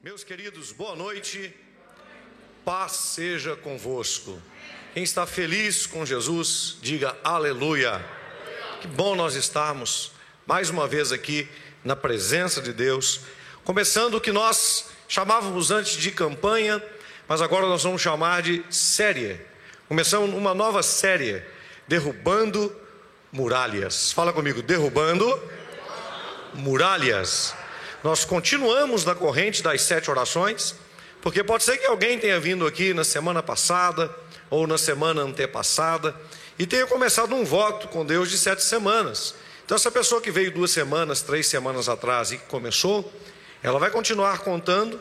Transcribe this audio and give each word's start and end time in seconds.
Meus 0.00 0.22
queridos, 0.22 0.70
boa 0.70 0.94
noite. 0.94 1.52
Paz 2.64 2.92
seja 2.92 3.56
convosco. 3.56 4.40
Quem 4.94 5.02
está 5.02 5.26
feliz 5.26 5.86
com 5.86 6.06
Jesus, 6.06 6.78
diga 6.80 7.16
aleluia. 7.24 8.00
Que 8.80 8.86
bom 8.86 9.16
nós 9.16 9.34
estarmos 9.34 10.12
mais 10.46 10.70
uma 10.70 10.86
vez 10.86 11.10
aqui 11.10 11.48
na 11.82 11.96
presença 11.96 12.62
de 12.62 12.72
Deus, 12.72 13.22
começando 13.64 14.14
o 14.14 14.20
que 14.20 14.30
nós 14.30 14.88
chamávamos 15.08 15.72
antes 15.72 15.96
de 15.96 16.12
campanha, 16.12 16.80
mas 17.26 17.42
agora 17.42 17.66
nós 17.66 17.82
vamos 17.82 18.00
chamar 18.00 18.40
de 18.40 18.64
série. 18.70 19.40
Começamos 19.88 20.32
uma 20.32 20.54
nova 20.54 20.80
série, 20.80 21.42
derrubando 21.88 22.72
muralhas. 23.32 24.12
Fala 24.12 24.32
comigo, 24.32 24.62
derrubando 24.62 25.26
muralhas. 26.54 27.52
Nós 28.02 28.24
continuamos 28.24 29.04
na 29.04 29.14
corrente 29.14 29.62
das 29.62 29.82
sete 29.82 30.10
orações, 30.10 30.74
porque 31.20 31.42
pode 31.42 31.64
ser 31.64 31.78
que 31.78 31.86
alguém 31.86 32.18
tenha 32.18 32.38
vindo 32.38 32.66
aqui 32.66 32.94
na 32.94 33.02
semana 33.02 33.42
passada 33.42 34.14
ou 34.48 34.66
na 34.66 34.78
semana 34.78 35.22
antepassada 35.22 36.14
e 36.58 36.66
tenha 36.66 36.86
começado 36.86 37.34
um 37.34 37.44
voto 37.44 37.88
com 37.88 38.06
Deus 38.06 38.30
de 38.30 38.38
sete 38.38 38.62
semanas. 38.62 39.34
Então, 39.64 39.74
essa 39.76 39.90
pessoa 39.90 40.20
que 40.20 40.30
veio 40.30 40.52
duas 40.52 40.70
semanas, 40.70 41.22
três 41.22 41.46
semanas 41.46 41.88
atrás 41.88 42.30
e 42.30 42.38
que 42.38 42.46
começou, 42.46 43.12
ela 43.62 43.78
vai 43.80 43.90
continuar 43.90 44.38
contando 44.38 45.00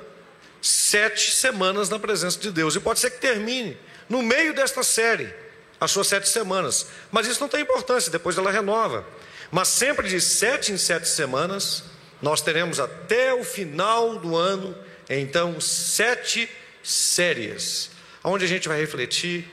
sete 0.62 1.32
semanas 1.32 1.90
na 1.90 2.00
presença 2.00 2.40
de 2.40 2.52
Deus. 2.52 2.76
E 2.76 2.80
pode 2.80 3.00
ser 3.00 3.12
que 3.12 3.22
termine 3.22 3.78
no 4.10 4.24
meio 4.24 4.54
desta 4.56 4.82
série 4.82 5.32
as 5.80 5.92
suas 5.92 6.08
sete 6.08 6.28
semanas. 6.28 6.88
Mas 7.12 7.28
isso 7.28 7.40
não 7.40 7.48
tem 7.48 7.62
importância, 7.62 8.12
depois 8.12 8.38
ela 8.38 8.52
renova. 8.52 9.06
Mas 9.52 9.68
sempre 9.68 10.10
de 10.10 10.20
sete 10.20 10.72
em 10.72 10.78
sete 10.78 11.08
semanas, 11.08 11.84
nós 12.22 12.42
teremos 12.42 12.80
até 12.80 13.34
o 13.34 13.44
final 13.44 14.18
do 14.18 14.36
ano, 14.36 14.76
então, 15.10 15.60
sete 15.62 16.50
séries, 16.84 17.92
onde 18.24 18.46
a 18.46 18.48
gente 18.48 18.68
vai 18.68 18.80
refletir, 18.80 19.46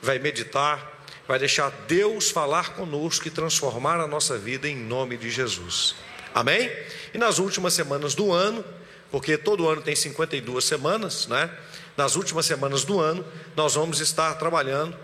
vai 0.00 0.18
meditar, 0.18 1.02
vai 1.26 1.38
deixar 1.38 1.70
Deus 1.88 2.30
falar 2.30 2.74
conosco 2.74 3.26
e 3.26 3.30
transformar 3.30 4.00
a 4.00 4.06
nossa 4.06 4.38
vida 4.38 4.68
em 4.68 4.76
nome 4.76 5.16
de 5.16 5.30
Jesus. 5.30 5.94
Amém? 6.34 6.70
E 7.12 7.18
nas 7.18 7.38
últimas 7.38 7.74
semanas 7.74 8.14
do 8.14 8.32
ano, 8.32 8.64
porque 9.10 9.36
todo 9.36 9.68
ano 9.68 9.80
tem 9.80 9.96
52 9.96 10.64
semanas, 10.64 11.26
né? 11.26 11.50
Nas 11.96 12.16
últimas 12.16 12.46
semanas 12.46 12.84
do 12.84 13.00
ano, 13.00 13.24
nós 13.54 13.74
vamos 13.74 14.00
estar 14.00 14.34
trabalhando 14.34 14.96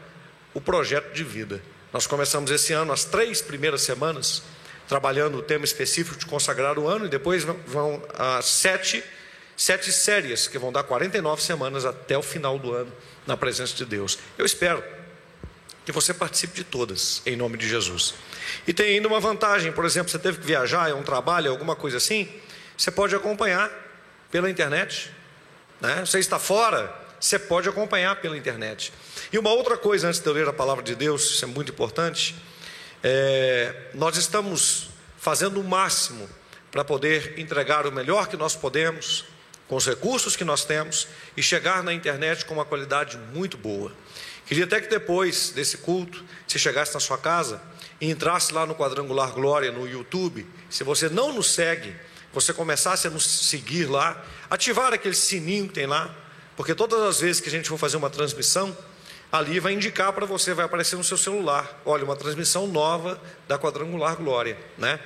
o 0.53 0.61
projeto 0.61 1.13
de 1.15 1.25
vida. 1.25 1.63
Nós 1.93 2.07
começamos 2.07 2.51
esse 2.51 2.73
ano, 2.73 2.93
as 2.93 3.05
três 3.05 3.41
primeiras 3.41 3.83
semanas, 3.83 4.43
trabalhando 4.93 5.39
o 5.39 5.43
tema 5.43 5.65
específico 5.65 6.19
de 6.19 6.27
consagrar 6.27 6.79
o 6.79 6.87
ano, 6.87 7.07
e 7.07 7.09
depois 7.09 7.45
vão 7.45 8.03
as 8.13 8.45
sete, 8.45 9.03
sete 9.57 9.91
séries, 9.91 10.47
que 10.47 10.59
vão 10.59 10.71
dar 10.71 10.83
49 10.83 11.43
semanas 11.43 11.87
até 11.87 12.19
o 12.19 12.21
final 12.21 12.59
do 12.59 12.75
ano, 12.75 12.93
na 13.27 13.35
presença 13.35 13.75
de 13.75 13.87
Deus. 13.87 14.19
Eu 14.37 14.45
espero 14.45 14.85
que 15.87 15.93
você 15.93 16.13
participe 16.13 16.53
de 16.53 16.63
todas, 16.63 17.23
em 17.25 17.37
nome 17.37 17.57
de 17.57 17.67
Jesus. 17.67 18.13
E 18.67 18.75
tem 18.75 18.97
ainda 18.97 19.09
uma 19.09 19.19
vantagem, 19.19 19.73
por 19.73 19.87
exemplo, 19.87 20.11
você 20.11 20.19
teve 20.19 20.41
que 20.41 20.47
viajar, 20.47 20.91
é 20.91 20.95
um 20.95 21.03
trabalho, 21.03 21.51
alguma 21.51 21.75
coisa 21.75 21.97
assim, 21.97 22.29
você 22.77 22.91
pode 22.91 23.17
acompanhar 23.17 23.71
pela 24.31 24.51
internet. 24.51 25.11
Né? 25.81 26.05
Você 26.05 26.19
está 26.19 26.39
fora, 26.39 26.95
você 27.19 27.39
pode 27.39 27.67
acompanhar 27.67 28.17
pela 28.17 28.37
internet. 28.37 28.93
E 29.33 29.39
uma 29.39 29.53
outra 29.53 29.79
coisa, 29.79 30.09
antes 30.09 30.21
de 30.21 30.29
eu 30.29 30.35
ler 30.35 30.47
a 30.47 30.53
palavra 30.53 30.85
de 30.85 30.95
Deus, 30.95 31.31
isso 31.31 31.45
é 31.47 31.49
muito 31.49 31.73
importante, 31.73 32.37
é, 33.03 33.75
nós 33.95 34.17
estamos 34.17 34.91
fazendo 35.19 35.61
o 35.61 35.65
máximo 35.65 36.29
para 36.71 36.85
poder 36.85 37.39
entregar 37.39 37.87
o 37.87 37.93
melhor 37.93 38.29
que 38.29 38.37
nós 38.37 38.57
podemos, 38.57 39.25
com 39.69 39.77
os 39.77 39.87
recursos 39.87 40.37
que 40.37 40.45
nós 40.45 40.65
temos, 40.65 41.09
e 41.37 41.43
chegar 41.43 41.83
na 41.83 41.93
internet 41.93 42.45
com 42.45 42.55
uma 42.55 42.65
qualidade 42.65 43.19
muito 43.33 43.57
boa. 43.57 43.93
Queria 44.47 44.65
até 44.65 44.81
que 44.81 44.89
depois 44.89 45.51
desse 45.51 45.79
culto, 45.79 46.25
se 46.47 46.59
chegasse 46.59 46.95
na 46.95 47.01
sua 47.01 47.19
casa 47.19 47.63
e 48.01 48.11
entrasse 48.11 48.53
lá 48.53 48.67
no 48.67 48.75
Quadrangular 48.75 49.33
Glória 49.33 49.71
no 49.71 49.89
YouTube, 49.89 50.47
se 50.69 50.85
você 50.85 51.09
não 51.09 51.33
nos 51.33 51.53
segue, 51.53 51.95
você 52.33 52.53
começasse 52.53 53.07
a 53.07 53.11
nos 53.11 53.25
seguir 53.25 53.87
lá, 53.87 54.25
ativar 54.51 54.93
aquele 54.93 55.15
sininho 55.15 55.69
que 55.69 55.75
tem 55.75 55.87
lá, 55.87 56.15
porque 56.57 56.75
todas 56.75 57.01
as 57.03 57.21
vezes 57.21 57.41
que 57.41 57.49
a 57.49 57.53
gente 57.53 57.69
for 57.69 57.79
fazer 57.79 57.97
uma 57.97 58.11
transmissão, 58.11 58.77
ali 59.33 59.59
vai 59.59 59.73
indicar 59.73 60.13
para 60.13 60.27
você, 60.27 60.53
vai 60.53 60.67
aparecer 60.67 60.95
no 60.97 61.03
seu 61.03 61.17
celular, 61.17 61.81
olha, 61.87 62.05
uma 62.05 62.15
transmissão 62.15 62.67
nova 62.67 63.19
da 63.49 63.59
Quadrangular 63.59 64.15
Glória, 64.17 64.59
né? 64.77 65.01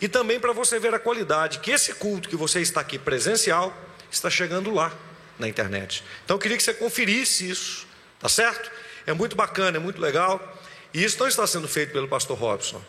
E 0.00 0.06
também 0.06 0.38
para 0.38 0.52
você 0.52 0.78
ver 0.78 0.94
a 0.94 1.00
qualidade 1.00 1.58
que 1.58 1.72
esse 1.72 1.92
culto 1.94 2.28
que 2.28 2.36
você 2.36 2.60
está 2.60 2.80
aqui 2.80 2.96
presencial 2.96 3.76
está 4.10 4.30
chegando 4.30 4.72
lá 4.72 4.92
na 5.38 5.48
internet. 5.48 6.04
Então 6.24 6.36
eu 6.36 6.40
queria 6.40 6.56
que 6.56 6.62
você 6.62 6.72
conferisse 6.72 7.50
isso, 7.50 7.86
tá 8.20 8.28
certo? 8.28 8.70
É 9.04 9.12
muito 9.12 9.34
bacana, 9.34 9.76
é 9.78 9.80
muito 9.80 10.00
legal. 10.00 10.40
E 10.94 11.02
isso 11.02 11.18
não 11.18 11.26
está 11.26 11.46
sendo 11.46 11.66
feito 11.66 11.92
pelo 11.92 12.06
pastor 12.06 12.38
Robson. 12.38 12.82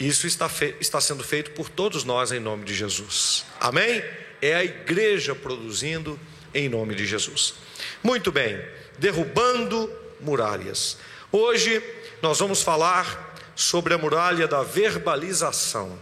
Isso 0.00 0.26
está, 0.26 0.50
está 0.80 1.00
sendo 1.00 1.22
feito 1.22 1.50
por 1.50 1.68
todos 1.68 2.04
nós 2.04 2.32
em 2.32 2.40
nome 2.40 2.64
de 2.64 2.74
Jesus. 2.74 3.44
Amém? 3.60 4.02
É 4.40 4.54
a 4.54 4.64
igreja 4.64 5.34
produzindo 5.34 6.18
em 6.54 6.68
nome 6.68 6.94
de 6.94 7.06
Jesus. 7.06 7.54
Muito 8.02 8.32
bem, 8.32 8.62
derrubando 8.98 10.03
muralhas. 10.24 10.96
Hoje 11.30 11.82
nós 12.22 12.38
vamos 12.38 12.62
falar 12.62 13.36
sobre 13.54 13.94
a 13.94 13.98
muralha 13.98 14.48
da 14.48 14.62
verbalização. 14.62 15.98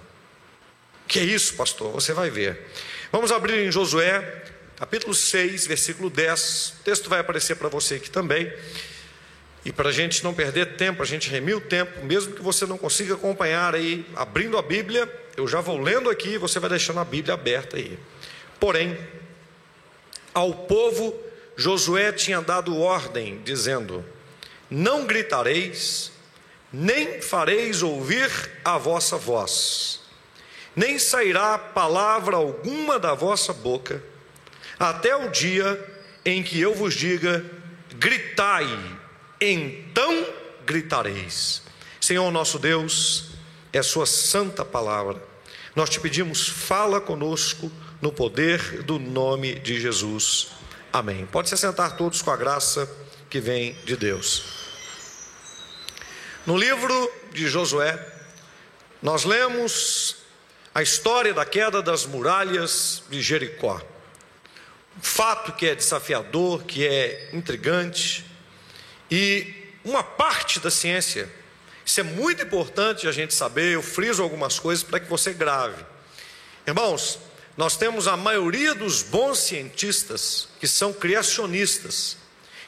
Que 1.07 1.19
é 1.19 1.25
isso, 1.25 1.55
pastor? 1.55 1.93
Você 1.93 2.13
vai 2.13 2.31
ver. 2.31 2.67
Vamos 3.11 3.33
abrir 3.33 3.67
em 3.67 3.71
Josué, 3.71 4.45
capítulo 4.77 5.15
6, 5.15 5.67
versículo 5.67 6.09
10. 6.09 6.75
O 6.81 6.85
texto 6.85 7.11
vai 7.11 7.21
aparecer 7.21 7.57
para 7.57 7.69
você 7.69 7.97
aqui 7.97 8.09
também. 8.09 8.51
E 9.65 9.73
para 9.73 9.91
a 9.91 9.93
gente 9.93 10.25
não 10.25 10.33
perder 10.33 10.77
tempo, 10.77 11.03
a 11.03 11.07
gente 11.07 11.29
remir 11.29 11.57
o 11.57 11.61
tempo, 11.61 12.05
mesmo 12.05 12.35
que 12.35 12.43
você 12.43 12.67
não 12.67 12.79
consiga 12.79 13.15
acompanhar 13.15 13.75
aí, 13.75 14.07
abrindo 14.17 14.59
a 14.59 14.63
Bíblia, 14.63 15.09
eu 15.37 15.47
já 15.47 15.61
vou 15.61 15.79
lendo 15.79 16.11
aqui, 16.11 16.39
você 16.39 16.59
vai 16.59 16.71
deixando 16.71 17.01
a 17.01 17.05
Bíblia 17.05 17.35
aberta 17.35 17.77
aí. 17.77 17.99
Porém, 18.59 18.99
ao 20.35 20.53
povo, 20.53 21.15
Josué 21.57 22.11
tinha 22.13 22.41
dado 22.41 22.77
ordem, 22.79 23.41
dizendo: 23.45 24.05
Não 24.75 25.05
gritareis, 25.05 26.11
nem 26.73 27.21
fareis 27.21 27.83
ouvir 27.83 28.31
a 28.65 28.79
vossa 28.79 29.19
voz, 29.19 30.01
nem 30.75 30.99
sairá 30.99 31.59
palavra 31.59 32.37
alguma 32.37 32.99
da 32.99 33.13
vossa 33.13 33.53
boca, 33.53 34.03
até 34.79 35.15
o 35.15 35.29
dia 35.29 35.79
em 36.25 36.43
que 36.43 36.59
eu 36.59 36.75
vos 36.75 36.95
diga: 36.95 37.45
gritai 37.97 38.67
então 39.39 40.27
gritareis. 40.65 41.61
Senhor 42.01 42.31
nosso 42.31 42.59
Deus, 42.59 43.33
é 43.75 43.83
Sua 43.83 44.07
santa 44.07 44.65
palavra. 44.65 45.23
Nós 45.77 45.91
te 45.91 46.01
pedimos, 46.01 46.49
fala 46.49 46.99
conosco 46.99 47.71
no 48.01 48.11
poder 48.11 48.83
do 48.85 48.99
nome 48.99 49.55
de 49.57 49.79
Jesus. 49.79 50.49
Amém. 50.91 51.27
Pode 51.27 51.51
se 51.51 51.59
sentar 51.59 51.95
todos 51.99 52.23
com 52.23 52.31
a 52.31 52.37
graça 52.39 52.91
que 53.29 53.39
vem 53.39 53.77
de 53.85 53.99
Deus. 53.99 54.62
No 56.45 56.57
livro 56.57 57.13
de 57.31 57.47
Josué, 57.47 58.05
nós 59.01 59.23
lemos 59.23 60.17
a 60.75 60.83
história 60.83 61.33
da 61.33 61.45
queda 61.45 61.81
das 61.81 62.05
muralhas 62.05 63.05
de 63.09 63.23
Jericó. 63.23 63.81
Um 64.99 65.03
fato 65.03 65.53
que 65.53 65.69
é 65.69 65.77
desafiador, 65.77 66.65
que 66.65 66.85
é 66.85 67.31
intrigante, 67.33 68.27
e 69.09 69.55
uma 69.85 70.03
parte 70.03 70.59
da 70.59 70.69
ciência, 70.69 71.31
isso 71.87 72.01
é 72.01 72.03
muito 72.03 72.43
importante 72.43 73.07
a 73.07 73.13
gente 73.13 73.33
saber, 73.35 73.75
eu 73.75 73.83
friso 73.83 74.21
algumas 74.21 74.59
coisas 74.59 74.83
para 74.83 74.99
que 74.99 75.09
você 75.09 75.33
grave. 75.33 75.85
Irmãos, 76.67 77.21
nós 77.57 77.77
temos 77.77 78.09
a 78.09 78.17
maioria 78.17 78.75
dos 78.75 79.01
bons 79.01 79.39
cientistas 79.39 80.49
que 80.59 80.67
são 80.67 80.93
criacionistas, 80.93 82.17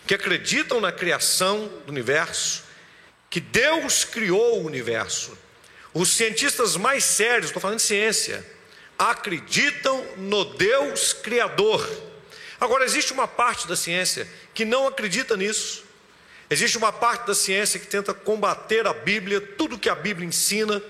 que 0.07 0.15
acreditam 0.15 0.81
na 0.81 0.93
criação 0.93 1.69
do 1.85 1.91
universo, 1.91 2.64
que 3.35 3.41
Deus 3.41 4.05
criou 4.05 4.61
o 4.61 4.65
universo. 4.65 5.37
Os 5.93 6.11
cientistas 6.11 6.77
mais 6.77 7.03
sérios, 7.03 7.47
estou 7.47 7.61
falando 7.61 7.79
de 7.79 7.83
ciência, 7.83 8.47
acreditam 8.97 10.07
no 10.19 10.45
Deus 10.45 11.13
Criador. 11.13 11.85
Agora, 12.61 12.85
existe 12.85 13.13
uma 13.13 13.27
parte 13.27 13.67
da 13.67 13.75
ciência 13.75 14.29
que 14.55 14.65
não 14.65 14.87
acredita 14.87 15.37
nisso. 15.37 15.83
Existe 16.49 16.79
uma 16.79 16.93
parte 16.93 17.27
da 17.27 17.35
ciência 17.35 17.81
que 17.81 17.89
tenta 17.89 18.15
combater 18.15 18.87
a 18.87 18.93
Bíblia, 18.93 19.41
tudo 19.41 19.81
que 19.81 19.89
a 19.89 19.97
Bíblia 19.97 20.29
ensina, 20.29 20.81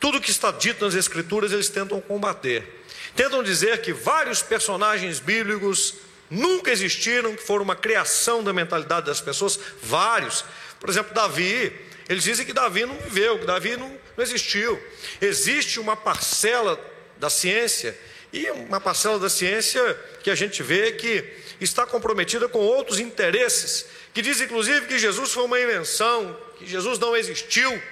tudo 0.00 0.22
que 0.22 0.30
está 0.30 0.50
dito 0.50 0.82
nas 0.82 0.94
Escrituras, 0.94 1.52
eles 1.52 1.68
tentam 1.68 2.00
combater. 2.00 2.82
Tentam 3.14 3.42
dizer 3.42 3.82
que 3.82 3.92
vários 3.92 4.40
personagens 4.40 5.20
bíblicos 5.20 5.96
nunca 6.30 6.70
existiram, 6.70 7.36
que 7.36 7.42
foram 7.42 7.64
uma 7.64 7.76
criação 7.76 8.42
da 8.42 8.54
mentalidade 8.54 9.04
das 9.04 9.20
pessoas, 9.20 9.60
vários. 9.82 10.46
Por 10.80 10.88
exemplo, 10.88 11.14
Davi, 11.14 11.72
eles 12.08 12.24
dizem 12.24 12.46
que 12.46 12.52
Davi 12.52 12.86
não 12.86 12.96
viveu, 12.96 13.38
que 13.38 13.46
Davi 13.46 13.76
não, 13.76 13.88
não 14.16 14.24
existiu. 14.24 14.80
Existe 15.20 15.78
uma 15.78 15.96
parcela 15.96 16.78
da 17.18 17.28
ciência 17.28 17.98
e 18.32 18.50
uma 18.50 18.80
parcela 18.80 19.18
da 19.18 19.28
ciência 19.28 19.94
que 20.22 20.30
a 20.30 20.34
gente 20.34 20.62
vê 20.62 20.92
que 20.92 21.24
está 21.60 21.86
comprometida 21.86 22.48
com 22.48 22.58
outros 22.58 23.00
interesses, 23.00 23.86
que 24.12 24.22
diz 24.22 24.40
inclusive 24.40 24.86
que 24.86 24.98
Jesus 24.98 25.32
foi 25.32 25.44
uma 25.44 25.60
invenção, 25.60 26.38
que 26.58 26.66
Jesus 26.66 26.98
não 26.98 27.16
existiu. 27.16 27.82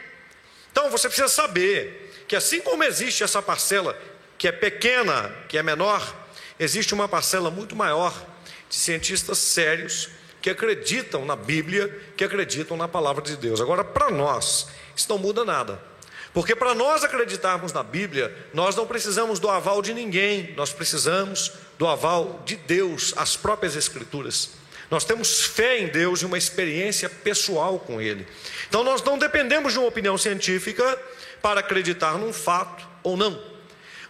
Então 0.71 0.91
você 0.91 1.09
precisa 1.09 1.29
saber 1.29 2.13
que 2.29 2.37
assim 2.37 2.61
como 2.61 2.85
existe 2.85 3.23
essa 3.23 3.41
parcela 3.41 3.99
que 4.39 4.47
é 4.47 4.53
pequena, 4.53 5.35
que 5.49 5.57
é 5.57 5.63
menor, 5.63 6.27
existe 6.59 6.93
uma 6.95 7.09
parcela 7.09 7.51
muito 7.51 7.75
maior 7.75 8.15
de 8.69 8.77
cientistas 8.77 9.39
sérios 9.39 10.11
que 10.47 10.51
acreditam 10.51 11.25
na 11.25 11.35
Bíblia, 11.35 11.93
que 12.17 12.23
acreditam 12.23 12.77
na 12.77 12.87
palavra 12.87 13.21
de 13.21 13.37
Deus. 13.37 13.61
Agora, 13.61 13.83
para 13.83 14.13
nós, 14.13 14.69
isso 14.95 15.09
não 15.09 15.19
muda 15.19 15.45
nada. 15.45 15.83
Porque 16.33 16.55
para 16.55 16.73
nós 16.73 17.03
acreditarmos 17.03 17.73
na 17.73 17.83
Bíblia, 17.83 18.33
nós 18.55 18.77
não 18.77 18.87
precisamos 18.87 19.41
do 19.41 19.51
aval 19.51 19.83
de 19.83 19.93
ninguém, 19.93 20.55
nós 20.57 20.73
precisamos 20.73 21.51
do 21.77 21.85
aval 21.85 22.45
de 22.45 22.55
Deus, 22.55 23.13
as 23.17 23.37
próprias 23.37 23.75
Escrituras. 23.75 24.51
Nós 24.89 25.05
temos 25.05 25.43
fé 25.43 25.81
em 25.81 25.89
Deus 25.89 26.23
e 26.23 26.27
uma 26.27 26.39
experiência 26.39 27.11
pessoal 27.11 27.81
com 27.81 28.01
Ele. 28.01 28.25
Então 28.69 28.85
nós 28.85 29.03
não 29.03 29.19
dependemos 29.19 29.73
de 29.73 29.81
uma 29.81 29.89
opinião 29.89 30.17
científica 30.17 30.97
para 31.43 31.59
acreditar 31.59 32.17
num 32.19 32.33
fato 32.33 32.87
ou 33.03 33.17
não. 33.17 33.37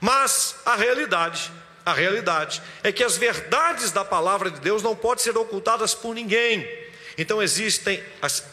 Mas 0.03 0.57
a 0.67 0.77
realidade, 0.77 1.51
a 1.87 1.93
realidade 1.93 2.61
é 2.83 2.91
que 2.91 3.05
as 3.05 3.17
verdades 3.17 3.93
da 3.93 4.05
palavra 4.05 4.51
de 4.51 4.59
Deus 4.59 4.83
não 4.83 4.97
podem 4.97 5.23
ser 5.23 5.39
ocultadas 5.39 5.95
por 5.95 6.17
ninguém. 6.17 6.69
Então 7.17 7.41
existem, 7.41 8.03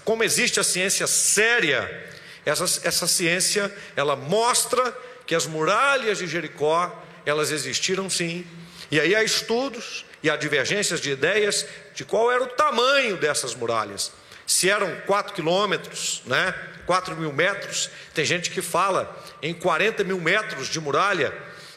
como 0.05 0.23
existe 0.23 0.59
a 0.59 0.63
ciência 0.63 1.07
séria, 1.07 2.11
essa, 2.45 2.65
essa 2.87 3.07
ciência, 3.07 3.73
ela 3.95 4.15
mostra 4.15 4.95
que 5.25 5.33
as 5.33 5.47
muralhas 5.47 6.19
de 6.19 6.27
Jericó, 6.27 7.03
elas 7.25 7.49
existiram 7.49 8.07
sim. 8.07 8.45
E 8.91 8.99
aí 8.99 9.15
há 9.15 9.23
estudos 9.23 10.05
e 10.21 10.29
há 10.29 10.35
divergências 10.35 11.01
de 11.01 11.09
ideias 11.09 11.65
de 11.95 12.05
qual 12.05 12.31
era 12.31 12.43
o 12.43 12.47
tamanho 12.47 13.17
dessas 13.17 13.55
muralhas. 13.55 14.11
Se 14.45 14.69
eram 14.69 14.95
4 15.07 15.33
quilômetros, 15.33 16.21
né? 16.27 16.53
4 16.85 17.15
mil 17.15 17.33
metros, 17.33 17.89
tem 18.13 18.25
gente 18.25 18.51
que 18.51 18.61
fala 18.61 19.09
em 19.41 19.53
40 19.53 20.03
mil 20.03 20.19
metros 20.19 20.67
de 20.67 20.79
muralha. 20.79 21.33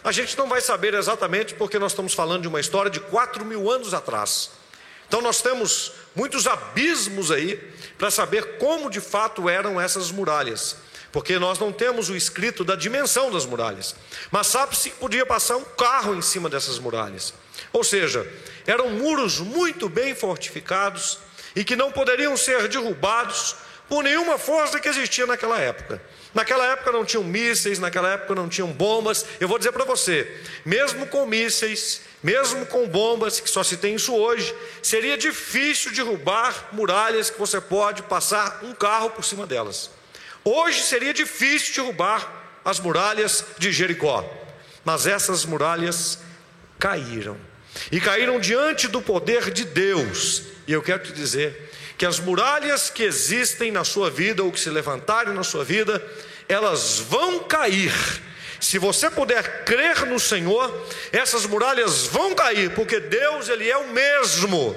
A 0.07 0.13
gente 0.13 0.39
não 0.39 0.49
vai 0.49 0.61
saber 0.61 0.95
exatamente 0.95 1.53
porque 1.55 1.81
nós 1.81 1.91
estamos 1.91 2.15
falando 2.15 2.43
de 2.43 2.47
uma 2.47 2.61
história 2.61 2.89
de 2.89 3.01
4 3.01 3.45
mil 3.45 3.69
anos 3.69 3.93
atrás. 3.93 4.53
Então 5.09 5.21
nós 5.21 5.43
temos 5.43 5.95
muitos 6.15 6.47
abismos 6.47 7.33
aí 7.33 7.57
para 7.99 8.09
saber 8.09 8.57
como 8.59 8.89
de 8.89 9.01
fato 9.01 9.49
eram 9.49 9.81
essas 9.81 10.13
muralhas, 10.13 10.77
porque 11.11 11.41
nós 11.41 11.59
não 11.59 11.73
temos 11.73 12.09
o 12.09 12.15
escrito 12.15 12.63
da 12.63 12.77
dimensão 12.77 13.33
das 13.33 13.45
muralhas, 13.45 13.97
mas 14.31 14.47
sabe-se 14.47 14.91
que 14.91 14.97
podia 14.97 15.27
passar 15.27 15.57
um 15.57 15.65
carro 15.65 16.15
em 16.15 16.23
cima 16.23 16.49
dessas 16.49 16.79
muralhas. 16.79 17.35
Ou 17.73 17.83
seja, 17.83 18.25
eram 18.65 18.91
muros 18.91 19.41
muito 19.41 19.89
bem 19.89 20.15
fortificados 20.15 21.19
e 21.57 21.65
que 21.65 21.75
não 21.75 21.91
poderiam 21.91 22.37
ser 22.37 22.69
derrubados 22.69 23.57
por 23.89 24.05
nenhuma 24.05 24.39
força 24.39 24.79
que 24.79 24.89
existia 24.89 25.27
naquela 25.27 25.59
época. 25.59 26.01
Naquela 26.37 26.67
época 26.67 26.93
não 26.93 27.03
tinham 27.03 27.25
mísseis, 27.25 27.79
naquela 27.79 28.11
época 28.11 28.35
não 28.35 28.47
tinham 28.47 28.71
bombas. 28.71 29.25
Eu 29.41 29.49
vou 29.49 29.57
dizer 29.57 29.73
para 29.73 29.87
você, 29.87 30.31
mesmo 30.67 31.07
com 31.07 31.25
mísseis, 31.25 32.03
mesmo 32.23 32.67
com 32.67 32.87
bombas, 32.87 33.41
que 33.41 33.49
só 33.49 33.65
se 33.65 33.79
tem 33.79 33.95
isso 33.95 34.15
hoje, 34.15 34.55
seria 34.83 35.17
difícil 35.17 35.93
derrubar 35.93 36.69
muralhas 36.73 37.31
que 37.31 37.39
você 37.39 37.59
pode 37.59 38.03
passar 38.03 38.61
um 38.63 38.75
carro 38.75 39.09
por 39.09 39.25
cima 39.25 39.47
delas. 39.47 39.91
Hoje 40.45 40.83
seria 40.83 41.15
difícil 41.15 41.75
derrubar 41.75 42.61
as 42.63 42.79
muralhas 42.81 43.43
de 43.57 43.73
Jericó, 43.73 44.23
mas 44.85 45.07
essas 45.07 45.47
muralhas 45.47 46.19
caíram 46.79 47.39
e 47.91 47.99
caíram 47.99 48.39
diante 48.39 48.89
do 48.89 49.01
poder 49.01 49.51
de 49.51 49.65
Deus. 49.65 50.43
E 50.69 50.73
eu 50.75 50.83
quero 50.83 51.03
te 51.03 51.13
dizer 51.15 51.73
que 51.97 52.05
as 52.05 52.21
muralhas 52.21 52.91
que 52.91 53.03
existem 53.03 53.71
na 53.71 53.85
sua 53.85 54.11
vida 54.11 54.43
ou 54.45 54.53
que 54.53 54.61
se 54.61 54.69
levantarem 54.69 55.33
na 55.33 55.43
sua 55.43 55.65
vida, 55.65 56.05
elas 56.49 56.99
vão 56.99 57.41
cair 57.41 57.93
se 58.61 58.79
você 58.79 59.11
puder 59.11 59.65
crer 59.65 60.07
no 60.07 60.19
Senhor, 60.19 60.87
essas 61.13 61.47
muralhas 61.47 62.07
vão 62.07 62.35
cair, 62.35 62.75
porque 62.75 62.99
Deus 62.99 63.49
ele 63.49 63.69
é 63.69 63.77
o 63.77 63.89
mesmo. 63.89 64.75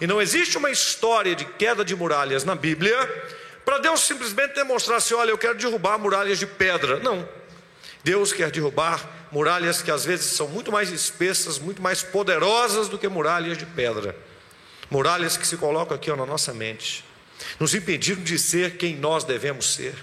E 0.00 0.06
não 0.06 0.20
existe 0.20 0.56
uma 0.56 0.70
história 0.70 1.34
de 1.34 1.44
queda 1.44 1.84
de 1.84 1.94
muralhas 1.94 2.44
na 2.44 2.54
Bíblia 2.54 2.96
para 3.64 3.78
Deus 3.78 4.00
simplesmente 4.00 4.54
demonstrar 4.54 4.98
assim: 4.98 5.14
olha, 5.14 5.30
eu 5.30 5.38
quero 5.38 5.58
derrubar 5.58 5.98
muralhas 5.98 6.38
de 6.38 6.46
pedra. 6.46 6.98
Não. 7.00 7.28
Deus 8.04 8.32
quer 8.32 8.50
derrubar 8.50 9.28
muralhas 9.32 9.82
que 9.82 9.90
às 9.90 10.04
vezes 10.04 10.26
são 10.26 10.46
muito 10.46 10.70
mais 10.70 10.90
espessas, 10.90 11.58
muito 11.58 11.82
mais 11.82 12.02
poderosas 12.02 12.88
do 12.88 12.96
que 12.96 13.08
muralhas 13.08 13.58
de 13.58 13.66
pedra. 13.66 14.16
Muralhas 14.88 15.36
que 15.36 15.46
se 15.46 15.56
colocam 15.56 15.96
aqui 15.96 16.10
ó, 16.10 16.16
na 16.16 16.24
nossa 16.24 16.54
mente, 16.54 17.04
nos 17.58 17.74
impedindo 17.74 18.22
de 18.22 18.38
ser 18.38 18.76
quem 18.76 18.94
nós 18.94 19.24
devemos 19.24 19.74
ser, 19.74 19.94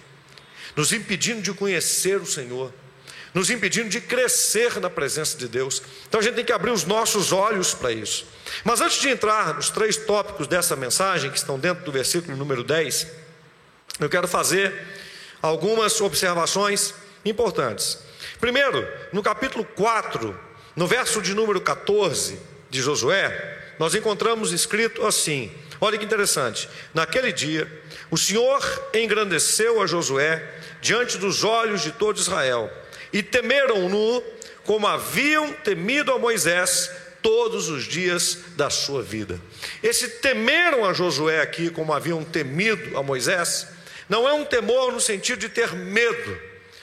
nos 0.76 0.92
impedindo 0.92 1.42
de 1.42 1.54
conhecer 1.54 2.22
o 2.22 2.26
Senhor 2.26 2.74
nos 3.34 3.50
impedindo 3.50 3.90
de 3.90 4.00
crescer 4.00 4.80
na 4.80 4.90
presença 4.90 5.38
de 5.38 5.48
Deus. 5.48 5.82
Então 6.08 6.20
a 6.20 6.24
gente 6.24 6.36
tem 6.36 6.46
que 6.46 6.54
abrir 6.54 6.72
os 6.72 6.86
nossos 6.86 7.32
olhos 7.32 7.74
para 7.74 7.92
isso. 7.92 8.26
Mas 8.64 8.80
antes 8.80 9.02
de 9.02 9.10
entrar 9.10 9.56
nos 9.56 9.70
três 9.70 9.98
tópicos 9.98 10.48
dessa 10.48 10.76
mensagem, 10.76 11.32
que 11.32 11.38
estão 11.38 11.58
dentro 11.58 11.84
do 11.84 11.92
versículo 11.92 12.38
número 12.38 12.64
10, 12.64 13.08
eu 14.00 14.10
quero 14.10 14.28
fazer 14.28 14.74
algumas 15.42 16.00
observações 16.00 16.94
importantes. 17.26 17.98
Primeiro, 18.40 18.88
no 19.12 19.24
capítulo 19.24 19.66
4, 19.66 20.40
no 20.76 20.86
verso 20.86 21.22
de 21.22 21.34
número 21.34 21.60
14 21.60 22.40
de 22.70 22.82
Josué, 22.82 23.74
nós 23.80 23.96
encontramos 23.96 24.52
escrito 24.52 25.06
assim: 25.06 25.52
olha 25.82 25.98
que 25.98 26.06
interessante. 26.06 26.70
Naquele 26.94 27.32
dia, 27.32 27.68
o 28.12 28.18
Senhor 28.18 28.62
engrandeceu 28.94 29.82
a 29.82 29.88
Josué 29.88 30.62
diante 30.84 31.18
dos 31.18 31.46
olhos 31.46 31.82
de 31.82 31.94
todo 31.94 32.20
Israel 32.20 32.70
e 33.12 33.24
temeram-no 33.24 34.22
como 34.66 34.86
haviam 34.86 35.54
temido 35.54 36.12
a 36.12 36.20
Moisés 36.20 36.92
todos 37.22 37.70
os 37.70 37.86
dias 37.86 38.40
da 38.58 38.70
sua 38.70 39.02
vida. 39.02 39.40
Esse 39.82 40.10
temeram 40.10 40.84
a 40.84 40.92
Josué 40.92 41.42
aqui 41.42 41.70
como 41.70 41.94
haviam 41.94 42.22
temido 42.22 42.98
a 42.98 43.02
Moisés, 43.02 43.66
não 44.10 44.28
é 44.28 44.34
um 44.34 44.44
temor 44.44 44.92
no 44.92 45.00
sentido 45.00 45.40
de 45.40 45.48
ter 45.48 45.74
medo, 45.74 46.38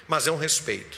mas 0.09 0.27
é 0.27 0.33
um 0.33 0.39
respeito. 0.39 0.97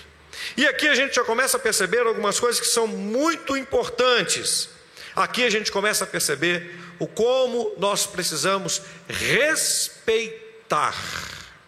E 0.57 0.65
aqui 0.67 0.87
a 0.87 0.95
gente 0.95 1.17
já 1.17 1.25
começa 1.25 1.57
a 1.57 1.61
perceber 1.61 2.07
algumas 2.07 2.39
coisas 2.39 2.61
que 2.61 2.69
são 2.69 2.87
muito 2.87 3.57
importantes. 3.57 4.69
Aqui 5.17 5.45
a 5.45 5.51
gente 5.51 5.73
começa 5.73 6.05
a 6.05 6.07
perceber 6.07 6.71
o 7.01 7.09
como 7.09 7.75
nós 7.79 8.07
precisamos 8.07 8.81
respeitar. 9.09 10.95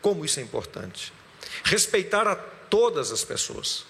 Como 0.01 0.25
isso 0.25 0.39
é 0.39 0.43
importante. 0.43 1.14
Respeitar 1.65 2.29
a 2.29 2.37
todas 2.37 3.11
as 3.11 3.25
pessoas. 3.25 3.85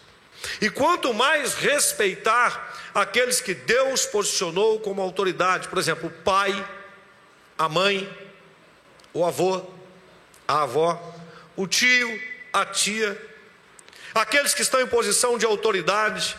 E 0.61 0.71
quanto 0.71 1.13
mais 1.13 1.55
respeitar 1.55 2.75
aqueles 2.95 3.41
que 3.41 3.55
Deus 3.55 4.07
posicionou 4.07 4.81
como 4.81 5.03
autoridade, 5.03 5.69
por 5.69 5.79
exemplo, 5.79 6.09
o 6.09 6.23
pai, 6.23 6.53
a 7.59 7.69
mãe, 7.69 8.09
o 9.13 9.25
avô, 9.25 9.63
a 10.47 10.63
avó, 10.63 11.15
o 11.57 11.67
tio, 11.67 12.21
a 12.53 12.65
tia, 12.65 13.21
aqueles 14.15 14.55
que 14.55 14.63
estão 14.63 14.81
em 14.81 14.87
posição 14.87 15.39
de 15.39 15.47
autoridade 15.47 16.37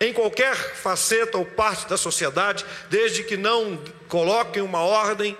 em 0.00 0.12
qualquer 0.12 0.54
faceta 0.54 1.36
ou 1.36 1.44
parte 1.44 1.86
da 1.86 1.96
sociedade, 1.96 2.64
desde 2.88 3.22
que 3.22 3.36
não 3.36 3.82
coloquem 4.08 4.62
uma 4.62 4.80
ordem 4.80 5.36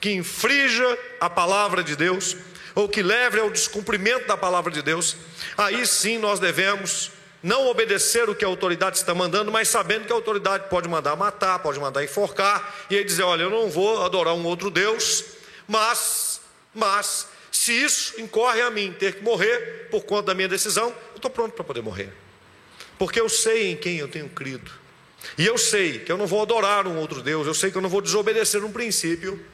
que 0.00 0.10
infrinja 0.12 0.98
a 1.20 1.28
palavra 1.28 1.82
de 1.82 1.94
Deus, 1.94 2.36
ou 2.78 2.88
que 2.88 3.02
leve 3.02 3.40
ao 3.40 3.50
descumprimento 3.50 4.28
da 4.28 4.36
palavra 4.36 4.70
de 4.70 4.80
Deus, 4.82 5.16
aí 5.56 5.84
sim 5.84 6.16
nós 6.16 6.38
devemos 6.38 7.10
não 7.42 7.66
obedecer 7.66 8.30
o 8.30 8.36
que 8.36 8.44
a 8.44 8.48
autoridade 8.48 8.98
está 8.98 9.12
mandando, 9.12 9.50
mas 9.50 9.66
sabendo 9.66 10.06
que 10.06 10.12
a 10.12 10.14
autoridade 10.14 10.68
pode 10.70 10.88
mandar 10.88 11.16
matar, 11.16 11.58
pode 11.58 11.80
mandar 11.80 12.04
enforcar, 12.04 12.86
e 12.88 12.96
aí 12.96 13.02
dizer: 13.02 13.24
olha, 13.24 13.42
eu 13.42 13.50
não 13.50 13.68
vou 13.68 14.04
adorar 14.04 14.32
um 14.32 14.44
outro 14.44 14.70
Deus, 14.70 15.24
mas, 15.66 16.40
mas, 16.72 17.26
se 17.50 17.72
isso 17.72 18.20
incorre 18.20 18.62
a 18.62 18.70
mim 18.70 18.94
ter 18.96 19.16
que 19.16 19.24
morrer 19.24 19.88
por 19.90 20.04
conta 20.04 20.28
da 20.28 20.34
minha 20.34 20.48
decisão, 20.48 20.94
eu 21.10 21.16
estou 21.16 21.32
pronto 21.32 21.54
para 21.54 21.64
poder 21.64 21.82
morrer, 21.82 22.12
porque 22.96 23.20
eu 23.20 23.28
sei 23.28 23.72
em 23.72 23.76
quem 23.76 23.96
eu 23.96 24.06
tenho 24.06 24.28
crido, 24.28 24.70
e 25.36 25.44
eu 25.44 25.58
sei 25.58 25.98
que 25.98 26.12
eu 26.12 26.16
não 26.16 26.28
vou 26.28 26.42
adorar 26.42 26.86
um 26.86 26.96
outro 26.96 27.22
Deus, 27.22 27.44
eu 27.44 27.54
sei 27.54 27.72
que 27.72 27.76
eu 27.76 27.82
não 27.82 27.90
vou 27.90 28.00
desobedecer 28.00 28.62
um 28.62 28.70
princípio 28.70 29.44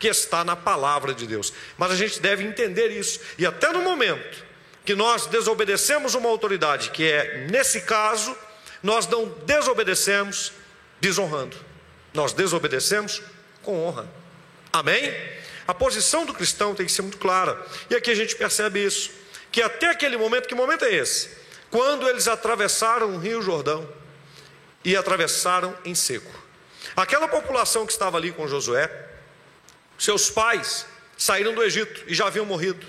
que 0.00 0.08
está 0.08 0.42
na 0.42 0.56
palavra 0.56 1.14
de 1.14 1.26
Deus. 1.26 1.52
Mas 1.78 1.92
a 1.92 1.94
gente 1.94 2.20
deve 2.20 2.42
entender 2.42 2.88
isso. 2.88 3.20
E 3.38 3.46
até 3.46 3.72
no 3.72 3.82
momento 3.82 4.44
que 4.84 4.94
nós 4.94 5.26
desobedecemos 5.26 6.14
uma 6.14 6.28
autoridade, 6.28 6.90
que 6.90 7.04
é 7.04 7.46
nesse 7.48 7.82
caso, 7.82 8.36
nós 8.82 9.06
não 9.06 9.26
desobedecemos 9.44 10.52
desonrando. 11.00 11.56
Nós 12.12 12.32
desobedecemos 12.32 13.22
com 13.62 13.86
honra. 13.86 14.10
Amém? 14.72 15.14
A 15.68 15.74
posição 15.74 16.26
do 16.26 16.34
cristão 16.34 16.74
tem 16.74 16.86
que 16.86 16.90
ser 16.90 17.02
muito 17.02 17.18
clara. 17.18 17.64
E 17.88 17.94
aqui 17.94 18.10
a 18.10 18.16
gente 18.16 18.34
percebe 18.34 18.84
isso, 18.84 19.12
que 19.52 19.62
até 19.62 19.90
aquele 19.90 20.16
momento, 20.16 20.48
que 20.48 20.54
momento 20.54 20.84
é 20.84 20.92
esse? 20.92 21.30
Quando 21.70 22.08
eles 22.08 22.26
atravessaram 22.26 23.14
o 23.14 23.18
Rio 23.18 23.40
Jordão, 23.40 23.88
e 24.84 24.96
atravessaram 24.96 25.76
em 25.84 25.94
seco. 25.94 26.30
Aquela 26.96 27.28
população 27.28 27.86
que 27.86 27.92
estava 27.92 28.16
ali 28.16 28.32
com 28.32 28.48
Josué, 28.48 28.90
seus 30.00 30.30
pais 30.30 30.86
saíram 31.16 31.54
do 31.54 31.62
Egito 31.62 32.02
e 32.06 32.14
já 32.14 32.26
haviam 32.26 32.46
morrido. 32.46 32.86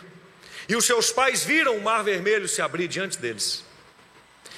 E 0.69 0.75
os 0.75 0.85
seus 0.85 1.11
pais 1.11 1.43
viram 1.43 1.75
o 1.75 1.83
mar 1.83 2.03
vermelho 2.03 2.47
se 2.47 2.61
abrir 2.61 2.87
diante 2.87 3.17
deles. 3.17 3.65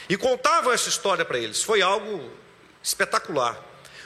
E 0.07 0.15
contavam 0.15 0.71
essa 0.71 0.87
história 0.87 1.25
para 1.25 1.39
eles. 1.39 1.63
Foi 1.63 1.81
algo 1.81 2.31
espetacular. 2.83 3.59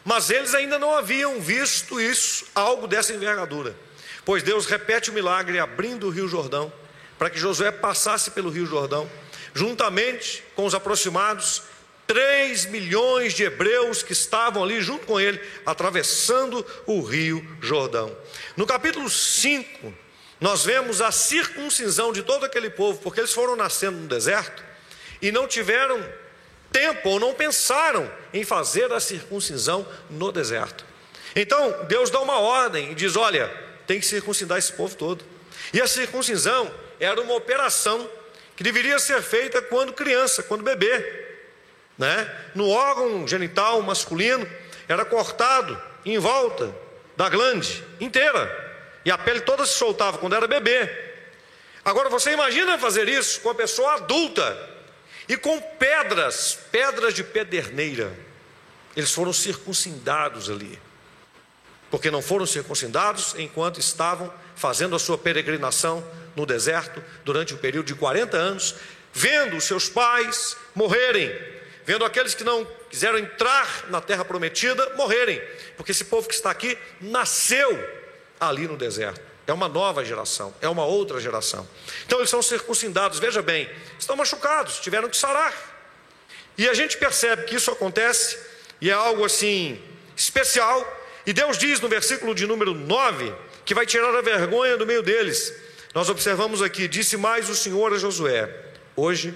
Mas 0.05 0.29
eles 0.29 0.55
ainda 0.55 0.79
não 0.79 0.95
haviam 0.95 1.41
visto 1.41 1.99
isso, 1.99 2.45
algo 2.55 2.87
dessa 2.87 3.13
envergadura. 3.13 3.75
Pois 4.23 4.41
Deus 4.41 4.65
repete 4.65 5.09
o 5.09 5.13
milagre 5.13 5.59
abrindo 5.59 6.07
o 6.07 6.09
Rio 6.09 6.29
Jordão, 6.29 6.71
para 7.19 7.29
que 7.29 7.37
Josué 7.37 7.71
passasse 7.71 8.31
pelo 8.31 8.49
Rio 8.49 8.65
Jordão, 8.65 9.09
juntamente 9.53 10.43
com 10.55 10.65
os 10.65 10.73
aproximados 10.73 11.63
3 12.07 12.65
milhões 12.67 13.33
de 13.33 13.43
hebreus 13.43 14.01
que 14.01 14.13
estavam 14.13 14.63
ali 14.63 14.81
junto 14.81 15.05
com 15.05 15.19
ele, 15.19 15.39
atravessando 15.65 16.65
o 16.85 17.01
Rio 17.01 17.45
Jordão. 17.61 18.15
No 18.55 18.65
capítulo 18.65 19.09
5, 19.09 19.93
nós 20.39 20.63
vemos 20.63 21.01
a 21.01 21.11
circuncisão 21.11 22.13
de 22.13 22.23
todo 22.23 22.45
aquele 22.45 22.69
povo, 22.69 22.99
porque 23.01 23.19
eles 23.19 23.33
foram 23.33 23.55
nascendo 23.55 23.97
no 23.97 24.07
deserto 24.07 24.63
e 25.21 25.31
não 25.31 25.47
tiveram 25.47 26.01
tempo 26.71 27.09
ou 27.09 27.19
não 27.19 27.33
pensaram 27.33 28.09
em 28.33 28.45
fazer 28.45 28.91
a 28.93 28.99
circuncisão 28.99 29.85
no 30.09 30.31
deserto. 30.31 30.85
Então, 31.35 31.85
Deus 31.85 32.09
dá 32.09 32.21
uma 32.21 32.39
ordem 32.39 32.91
e 32.91 32.95
diz: 32.95 33.15
Olha, 33.15 33.47
tem 33.85 33.99
que 33.99 34.05
circuncidar 34.05 34.57
esse 34.57 34.71
povo 34.73 34.95
todo. 34.95 35.25
E 35.73 35.81
a 35.81 35.87
circuncisão 35.87 36.73
era 36.99 37.19
uma 37.19 37.33
operação 37.33 38.09
que 38.55 38.63
deveria 38.63 38.97
ser 38.97 39.21
feita 39.21 39.61
quando 39.61 39.93
criança, 39.93 40.41
quando 40.41 40.63
bebê. 40.63 41.26
Né? 41.97 42.35
No 42.53 42.69
órgão 42.69 43.27
genital 43.27 43.81
masculino 43.81 44.47
era 44.87 45.03
cortado 45.03 45.81
em 46.05 46.17
volta 46.19 46.73
da 47.15 47.27
glande 47.29 47.83
inteira 47.99 48.65
e 49.03 49.11
a 49.11 49.17
pele 49.17 49.41
toda 49.41 49.65
se 49.65 49.73
soltava 49.73 50.17
quando 50.17 50.35
era 50.35 50.47
bebê. 50.47 50.89
Agora 51.83 52.09
você 52.09 52.33
imagina 52.33 52.77
fazer 52.77 53.07
isso 53.07 53.39
com 53.41 53.49
a 53.49 53.55
pessoa 53.55 53.95
adulta 53.95 54.77
e 55.27 55.37
com 55.37 55.59
pedras, 55.59 56.57
pedras 56.71 57.13
de 57.13 57.23
pederneira. 57.23 58.11
Eles 58.95 59.11
foram 59.13 59.31
circuncidados 59.31 60.49
ali. 60.49 60.77
Porque 61.89 62.11
não 62.11 62.21
foram 62.21 62.45
circuncidados 62.45 63.33
enquanto 63.37 63.79
estavam 63.79 64.33
fazendo 64.55 64.95
a 64.95 64.99
sua 64.99 65.17
peregrinação 65.17 66.05
no 66.35 66.45
deserto 66.45 67.01
durante 67.23 67.53
o 67.53 67.57
período 67.57 67.85
de 67.85 67.95
40 67.95 68.35
anos, 68.35 68.75
vendo 69.13 69.61
seus 69.61 69.87
pais 69.87 70.57
morrerem, 70.75 71.33
vendo 71.87 72.03
aqueles 72.03 72.35
que 72.35 72.43
não 72.43 72.67
quiseram 72.89 73.17
entrar 73.17 73.85
na 73.89 74.01
terra 74.01 74.25
prometida 74.25 74.93
morrerem, 74.95 75.41
porque 75.77 75.93
esse 75.93 76.03
povo 76.03 76.27
que 76.27 76.33
está 76.33 76.51
aqui 76.51 76.77
nasceu 76.99 77.71
ali 78.37 78.67
no 78.67 78.75
deserto. 78.75 79.21
É 79.47 79.53
uma 79.53 79.69
nova 79.69 80.03
geração, 80.03 80.53
é 80.61 80.67
uma 80.67 80.83
outra 80.83 81.21
geração. 81.21 81.65
Então 82.05 82.19
eles 82.19 82.29
são 82.29 82.41
circuncidados, 82.41 83.19
veja 83.19 83.41
bem, 83.41 83.69
estão 83.97 84.17
machucados, 84.17 84.81
tiveram 84.81 85.07
que 85.07 85.15
sarar. 85.15 85.53
E 86.57 86.67
a 86.67 86.73
gente 86.73 86.97
percebe 86.97 87.43
que 87.43 87.55
isso 87.55 87.71
acontece 87.71 88.37
e 88.81 88.89
é 88.89 88.93
algo 88.93 89.23
assim 89.23 89.81
especial. 90.13 90.85
E 91.25 91.31
Deus 91.31 91.57
diz 91.57 91.79
no 91.79 91.87
versículo 91.87 92.35
de 92.35 92.45
número 92.45 92.73
9 92.73 93.33
que 93.63 93.73
vai 93.73 93.85
tirar 93.85 94.13
a 94.13 94.21
vergonha 94.21 94.75
do 94.75 94.85
meio 94.85 95.01
deles. 95.01 95.53
Nós 95.93 96.09
observamos 96.09 96.61
aqui: 96.61 96.85
disse 96.85 97.15
mais 97.15 97.49
o 97.49 97.55
Senhor 97.55 97.93
a 97.93 97.97
Josué: 97.97 98.53
Hoje 98.93 99.33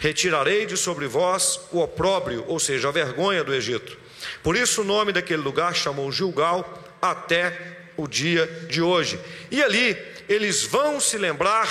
retirarei 0.00 0.64
de 0.64 0.76
sobre 0.78 1.06
vós 1.06 1.60
o 1.70 1.78
opróbrio, 1.78 2.44
ou 2.48 2.58
seja, 2.58 2.88
a 2.88 2.90
vergonha 2.92 3.44
do 3.44 3.54
Egito. 3.54 3.96
Por 4.42 4.56
isso 4.56 4.80
o 4.80 4.84
nome 4.84 5.12
daquele 5.12 5.42
lugar 5.42 5.74
chamou 5.76 6.10
Gilgal 6.10 6.82
até 7.00 7.76
o 7.96 8.08
dia 8.08 8.46
de 8.68 8.80
hoje. 8.80 9.20
E 9.50 9.62
ali 9.62 9.96
eles 10.26 10.64
vão 10.64 10.98
se 10.98 11.18
lembrar 11.18 11.68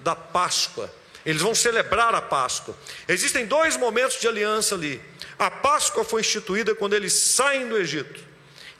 da 0.00 0.16
Páscoa. 0.16 0.92
Eles 1.24 1.42
vão 1.42 1.54
celebrar 1.54 2.12
a 2.12 2.20
Páscoa. 2.20 2.76
Existem 3.06 3.46
dois 3.46 3.76
momentos 3.76 4.20
de 4.20 4.26
aliança 4.26 4.74
ali. 4.74 5.00
A 5.38 5.50
Páscoa 5.50 6.04
foi 6.04 6.22
instituída 6.22 6.74
quando 6.74 6.94
eles 6.94 7.12
saem 7.12 7.68
do 7.68 7.78
Egito. 7.78 8.20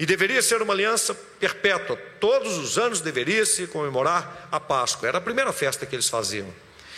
E 0.00 0.06
deveria 0.06 0.42
ser 0.42 0.62
uma 0.62 0.72
aliança 0.72 1.14
perpétua. 1.38 1.96
Todos 2.18 2.58
os 2.58 2.76
anos 2.76 3.00
deveria 3.00 3.46
se 3.46 3.68
comemorar 3.68 4.48
a 4.50 4.58
Páscoa. 4.58 5.06
Era 5.06 5.18
a 5.18 5.20
primeira 5.20 5.52
festa 5.52 5.86
que 5.86 5.94
eles 5.94 6.08
faziam. 6.08 6.52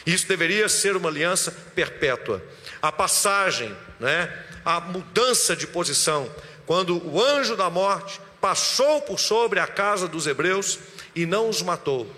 Isso 0.04 0.26
deveria 0.26 0.68
ser 0.68 0.96
uma 0.96 1.08
aliança 1.08 1.50
perpétua. 1.74 2.42
A 2.80 2.90
passagem, 2.90 3.74
né? 4.00 4.32
a 4.64 4.80
mudança 4.80 5.54
de 5.54 5.66
posição. 5.66 6.30
Quando 6.66 7.04
o 7.06 7.22
anjo 7.22 7.56
da 7.56 7.70
morte 7.70 8.20
passou 8.40 9.00
por 9.02 9.18
sobre 9.18 9.60
a 9.60 9.66
casa 9.66 10.08
dos 10.08 10.26
hebreus 10.26 10.78
e 11.14 11.26
não 11.26 11.48
os 11.48 11.62
matou. 11.62 12.10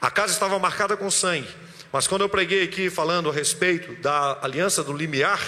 A 0.00 0.10
casa 0.10 0.32
estava 0.32 0.58
marcada 0.58 0.96
com 0.96 1.10
sangue, 1.10 1.48
mas 1.92 2.06
quando 2.06 2.22
eu 2.22 2.28
preguei 2.28 2.62
aqui 2.62 2.88
falando 2.88 3.28
a 3.28 3.32
respeito 3.32 4.00
da 4.00 4.38
aliança 4.42 4.84
do 4.84 4.92
limiar, 4.92 5.40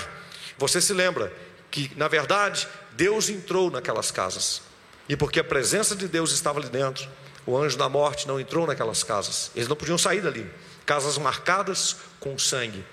você 0.59 0.81
se 0.81 0.93
lembra 0.93 1.33
que, 1.71 1.93
na 1.97 2.09
verdade, 2.09 2.67
Deus 2.93 3.29
entrou 3.29 3.71
naquelas 3.71 4.11
casas. 4.11 4.63
E 5.09 5.17
porque 5.17 5.39
a 5.39 5.45
presença 5.45 5.95
de 5.95 6.09
Deus 6.09 6.33
estava 6.33 6.59
ali 6.59 6.69
dentro, 6.69 7.09
o 7.47 7.57
anjo 7.57 7.79
da 7.79 7.89
morte 7.89 8.27
não 8.27 8.41
entrou 8.41 8.67
naquelas 8.67 9.03
casas. 9.03 9.51
Eles 9.55 9.69
não 9.69 9.77
podiam 9.77 9.97
sair 9.97 10.21
dali. 10.21 10.49
Casas 10.91 11.19
marcadas 11.19 11.99
com 12.19 12.37
sangue. 12.37 12.85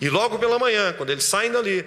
E 0.00 0.08
logo 0.08 0.38
pela 0.38 0.56
manhã, 0.56 0.92
quando 0.92 1.10
eles 1.10 1.24
saem 1.24 1.50
dali, 1.50 1.84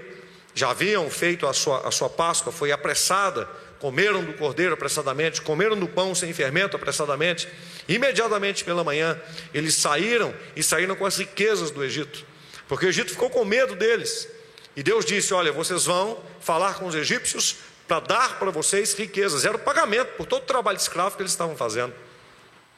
já 0.53 0.71
haviam 0.71 1.09
feito 1.09 1.47
a 1.47 1.53
sua, 1.53 1.87
a 1.87 1.89
sua 1.89 2.09
Páscoa, 2.09 2.51
foi 2.51 2.73
apressada 2.73 3.47
comeram 3.79 4.25
do 4.25 4.33
cordeiro 4.33 4.73
apressadamente, 4.73 5.41
comeram 5.41 5.79
do 5.79 5.87
pão 5.87 6.13
sem 6.13 6.33
fermento 6.33 6.75
apressadamente. 6.75 7.47
Imediatamente 7.87 8.65
pela 8.65 8.83
manhã, 8.83 9.17
eles 9.53 9.75
saíram 9.75 10.35
e 10.53 10.61
saíram 10.61 10.97
com 10.97 11.05
as 11.05 11.17
riquezas 11.17 11.71
do 11.71 11.81
Egito, 11.81 12.25
porque 12.67 12.85
o 12.85 12.89
Egito 12.89 13.11
ficou 13.11 13.29
com 13.29 13.45
medo 13.45 13.73
deles. 13.73 14.27
E 14.75 14.83
Deus 14.83 15.05
disse: 15.05 15.33
Olha, 15.33 15.53
vocês 15.53 15.85
vão 15.85 16.21
falar 16.41 16.73
com 16.73 16.87
os 16.87 16.95
egípcios 16.95 17.55
para 17.87 18.01
dar 18.01 18.37
para 18.37 18.51
vocês 18.51 18.93
riquezas. 18.93 19.45
Era 19.45 19.55
o 19.55 19.59
pagamento 19.59 20.09
por 20.17 20.25
todo 20.25 20.43
o 20.43 20.45
trabalho 20.45 20.77
escravo 20.77 21.15
que 21.15 21.21
eles 21.21 21.31
estavam 21.31 21.55
fazendo. 21.55 21.93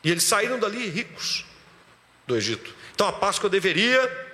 E 0.04 0.12
eles 0.12 0.24
saíram 0.24 0.60
dali 0.60 0.88
ricos 0.88 1.46
do 2.28 2.36
Egito. 2.36 2.74
Então 2.94 3.08
a 3.08 3.14
Páscoa 3.14 3.50
deveria 3.50 4.26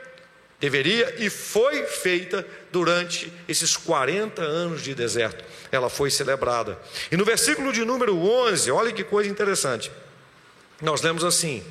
Deveria 0.62 1.16
e 1.18 1.28
foi 1.28 1.84
feita 1.88 2.46
durante 2.72 3.34
esses 3.48 3.76
40 3.76 4.44
anos 4.44 4.84
de 4.84 4.94
deserto. 4.94 5.44
Ela 5.72 5.90
foi 5.90 6.12
celebrada. 6.12 6.78
E 7.12 7.18
no 7.18 7.26
versículo 7.26 7.74
de 7.74 7.84
número 7.84 8.16
11, 8.16 8.70
olha 8.70 8.92
que 8.92 9.04
coisa 9.04 9.28
interessante. 9.28 9.92
Nós 10.80 11.02
lemos 11.02 11.24
assim: 11.24 11.66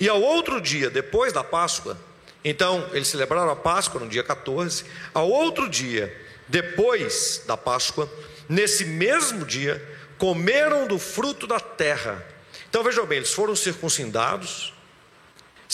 E 0.00 0.08
ao 0.08 0.20
outro 0.20 0.60
dia, 0.60 0.90
depois 0.90 1.32
da 1.32 1.44
Páscoa, 1.44 1.96
então 2.44 2.90
eles 2.92 3.06
celebraram 3.06 3.50
a 3.50 3.56
Páscoa 3.56 4.00
no 4.00 4.08
dia 4.08 4.24
14. 4.24 4.84
Ao 5.14 5.30
outro 5.30 5.70
dia, 5.70 6.12
depois 6.48 7.44
da 7.46 7.56
Páscoa, 7.56 8.12
nesse 8.48 8.84
mesmo 8.84 9.46
dia, 9.46 9.80
comeram 10.18 10.88
do 10.88 10.98
fruto 10.98 11.46
da 11.46 11.60
terra. 11.60 12.20
Então 12.68 12.82
vejam 12.82 13.06
bem, 13.06 13.18
eles 13.18 13.32
foram 13.32 13.54
circuncidados, 13.54 14.73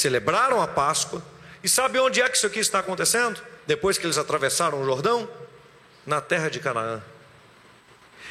celebraram 0.00 0.60
a 0.60 0.66
Páscoa 0.66 1.22
e 1.62 1.68
sabe 1.68 1.98
onde 1.98 2.20
é 2.20 2.28
que 2.28 2.36
isso 2.36 2.46
aqui 2.46 2.58
está 2.58 2.78
acontecendo? 2.78 3.40
Depois 3.66 3.98
que 3.98 4.06
eles 4.06 4.18
atravessaram 4.18 4.80
o 4.80 4.84
Jordão? 4.84 5.28
Na 6.06 6.20
terra 6.20 6.48
de 6.48 6.58
Canaã. 6.58 7.02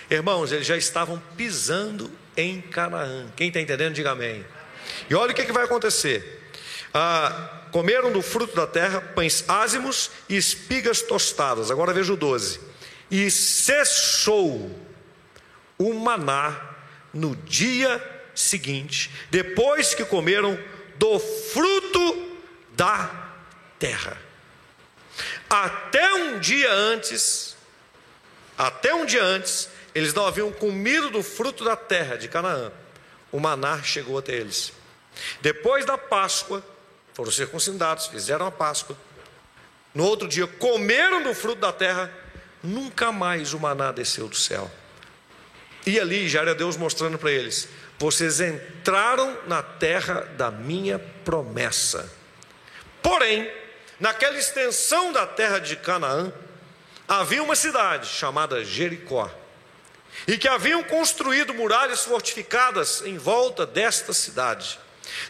Irmãos, 0.09 0.51
eles 0.51 0.65
já 0.65 0.75
estavam 0.75 1.21
pisando 1.37 2.11
em 2.35 2.59
Canaã. 2.61 3.31
Quem 3.35 3.49
está 3.49 3.61
entendendo, 3.61 3.93
diga 3.93 4.11
amém. 4.11 4.43
E 5.07 5.13
olha 5.13 5.31
o 5.31 5.35
que, 5.35 5.45
que 5.45 5.51
vai 5.51 5.63
acontecer. 5.65 6.51
Ah, 6.91 7.61
comeram 7.71 8.11
do 8.11 8.21
fruto 8.23 8.55
da 8.55 8.65
terra 8.65 8.99
pães 8.99 9.45
ázimos 9.47 10.09
e 10.27 10.35
espigas 10.35 11.03
tostadas. 11.03 11.69
Agora 11.69 11.93
veja 11.93 12.11
o 12.11 12.17
12. 12.17 12.59
E 13.11 13.29
cessou 13.29 14.75
o 15.77 15.93
maná 15.93 16.59
no 17.13 17.35
dia 17.35 18.03
seguinte, 18.33 19.11
depois 19.29 19.93
que 19.93 20.05
comeram 20.05 20.57
do 20.99 21.17
fruto 21.17 22.37
da 22.71 23.09
terra. 23.79 24.17
Até 25.49 26.13
um 26.13 26.39
dia 26.39 26.71
antes, 26.71 27.55
até 28.57 28.93
um 28.93 29.05
dia 29.05 29.23
antes, 29.23 29.69
eles 29.95 30.13
não 30.13 30.27
haviam 30.27 30.51
comido 30.51 31.09
do 31.09 31.23
fruto 31.23 31.63
da 31.63 31.77
terra 31.77 32.17
de 32.17 32.27
Canaã. 32.27 32.71
O 33.31 33.39
maná 33.39 33.81
chegou 33.81 34.17
até 34.17 34.33
eles. 34.33 34.73
Depois 35.41 35.85
da 35.85 35.97
Páscoa, 35.97 36.63
foram 37.13 37.31
circuncidados, 37.31 38.07
fizeram 38.07 38.45
a 38.45 38.51
Páscoa. 38.51 38.97
No 39.95 40.03
outro 40.03 40.27
dia, 40.27 40.47
comeram 40.47 41.23
do 41.23 41.33
fruto 41.33 41.61
da 41.61 41.71
terra, 41.71 42.11
nunca 42.61 43.11
mais 43.11 43.53
o 43.53 43.59
maná 43.59 43.91
desceu 43.93 44.27
do 44.27 44.35
céu. 44.35 44.69
E 45.85 45.97
ali 45.97 46.27
já 46.27 46.41
era 46.41 46.53
Deus 46.53 46.75
mostrando 46.75 47.17
para 47.17 47.31
eles: 47.31 47.69
vocês 47.99 48.39
entraram 48.39 49.37
na 49.45 49.61
terra 49.61 50.21
da 50.37 50.49
minha 50.49 50.97
promessa. 51.25 52.09
Porém, 53.03 53.51
naquela 53.99 54.37
extensão 54.37 55.11
da 55.11 55.27
terra 55.27 55.59
de 55.59 55.75
Canaã, 55.75 56.31
havia 57.05 57.43
uma 57.43 57.55
cidade 57.55 58.07
chamada 58.07 58.63
Jericó, 58.63 59.29
e 60.25 60.37
que 60.37 60.47
haviam 60.47 60.81
construído 60.83 61.53
muralhas 61.53 62.05
fortificadas 62.05 63.01
em 63.01 63.17
volta 63.17 63.65
desta 63.65 64.13
cidade. 64.13 64.79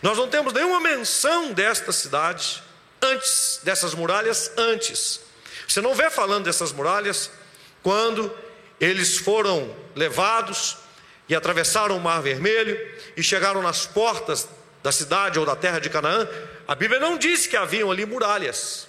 Nós 0.01 0.17
não 0.17 0.29
temos 0.29 0.53
nenhuma 0.53 0.79
menção 0.79 1.51
desta 1.51 1.91
cidade 1.91 2.61
antes, 3.01 3.61
dessas 3.63 3.93
muralhas 3.93 4.51
antes. 4.57 5.21
Você 5.67 5.81
não 5.81 5.95
vê 5.95 6.09
falando 6.09 6.45
dessas 6.45 6.71
muralhas 6.71 7.31
quando 7.81 8.35
eles 8.79 9.17
foram 9.17 9.75
levados 9.95 10.77
e 11.29 11.35
atravessaram 11.35 11.95
o 11.95 12.01
Mar 12.01 12.21
Vermelho 12.21 12.77
e 13.15 13.21
chegaram 13.21 13.61
nas 13.61 13.85
portas 13.85 14.49
da 14.81 14.91
cidade 14.91 15.37
ou 15.37 15.45
da 15.45 15.55
terra 15.55 15.79
de 15.79 15.89
Canaã. 15.89 16.27
A 16.67 16.73
Bíblia 16.73 16.99
não 16.99 17.17
diz 17.17 17.45
que 17.45 17.55
haviam 17.55 17.91
ali 17.91 18.05
muralhas 18.05 18.87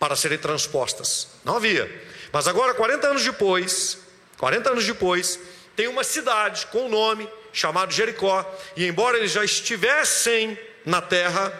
para 0.00 0.16
serem 0.16 0.38
transpostas. 0.38 1.28
Não 1.44 1.56
havia. 1.56 1.88
Mas 2.32 2.48
agora, 2.48 2.74
40 2.74 3.06
anos 3.06 3.24
depois, 3.24 3.98
40 4.38 4.70
anos 4.70 4.84
depois, 4.84 5.38
tem 5.76 5.86
uma 5.86 6.02
cidade 6.02 6.66
com 6.66 6.78
o 6.78 6.86
um 6.86 6.88
nome 6.88 7.28
chamado 7.52 7.92
Jericó, 7.92 8.44
e 8.74 8.86
embora 8.86 9.18
eles 9.18 9.30
já 9.30 9.44
estivessem 9.44 10.58
na 10.84 11.00
terra, 11.02 11.52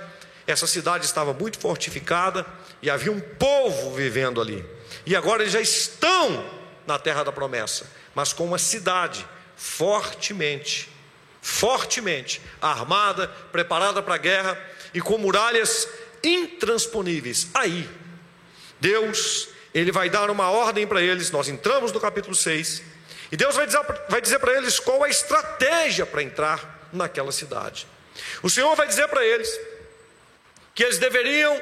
essa 0.47 0.67
cidade 0.67 1.05
estava 1.05 1.33
muito 1.33 1.59
fortificada 1.59 2.45
e 2.81 2.91
havia 2.91 3.13
um 3.13 3.21
povo 3.21 3.95
vivendo 3.95 4.41
ali. 4.41 4.65
E 5.07 5.15
agora 5.15 5.43
eles 5.43 5.53
já 5.53 5.61
estão 5.61 6.62
na 6.87 6.99
terra 6.99 7.23
da 7.23 7.33
promessa, 7.33 7.91
mas 8.15 8.33
com 8.33 8.45
uma 8.45 8.59
cidade 8.59 9.27
fortemente, 9.57 10.91
fortemente 11.41 12.41
armada, 12.61 13.29
preparada 13.51 14.03
para 14.03 14.15
a 14.15 14.19
guerra 14.19 14.61
e 14.93 15.01
com 15.01 15.19
muralhas 15.19 15.89
intransponíveis. 16.23 17.49
Aí, 17.55 17.89
Deus, 18.81 19.49
ele 19.75 19.93
vai 19.93 20.11
dar 20.11 20.31
uma 20.31 20.51
ordem 20.51 20.87
para 20.87 21.01
eles. 21.01 21.31
Nós 21.31 21.49
entramos 21.49 21.93
no 21.93 22.01
capítulo 22.01 22.35
6 22.35 22.83
e 23.31 23.37
Deus 23.37 23.55
vai 23.55 23.67
dizer, 23.67 23.81
vai 24.09 24.21
dizer 24.21 24.39
para 24.39 24.57
eles 24.57 24.79
qual 24.79 25.03
a 25.03 25.09
estratégia 25.09 26.05
para 26.05 26.23
entrar 26.23 26.89
naquela 26.93 27.33
cidade. 27.33 27.87
O 28.43 28.51
Senhor 28.51 28.75
vai 28.77 28.87
dizer 28.87 29.09
para 29.09 29.25
eles 29.25 29.49
que 30.75 30.85
eles 30.85 30.99
deveriam 30.99 31.61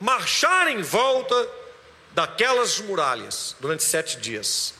marchar 0.00 0.68
em 0.68 0.82
volta 0.82 1.48
daquelas 2.14 2.78
muralhas 2.80 3.56
durante 3.60 3.82
sete 3.82 4.18
dias. 4.18 4.74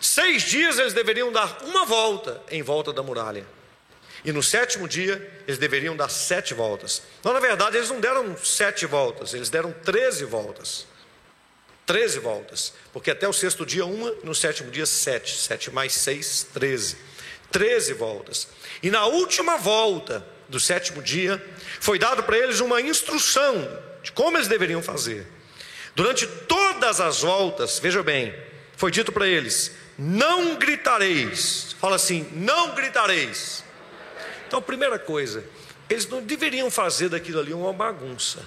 Seis 0.00 0.42
dias 0.42 0.78
eles 0.78 0.92
deveriam 0.92 1.32
dar 1.32 1.62
uma 1.62 1.84
volta 1.84 2.42
em 2.50 2.62
volta 2.62 2.92
da 2.92 3.02
muralha. 3.02 3.46
E 4.24 4.32
no 4.32 4.42
sétimo 4.42 4.88
dia, 4.88 5.42
eles 5.46 5.58
deveriam 5.58 5.94
dar 5.94 6.08
sete 6.08 6.54
voltas. 6.54 7.02
Então, 7.20 7.32
na 7.32 7.40
verdade, 7.40 7.76
eles 7.76 7.90
não 7.90 8.00
deram 8.00 8.36
sete 8.38 8.86
voltas, 8.86 9.34
eles 9.34 9.50
deram 9.50 9.70
treze 9.70 10.24
voltas. 10.24 10.86
Treze 11.84 12.18
voltas. 12.18 12.72
Porque 12.90 13.10
até 13.10 13.28
o 13.28 13.32
sexto 13.32 13.66
dia, 13.66 13.84
uma, 13.84 14.10
no 14.22 14.34
sétimo 14.34 14.70
dia, 14.70 14.86
sete. 14.86 15.36
Sete 15.36 15.70
mais 15.70 15.92
seis, 15.92 16.46
treze. 16.54 16.96
Treze 17.50 17.92
voltas. 17.92 18.48
E 18.82 18.90
na 18.90 19.04
última 19.04 19.58
volta 19.58 20.26
do 20.48 20.58
sétimo 20.58 21.02
dia, 21.02 21.42
foi 21.78 21.98
dado 21.98 22.22
para 22.22 22.38
eles 22.38 22.60
uma 22.60 22.80
instrução 22.80 23.54
de 24.02 24.10
como 24.12 24.38
eles 24.38 24.48
deveriam 24.48 24.82
fazer. 24.82 25.26
Durante 25.94 26.26
todas 26.26 27.00
as 27.00 27.22
voltas, 27.22 27.78
veja 27.78 28.02
bem, 28.02 28.34
foi 28.76 28.90
dito 28.90 29.12
para 29.12 29.26
eles: 29.26 29.72
não 29.98 30.56
gritareis. 30.56 31.76
Fala 31.80 31.96
assim: 31.96 32.28
não 32.32 32.74
gritareis. 32.74 33.62
Então, 34.46 34.60
primeira 34.60 34.98
coisa, 34.98 35.44
eles 35.88 36.06
não 36.06 36.22
deveriam 36.22 36.70
fazer 36.70 37.08
daquilo 37.08 37.40
ali 37.40 37.52
uma 37.52 37.72
bagunça. 37.72 38.44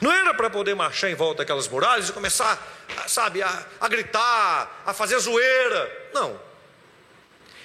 Não 0.00 0.12
era 0.12 0.32
para 0.34 0.48
poder 0.50 0.74
marchar 0.74 1.10
em 1.10 1.14
volta 1.14 1.38
daquelas 1.38 1.68
muralhas 1.68 2.08
e 2.08 2.12
começar, 2.12 2.60
sabe, 3.06 3.42
a, 3.42 3.66
a 3.80 3.88
gritar, 3.88 4.82
a 4.86 4.94
fazer 4.94 5.18
zoeira. 5.18 6.10
Não. 6.14 6.40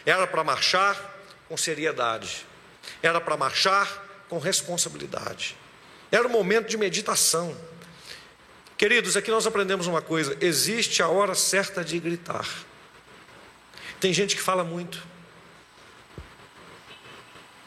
Era 0.06 0.28
para 0.28 0.44
marchar 0.44 0.96
com 1.48 1.58
seriedade. 1.58 2.46
Era 3.02 3.20
para 3.22 3.38
marchar 3.38 3.88
com 4.30 4.40
responsabilidade. 4.40 5.58
Era 6.12 6.28
um 6.28 6.32
momento 6.32 6.68
de 6.68 6.78
meditação. 6.78 7.56
Queridos, 8.78 9.18
aqui 9.18 9.32
nós 9.32 9.48
aprendemos 9.48 9.88
uma 9.88 10.02
coisa: 10.02 10.38
existe 10.40 11.02
a 11.02 11.08
hora 11.08 11.34
certa 11.34 11.84
de 11.84 12.00
gritar. 12.00 12.48
Tem 14.00 14.14
gente 14.14 14.36
que 14.36 14.42
fala 14.42 14.64
muito. 14.64 15.04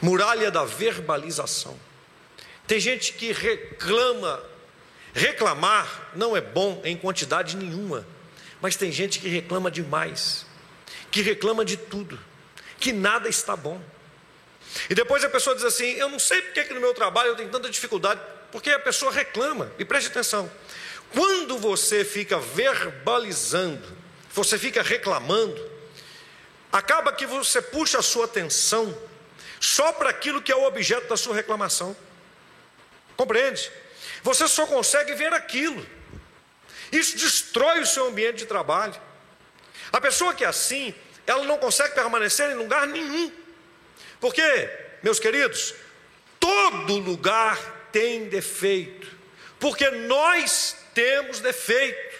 Muralha 0.00 0.50
da 0.50 0.64
verbalização. 0.64 1.78
Tem 2.66 2.78
gente 2.78 3.12
que 3.14 3.32
reclama 3.32 4.40
Reclamar 5.12 6.10
não 6.14 6.36
é 6.36 6.40
bom 6.40 6.80
em 6.84 6.96
quantidade 6.96 7.56
nenhuma, 7.56 8.06
mas 8.60 8.76
tem 8.76 8.92
gente 8.92 9.18
que 9.18 9.28
reclama 9.28 9.70
demais, 9.70 10.46
que 11.10 11.20
reclama 11.20 11.64
de 11.64 11.76
tudo, 11.76 12.18
que 12.78 12.92
nada 12.92 13.28
está 13.28 13.56
bom. 13.56 13.80
E 14.88 14.94
depois 14.94 15.24
a 15.24 15.28
pessoa 15.28 15.56
diz 15.56 15.64
assim: 15.64 15.94
Eu 15.94 16.08
não 16.08 16.18
sei 16.18 16.40
porque 16.42 16.62
que 16.64 16.74
no 16.74 16.80
meu 16.80 16.94
trabalho 16.94 17.30
eu 17.30 17.36
tenho 17.36 17.48
tanta 17.48 17.68
dificuldade, 17.68 18.20
porque 18.52 18.70
a 18.70 18.78
pessoa 18.78 19.10
reclama, 19.10 19.70
e 19.78 19.84
preste 19.84 20.08
atenção, 20.08 20.50
quando 21.12 21.58
você 21.58 22.04
fica 22.04 22.38
verbalizando, 22.38 23.96
você 24.32 24.58
fica 24.58 24.82
reclamando, 24.82 25.70
acaba 26.72 27.12
que 27.12 27.26
você 27.26 27.60
puxa 27.60 27.98
a 27.98 28.02
sua 28.02 28.26
atenção 28.26 28.96
só 29.58 29.92
para 29.92 30.10
aquilo 30.10 30.40
que 30.40 30.52
é 30.52 30.56
o 30.56 30.64
objeto 30.64 31.08
da 31.08 31.16
sua 31.16 31.34
reclamação. 31.34 31.96
Compreende? 33.16 33.70
Você 34.22 34.48
só 34.48 34.66
consegue 34.66 35.14
ver 35.14 35.32
aquilo. 35.32 35.84
Isso 36.92 37.16
destrói 37.16 37.80
o 37.80 37.86
seu 37.86 38.06
ambiente 38.08 38.38
de 38.38 38.46
trabalho. 38.46 38.94
A 39.92 40.00
pessoa 40.00 40.34
que 40.34 40.44
é 40.44 40.46
assim, 40.46 40.94
ela 41.26 41.44
não 41.44 41.58
consegue 41.58 41.94
permanecer 41.94 42.50
em 42.50 42.54
lugar 42.54 42.86
nenhum. 42.86 43.32
Porque, 44.20 44.42
meus 45.02 45.18
queridos, 45.18 45.74
todo 46.38 46.98
lugar 46.98 47.58
tem 47.92 48.28
defeito. 48.28 49.08
Porque 49.58 49.90
nós 49.90 50.76
temos 51.00 51.40
defeito. 51.40 52.16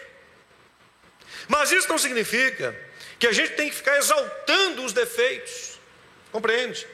Mas 1.47 1.71
isso 1.71 1.89
não 1.89 1.99
significa 1.99 2.75
que 3.19 3.27
a 3.27 3.33
gente 3.33 3.53
tem 3.53 3.69
que 3.69 3.77
ficar 3.77 3.99
exaltando 3.99 4.83
os 4.85 4.95
defeitos. 4.95 5.79
Compreende? 6.33 6.87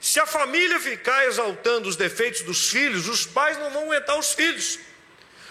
Se 0.00 0.20
a 0.20 0.26
família 0.26 0.78
ficar 0.78 1.26
exaltando 1.26 1.88
os 1.88 1.96
defeitos 1.96 2.42
dos 2.42 2.68
filhos, 2.68 3.08
os 3.08 3.24
pais 3.24 3.56
não 3.56 3.70
vão 3.70 3.84
aguentar 3.84 4.18
os 4.18 4.34
filhos. 4.34 4.78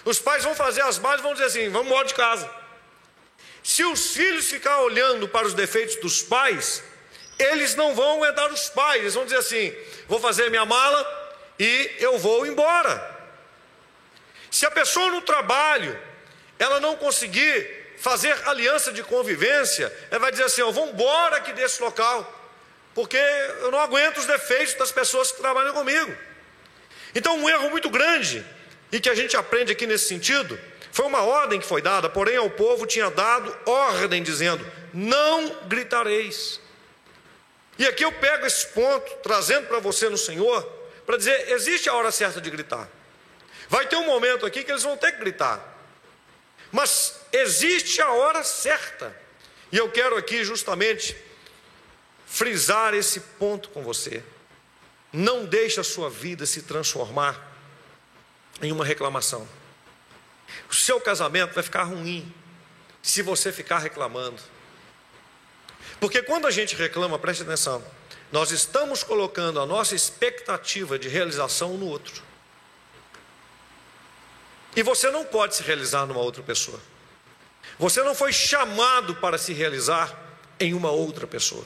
Os 0.05 0.19
pais 0.19 0.43
vão 0.43 0.53
fazer 0.53 0.81
as 0.81 0.99
bases 0.99 1.21
e 1.21 1.23
vão 1.23 1.33
dizer 1.33 1.45
assim: 1.45 1.69
vamos 1.69 1.87
embora 1.87 2.07
de 2.07 2.13
casa. 2.13 2.47
Se 3.63 3.83
os 3.83 4.13
filhos 4.13 4.47
ficar 4.47 4.81
olhando 4.81 5.27
para 5.27 5.47
os 5.47 5.55
defeitos 5.55 5.95
dos 5.95 6.21
pais, 6.21 6.83
eles 7.39 7.73
não 7.73 7.95
vão 7.95 8.17
aguentar 8.17 8.51
os 8.51 8.69
pais. 8.69 9.01
Eles 9.01 9.15
vão 9.15 9.23
dizer 9.23 9.37
assim: 9.37 9.75
vou 10.07 10.19
fazer 10.19 10.49
minha 10.51 10.65
mala 10.65 11.01
e 11.57 11.95
eu 11.97 12.19
vou 12.19 12.45
embora. 12.45 13.12
Se 14.53 14.67
a 14.67 14.71
pessoa 14.71 15.09
no 15.09 15.21
trabalho 15.23 15.99
ela 16.59 16.79
não 16.79 16.95
conseguir 16.95 17.95
fazer 17.97 18.31
aliança 18.47 18.91
de 18.91 19.01
convivência, 19.01 19.91
ela 20.11 20.19
vai 20.19 20.31
dizer 20.31 20.43
assim: 20.43 20.61
eu 20.61 20.71
vou 20.71 20.87
embora 20.89 21.37
aqui 21.37 21.51
desse 21.53 21.81
local 21.81 22.41
porque 22.93 23.17
eu 23.17 23.71
não 23.71 23.79
aguento 23.79 24.17
os 24.17 24.27
defeitos 24.27 24.75
das 24.75 24.91
pessoas 24.91 25.31
que 25.31 25.39
trabalham 25.39 25.73
comigo. 25.73 26.15
Então, 27.15 27.35
um 27.35 27.49
erro 27.49 27.71
muito 27.71 27.89
grande, 27.89 28.45
e 28.91 28.99
que 28.99 29.09
a 29.09 29.15
gente 29.15 29.35
aprende 29.35 29.71
aqui 29.71 29.87
nesse 29.87 30.07
sentido, 30.07 30.59
foi 30.91 31.07
uma 31.07 31.23
ordem 31.23 31.59
que 31.59 31.65
foi 31.65 31.81
dada, 31.81 32.07
porém 32.07 32.37
ao 32.37 32.51
povo 32.51 32.85
tinha 32.85 33.09
dado 33.09 33.57
ordem 33.65 34.21
dizendo: 34.21 34.63
não 34.93 35.49
gritareis. 35.67 36.61
E 37.79 37.87
aqui 37.87 38.05
eu 38.05 38.11
pego 38.11 38.45
esse 38.45 38.67
ponto, 38.67 39.11
trazendo 39.23 39.65
para 39.65 39.79
você 39.79 40.09
no 40.09 40.17
Senhor, 40.17 40.61
para 41.07 41.17
dizer: 41.17 41.49
existe 41.49 41.89
a 41.89 41.95
hora 41.95 42.11
certa 42.11 42.39
de 42.39 42.51
gritar. 42.51 42.87
Vai 43.67 43.87
ter 43.87 43.95
um 43.95 44.05
momento 44.05 44.45
aqui 44.45 44.63
que 44.63 44.71
eles 44.71 44.83
vão 44.83 44.97
ter 44.97 45.11
que 45.13 45.19
gritar, 45.19 45.61
mas 46.71 47.21
existe 47.31 48.01
a 48.01 48.11
hora 48.11 48.43
certa. 48.43 49.15
E 49.71 49.77
eu 49.77 49.89
quero 49.89 50.15
aqui 50.17 50.43
justamente 50.43 51.15
frisar 52.25 52.93
esse 52.93 53.19
ponto 53.19 53.69
com 53.69 53.83
você. 53.83 54.23
Não 55.11 55.45
deixe 55.45 55.79
a 55.79 55.83
sua 55.83 56.09
vida 56.09 56.45
se 56.45 56.63
transformar 56.63 57.53
em 58.61 58.71
uma 58.71 58.83
reclamação. 58.83 59.47
O 60.69 60.73
seu 60.73 60.99
casamento 60.99 61.53
vai 61.53 61.63
ficar 61.63 61.83
ruim 61.83 62.33
se 63.01 63.21
você 63.21 63.51
ficar 63.51 63.79
reclamando. 63.79 64.41
Porque 65.99 66.21
quando 66.21 66.47
a 66.47 66.51
gente 66.51 66.75
reclama, 66.75 67.19
preste 67.19 67.43
atenção, 67.43 67.83
nós 68.31 68.51
estamos 68.51 69.03
colocando 69.03 69.59
a 69.59 69.65
nossa 69.65 69.95
expectativa 69.95 70.97
de 70.97 71.07
realização 71.07 71.77
no 71.77 71.87
outro. 71.87 72.23
E 74.75 74.83
você 74.83 75.11
não 75.11 75.23
pode 75.23 75.55
se 75.55 75.63
realizar 75.63 76.05
numa 76.05 76.19
outra 76.19 76.41
pessoa. 76.41 76.79
Você 77.77 78.01
não 78.03 78.15
foi 78.15 78.31
chamado 78.31 79.15
para 79.15 79.37
se 79.37 79.53
realizar 79.53 80.17
em 80.59 80.73
uma 80.73 80.91
outra 80.91 81.27
pessoa. 81.27 81.65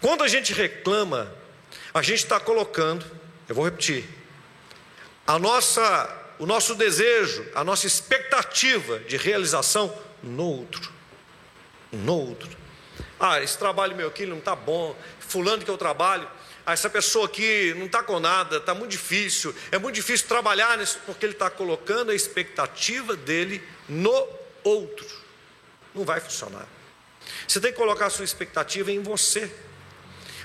Quando 0.00 0.22
a 0.22 0.28
gente 0.28 0.52
reclama, 0.52 1.32
a 1.92 2.02
gente 2.02 2.22
está 2.22 2.38
colocando, 2.38 3.04
eu 3.48 3.54
vou 3.54 3.64
repetir, 3.64 4.08
a 5.26 5.38
nossa 5.38 6.16
o 6.38 6.46
nosso 6.46 6.74
desejo, 6.74 7.44
a 7.54 7.64
nossa 7.64 7.86
expectativa 7.86 9.00
de 9.00 9.16
realização 9.16 9.92
no 10.22 10.44
outro. 10.44 10.92
No 11.90 12.14
outro. 12.14 12.48
Ah, 13.18 13.40
esse 13.42 13.58
trabalho 13.58 13.96
meu 13.96 14.08
aqui 14.08 14.24
não 14.24 14.38
está 14.38 14.54
bom. 14.54 14.96
Fulano 15.18 15.64
que 15.64 15.70
eu 15.70 15.76
trabalho, 15.76 16.28
ah, 16.68 16.74
essa 16.74 16.90
pessoa 16.90 17.24
aqui 17.24 17.72
não 17.78 17.86
está 17.86 18.02
com 18.02 18.20
nada, 18.20 18.58
está 18.58 18.74
muito 18.74 18.90
difícil. 18.90 19.54
É 19.72 19.78
muito 19.78 19.94
difícil 19.94 20.28
trabalhar 20.28 20.76
nisso, 20.76 21.00
porque 21.06 21.24
ele 21.24 21.32
está 21.32 21.48
colocando 21.48 22.10
a 22.10 22.14
expectativa 22.14 23.16
dele 23.16 23.66
no 23.88 24.28
outro. 24.62 25.06
Não 25.94 26.04
vai 26.04 26.20
funcionar. 26.20 26.68
Você 27.46 27.58
tem 27.58 27.72
que 27.72 27.78
colocar 27.78 28.04
a 28.04 28.10
sua 28.10 28.26
expectativa 28.26 28.92
em 28.92 29.02
você. 29.02 29.50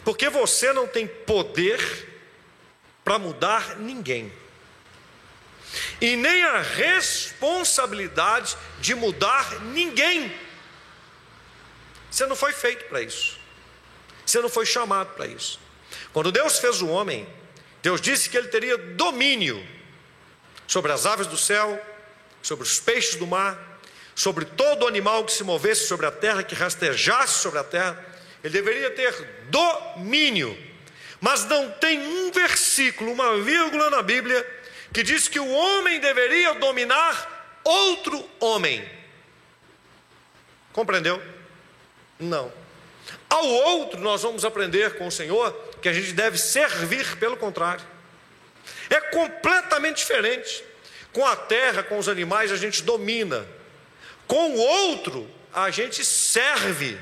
Porque 0.05 0.29
você 0.29 0.71
não 0.71 0.87
tem 0.87 1.05
poder 1.05 1.81
para 3.03 3.19
mudar 3.19 3.77
ninguém. 3.79 4.31
E 5.99 6.15
nem 6.15 6.41
a 6.41 6.61
responsabilidade 6.61 8.55
de 8.79 8.95
mudar 8.95 9.59
ninguém. 9.59 10.33
Você 12.09 12.25
não 12.25 12.35
foi 12.37 12.53
feito 12.53 12.85
para 12.85 13.01
isso. 13.01 13.37
Você 14.25 14.39
não 14.39 14.47
foi 14.47 14.65
chamado 14.65 15.13
para 15.15 15.27
isso. 15.27 15.61
Quando 16.13 16.31
Deus 16.31 16.59
fez 16.59 16.81
o 16.81 16.87
homem, 16.87 17.27
Deus 17.81 17.99
disse 17.99 18.29
que 18.29 18.37
ele 18.37 18.47
teria 18.47 18.77
domínio 18.77 19.61
sobre 20.67 20.91
as 20.91 21.05
aves 21.05 21.27
do 21.27 21.37
céu, 21.37 21.83
sobre 22.41 22.63
os 22.63 22.79
peixes 22.79 23.15
do 23.15 23.25
mar, 23.25 23.81
sobre 24.15 24.45
todo 24.45 24.87
animal 24.87 25.25
que 25.25 25.33
se 25.33 25.43
movesse 25.43 25.87
sobre 25.87 26.05
a 26.05 26.11
terra, 26.11 26.43
que 26.43 26.53
rastejasse 26.53 27.39
sobre 27.39 27.59
a 27.59 27.63
terra. 27.63 28.05
Ele 28.43 28.53
deveria 28.53 28.91
ter 28.91 29.45
domínio. 29.49 30.55
Mas 31.19 31.45
não 31.45 31.71
tem 31.71 31.99
um 31.99 32.31
versículo, 32.31 33.11
uma 33.11 33.37
vírgula 33.39 33.89
na 33.89 34.01
Bíblia, 34.01 34.45
que 34.93 35.01
diz 35.01 35.27
que 35.27 35.39
o 35.39 35.49
homem 35.49 35.99
deveria 35.99 36.53
dominar 36.53 37.59
outro 37.63 38.29
homem. 38.39 38.87
Compreendeu? 40.73 41.21
Não. 42.19 42.51
Ao 43.29 43.45
outro, 43.45 43.99
nós 43.99 44.21
vamos 44.21 44.45
aprender 44.45 44.97
com 44.97 45.07
o 45.07 45.11
Senhor 45.11 45.72
que 45.83 45.89
a 45.89 45.93
gente 45.93 46.13
deve 46.13 46.37
servir, 46.37 47.17
pelo 47.17 47.35
contrário. 47.35 47.85
É 48.89 49.01
completamente 49.01 49.97
diferente. 49.97 50.63
Com 51.11 51.25
a 51.25 51.35
terra, 51.35 51.83
com 51.83 51.97
os 51.97 52.07
animais, 52.07 52.53
a 52.53 52.55
gente 52.55 52.81
domina. 52.81 53.45
Com 54.25 54.51
o 54.51 54.57
outro, 54.57 55.29
a 55.53 55.69
gente 55.69 56.05
serve. 56.05 56.97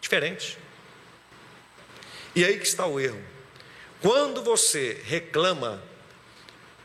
Diferente. 0.00 0.58
E 2.34 2.44
aí 2.44 2.58
que 2.58 2.66
está 2.66 2.84
o 2.84 2.98
erro. 2.98 3.22
Quando 4.02 4.42
você 4.42 5.00
reclama, 5.04 5.80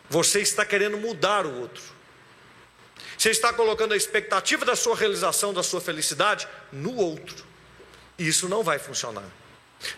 você 0.07 0.41
está 0.41 0.63
querendo 0.63 0.97
mudar 0.97 1.47
o 1.47 1.59
outro. 1.59 1.83
Você 3.17 3.31
está 3.31 3.51
colocando 3.51 3.95
a 3.95 3.97
expectativa 3.97 4.63
da 4.63 4.75
sua 4.75 4.95
realização, 4.95 5.55
da 5.55 5.63
sua 5.63 5.81
felicidade 5.81 6.47
no 6.71 6.95
outro. 6.97 7.43
E 8.19 8.27
isso 8.27 8.47
não 8.47 8.61
vai 8.61 8.77
funcionar. 8.77 9.40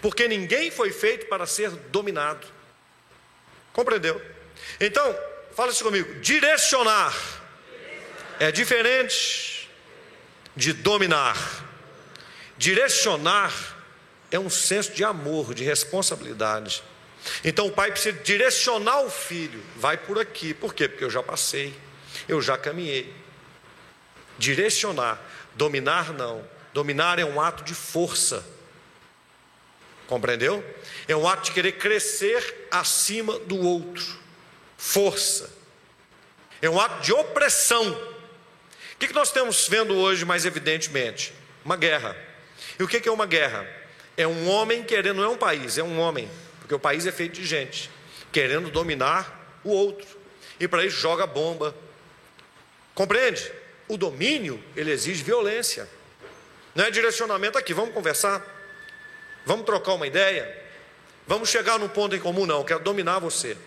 Porque 0.01 0.27
ninguém 0.27 0.71
foi 0.71 0.91
feito 0.91 1.25
para 1.27 1.45
ser 1.45 1.69
dominado. 1.69 2.47
Compreendeu? 3.71 4.21
Então, 4.79 5.17
fala 5.55 5.71
isso 5.71 5.83
comigo: 5.83 6.19
direcionar 6.21 7.15
é 8.39 8.51
diferente 8.51 9.69
de 10.55 10.73
dominar. 10.73 11.37
Direcionar 12.57 13.53
é 14.31 14.39
um 14.39 14.49
senso 14.49 14.93
de 14.93 15.03
amor, 15.03 15.53
de 15.53 15.63
responsabilidade. 15.63 16.83
Então 17.43 17.67
o 17.67 17.71
pai 17.71 17.91
precisa 17.91 18.17
direcionar 18.19 19.01
o 19.01 19.09
filho, 19.09 19.63
vai 19.77 19.97
por 19.97 20.19
aqui. 20.19 20.53
Por 20.53 20.73
quê? 20.73 20.87
Porque 20.87 21.03
eu 21.03 21.09
já 21.09 21.23
passei 21.23 21.73
eu 22.27 22.41
já 22.41 22.57
caminhei. 22.57 23.13
Direcionar, 24.37 25.21
dominar 25.55 26.13
não. 26.13 26.43
Dominar 26.73 27.19
é 27.19 27.25
um 27.25 27.39
ato 27.39 27.63
de 27.63 27.73
força. 27.73 28.43
Compreendeu? 30.07 30.63
É 31.07 31.15
um 31.15 31.27
ato 31.27 31.43
de 31.43 31.51
querer 31.51 31.73
crescer 31.73 32.67
acima 32.69 33.39
do 33.39 33.57
outro. 33.59 34.03
Força. 34.77 35.51
É 36.61 36.69
um 36.69 36.79
ato 36.79 37.01
de 37.01 37.13
opressão. 37.13 37.91
O 37.91 38.97
que 38.97 39.13
nós 39.13 39.29
estamos 39.29 39.67
vendo 39.67 39.95
hoje 39.95 40.23
mais 40.25 40.45
evidentemente? 40.45 41.33
Uma 41.63 41.75
guerra. 41.75 42.15
E 42.79 42.83
o 42.83 42.87
que 42.87 43.07
é 43.07 43.11
uma 43.11 43.25
guerra? 43.25 43.67
É 44.15 44.27
um 44.27 44.47
homem 44.47 44.83
querendo, 44.83 45.17
não 45.17 45.23
é 45.23 45.29
um 45.29 45.37
país, 45.37 45.77
é 45.77 45.83
um 45.83 45.99
homem, 45.99 46.29
porque 46.59 46.73
o 46.73 46.79
país 46.79 47.05
é 47.05 47.11
feito 47.11 47.33
de 47.33 47.45
gente, 47.45 47.89
querendo 48.31 48.69
dominar 48.69 49.59
o 49.63 49.71
outro. 49.71 50.07
E 50.59 50.67
para 50.67 50.85
isso 50.85 50.97
joga 50.97 51.25
bomba, 51.25 51.75
Compreende? 52.95 53.51
O 53.87 53.97
domínio, 53.97 54.63
ele 54.75 54.91
exige 54.91 55.23
violência. 55.23 55.89
Não 56.75 56.85
é 56.85 56.91
direcionamento 56.91 57.57
aqui, 57.57 57.73
vamos 57.73 57.93
conversar. 57.93 58.52
Vamos 59.45 59.65
trocar 59.65 59.93
uma 59.93 60.07
ideia. 60.07 60.61
Vamos 61.27 61.49
chegar 61.49 61.79
num 61.79 61.87
ponto 61.87 62.15
em 62.15 62.19
comum, 62.19 62.45
não. 62.45 62.59
Eu 62.59 62.65
quero 62.65 62.79
dominar 62.81 63.19
você. 63.19 63.57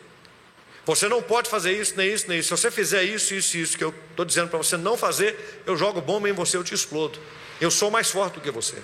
Você 0.85 1.09
não 1.09 1.21
pode 1.21 1.51
fazer 1.51 1.73
isso, 1.73 1.95
nem 1.97 2.13
isso, 2.13 2.29
nem 2.29 2.39
isso. 2.39 2.57
Se 2.57 2.63
você 2.63 2.71
fizer 2.71 3.03
isso, 3.03 3.35
isso 3.35 3.57
isso 3.57 3.77
que 3.77 3.83
eu 3.83 3.93
estou 4.11 4.25
dizendo 4.25 4.49
para 4.49 4.59
você 4.59 4.77
não 4.77 4.97
fazer, 4.97 5.63
eu 5.67 5.77
jogo 5.77 6.01
bomba 6.01 6.29
em 6.29 6.33
você, 6.33 6.57
eu 6.57 6.63
te 6.63 6.75
explodo. 6.75 7.19
Eu 7.61 7.71
sou 7.71 7.91
mais 7.91 8.11
forte 8.11 8.35
do 8.35 8.41
que 8.41 8.51
você. 8.51 8.77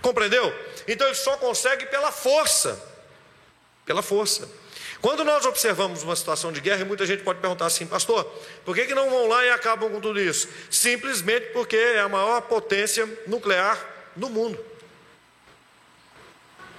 Compreendeu? 0.00 0.52
Então 0.88 1.06
ele 1.06 1.14
só 1.14 1.36
consegue 1.36 1.86
pela 1.86 2.10
força. 2.10 2.82
Pela 3.84 4.02
força. 4.02 4.48
Quando 5.02 5.22
nós 5.22 5.44
observamos 5.44 6.02
uma 6.02 6.16
situação 6.16 6.50
de 6.50 6.62
guerra, 6.62 6.86
muita 6.86 7.04
gente 7.04 7.22
pode 7.22 7.38
perguntar 7.38 7.66
assim, 7.66 7.86
pastor, 7.86 8.24
por 8.64 8.74
que, 8.74 8.86
que 8.86 8.94
não 8.94 9.10
vão 9.10 9.28
lá 9.28 9.44
e 9.44 9.50
acabam 9.50 9.90
com 9.90 10.00
tudo 10.00 10.18
isso? 10.18 10.48
Simplesmente 10.70 11.48
porque 11.52 11.76
é 11.76 12.00
a 12.00 12.08
maior 12.08 12.40
potência 12.42 13.06
nuclear 13.26 13.78
do 14.16 14.30
mundo. 14.30 14.58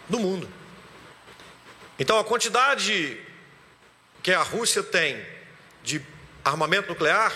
Do 0.08 0.20
mundo. 0.20 0.50
Então 1.98 2.20
a 2.20 2.24
quantidade 2.24 3.20
que 4.22 4.32
a 4.32 4.42
Rússia 4.42 4.84
tem 4.84 5.26
de 5.84 6.02
armamento 6.44 6.90
nuclear 6.90 7.32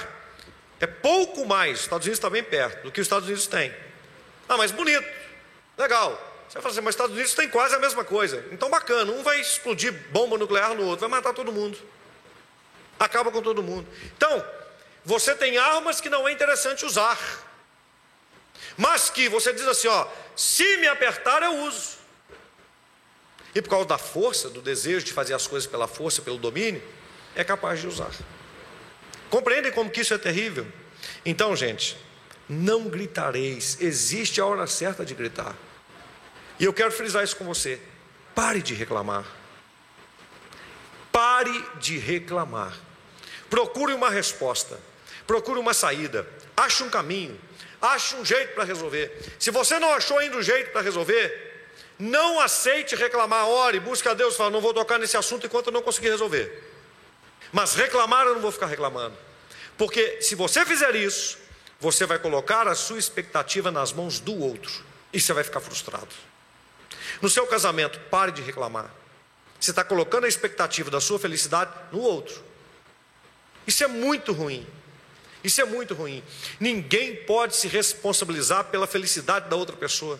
é 0.79 0.87
pouco 0.87 1.45
mais, 1.45 1.79
os 1.79 1.81
Estados 1.81 2.05
Unidos 2.05 2.17
está 2.17 2.29
bem 2.29 2.43
perto, 2.43 2.83
do 2.83 2.91
que 2.91 3.01
os 3.01 3.05
Estados 3.05 3.27
Unidos 3.27 3.47
têm. 3.47 3.73
Ah, 4.47 4.57
mas 4.57 4.71
bonito, 4.71 5.07
legal. 5.77 6.11
Você 6.47 6.55
vai 6.55 6.63
falar 6.63 6.71
assim, 6.71 6.81
mas 6.81 6.95
Estados 6.95 7.13
Unidos 7.13 7.33
tem 7.35 7.47
quase 7.47 7.75
a 7.75 7.79
mesma 7.79 8.03
coisa. 8.03 8.43
Então 8.51 8.69
bacana, 8.69 9.11
um 9.11 9.21
vai 9.21 9.39
explodir 9.39 9.93
bomba 10.09 10.37
nuclear 10.37 10.73
no 10.73 10.83
outro, 10.85 11.01
vai 11.01 11.09
matar 11.09 11.33
todo 11.33 11.51
mundo. 11.51 11.77
Acaba 12.99 13.31
com 13.31 13.41
todo 13.41 13.61
mundo. 13.61 13.87
Então, 14.17 14.43
você 15.05 15.35
tem 15.35 15.57
armas 15.57 16.01
que 16.01 16.09
não 16.09 16.27
é 16.27 16.31
interessante 16.31 16.85
usar. 16.85 17.19
Mas 18.75 19.09
que 19.09 19.29
você 19.29 19.53
diz 19.53 19.67
assim, 19.67 19.87
ó, 19.87 20.07
se 20.35 20.77
me 20.77 20.87
apertar 20.87 21.43
eu 21.43 21.55
uso. 21.59 21.98
E 23.53 23.61
por 23.61 23.69
causa 23.69 23.87
da 23.87 23.97
força, 23.97 24.49
do 24.49 24.61
desejo 24.61 25.05
de 25.05 25.13
fazer 25.13 25.33
as 25.33 25.47
coisas 25.47 25.69
pela 25.69 25.87
força, 25.87 26.21
pelo 26.21 26.37
domínio, 26.37 26.81
é 27.35 27.43
capaz 27.43 27.79
de 27.79 27.87
usar. 27.87 28.11
Compreendem 29.29 29.71
como 29.71 29.89
que 29.89 30.01
isso 30.01 30.13
é 30.13 30.17
terrível? 30.17 30.67
Então, 31.25 31.55
gente, 31.55 31.97
não 32.47 32.89
gritareis, 32.89 33.77
existe 33.79 34.41
a 34.41 34.45
hora 34.45 34.65
certa 34.67 35.05
de 35.05 35.13
gritar. 35.13 35.55
E 36.59 36.65
eu 36.65 36.73
quero 36.73 36.91
frisar 36.91 37.23
isso 37.23 37.37
com 37.37 37.45
você. 37.45 37.79
Pare 38.35 38.61
de 38.61 38.73
reclamar. 38.73 39.25
Pare 41.11 41.63
de 41.79 41.97
reclamar. 41.97 42.75
Procure 43.49 43.93
uma 43.93 44.09
resposta. 44.09 44.79
Procure 45.25 45.59
uma 45.59 45.73
saída. 45.73 46.27
Ache 46.55 46.83
um 46.83 46.89
caminho. 46.89 47.39
Ache 47.81 48.15
um 48.15 48.25
jeito 48.25 48.53
para 48.53 48.63
resolver. 48.63 49.33
Se 49.39 49.51
você 49.51 49.79
não 49.79 49.93
achou 49.93 50.17
ainda 50.17 50.37
um 50.37 50.41
jeito 50.41 50.71
para 50.71 50.81
resolver, 50.81 51.48
não 51.99 52.39
aceite 52.39 52.95
reclamar. 52.95 53.45
Ore, 53.47 53.79
busque 53.79 54.07
a 54.07 54.13
Deus. 54.13 54.37
Fala, 54.37 54.49
não 54.49 54.61
vou 54.61 54.73
tocar 54.73 54.97
nesse 54.97 55.17
assunto 55.17 55.45
enquanto 55.45 55.67
eu 55.67 55.73
não 55.73 55.81
conseguir 55.81 56.09
resolver. 56.09 56.63
Mas 57.51 57.75
reclamar 57.75 58.25
eu 58.25 58.35
não 58.35 58.41
vou 58.41 58.51
ficar 58.51 58.67
reclamando. 58.67 59.15
Porque 59.77 60.21
se 60.21 60.33
você 60.33 60.65
fizer 60.65 60.95
isso, 60.95 61.37
você 61.79 62.05
vai 62.05 62.17
colocar 62.17 62.67
a 62.67 62.75
sua 62.75 62.97
expectativa 62.97 63.69
nas 63.69 63.91
mãos 63.91 64.19
do 64.19 64.37
outro. 64.39 64.85
E 65.11 65.19
você 65.19 65.33
vai 65.33 65.43
ficar 65.43 65.59
frustrado. 65.59 66.07
No 67.21 67.29
seu 67.29 67.45
casamento, 67.45 67.99
pare 68.09 68.31
de 68.31 68.41
reclamar. 68.41 68.89
Você 69.59 69.71
está 69.71 69.83
colocando 69.83 70.23
a 70.25 70.27
expectativa 70.27 70.89
da 70.89 71.01
sua 71.01 71.19
felicidade 71.19 71.71
no 71.91 71.99
outro. 71.99 72.41
Isso 73.67 73.83
é 73.83 73.87
muito 73.87 74.31
ruim. 74.31 74.65
Isso 75.43 75.61
é 75.61 75.65
muito 75.65 75.93
ruim. 75.93 76.23
Ninguém 76.59 77.15
pode 77.15 77.55
se 77.55 77.67
responsabilizar 77.67 78.65
pela 78.65 78.87
felicidade 78.87 79.49
da 79.49 79.55
outra 79.55 79.75
pessoa, 79.75 80.19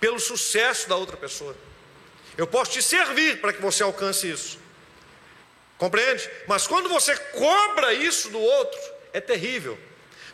pelo 0.00 0.18
sucesso 0.18 0.88
da 0.88 0.96
outra 0.96 1.16
pessoa. 1.16 1.56
Eu 2.36 2.46
posso 2.46 2.72
te 2.72 2.82
servir 2.82 3.40
para 3.40 3.52
que 3.52 3.62
você 3.62 3.82
alcance 3.82 4.30
isso. 4.30 4.58
Compreende? 5.78 6.30
Mas 6.46 6.66
quando 6.66 6.88
você 6.88 7.16
cobra 7.16 7.92
isso 7.92 8.30
do 8.30 8.40
outro, 8.40 8.80
é 9.12 9.20
terrível. 9.20 9.78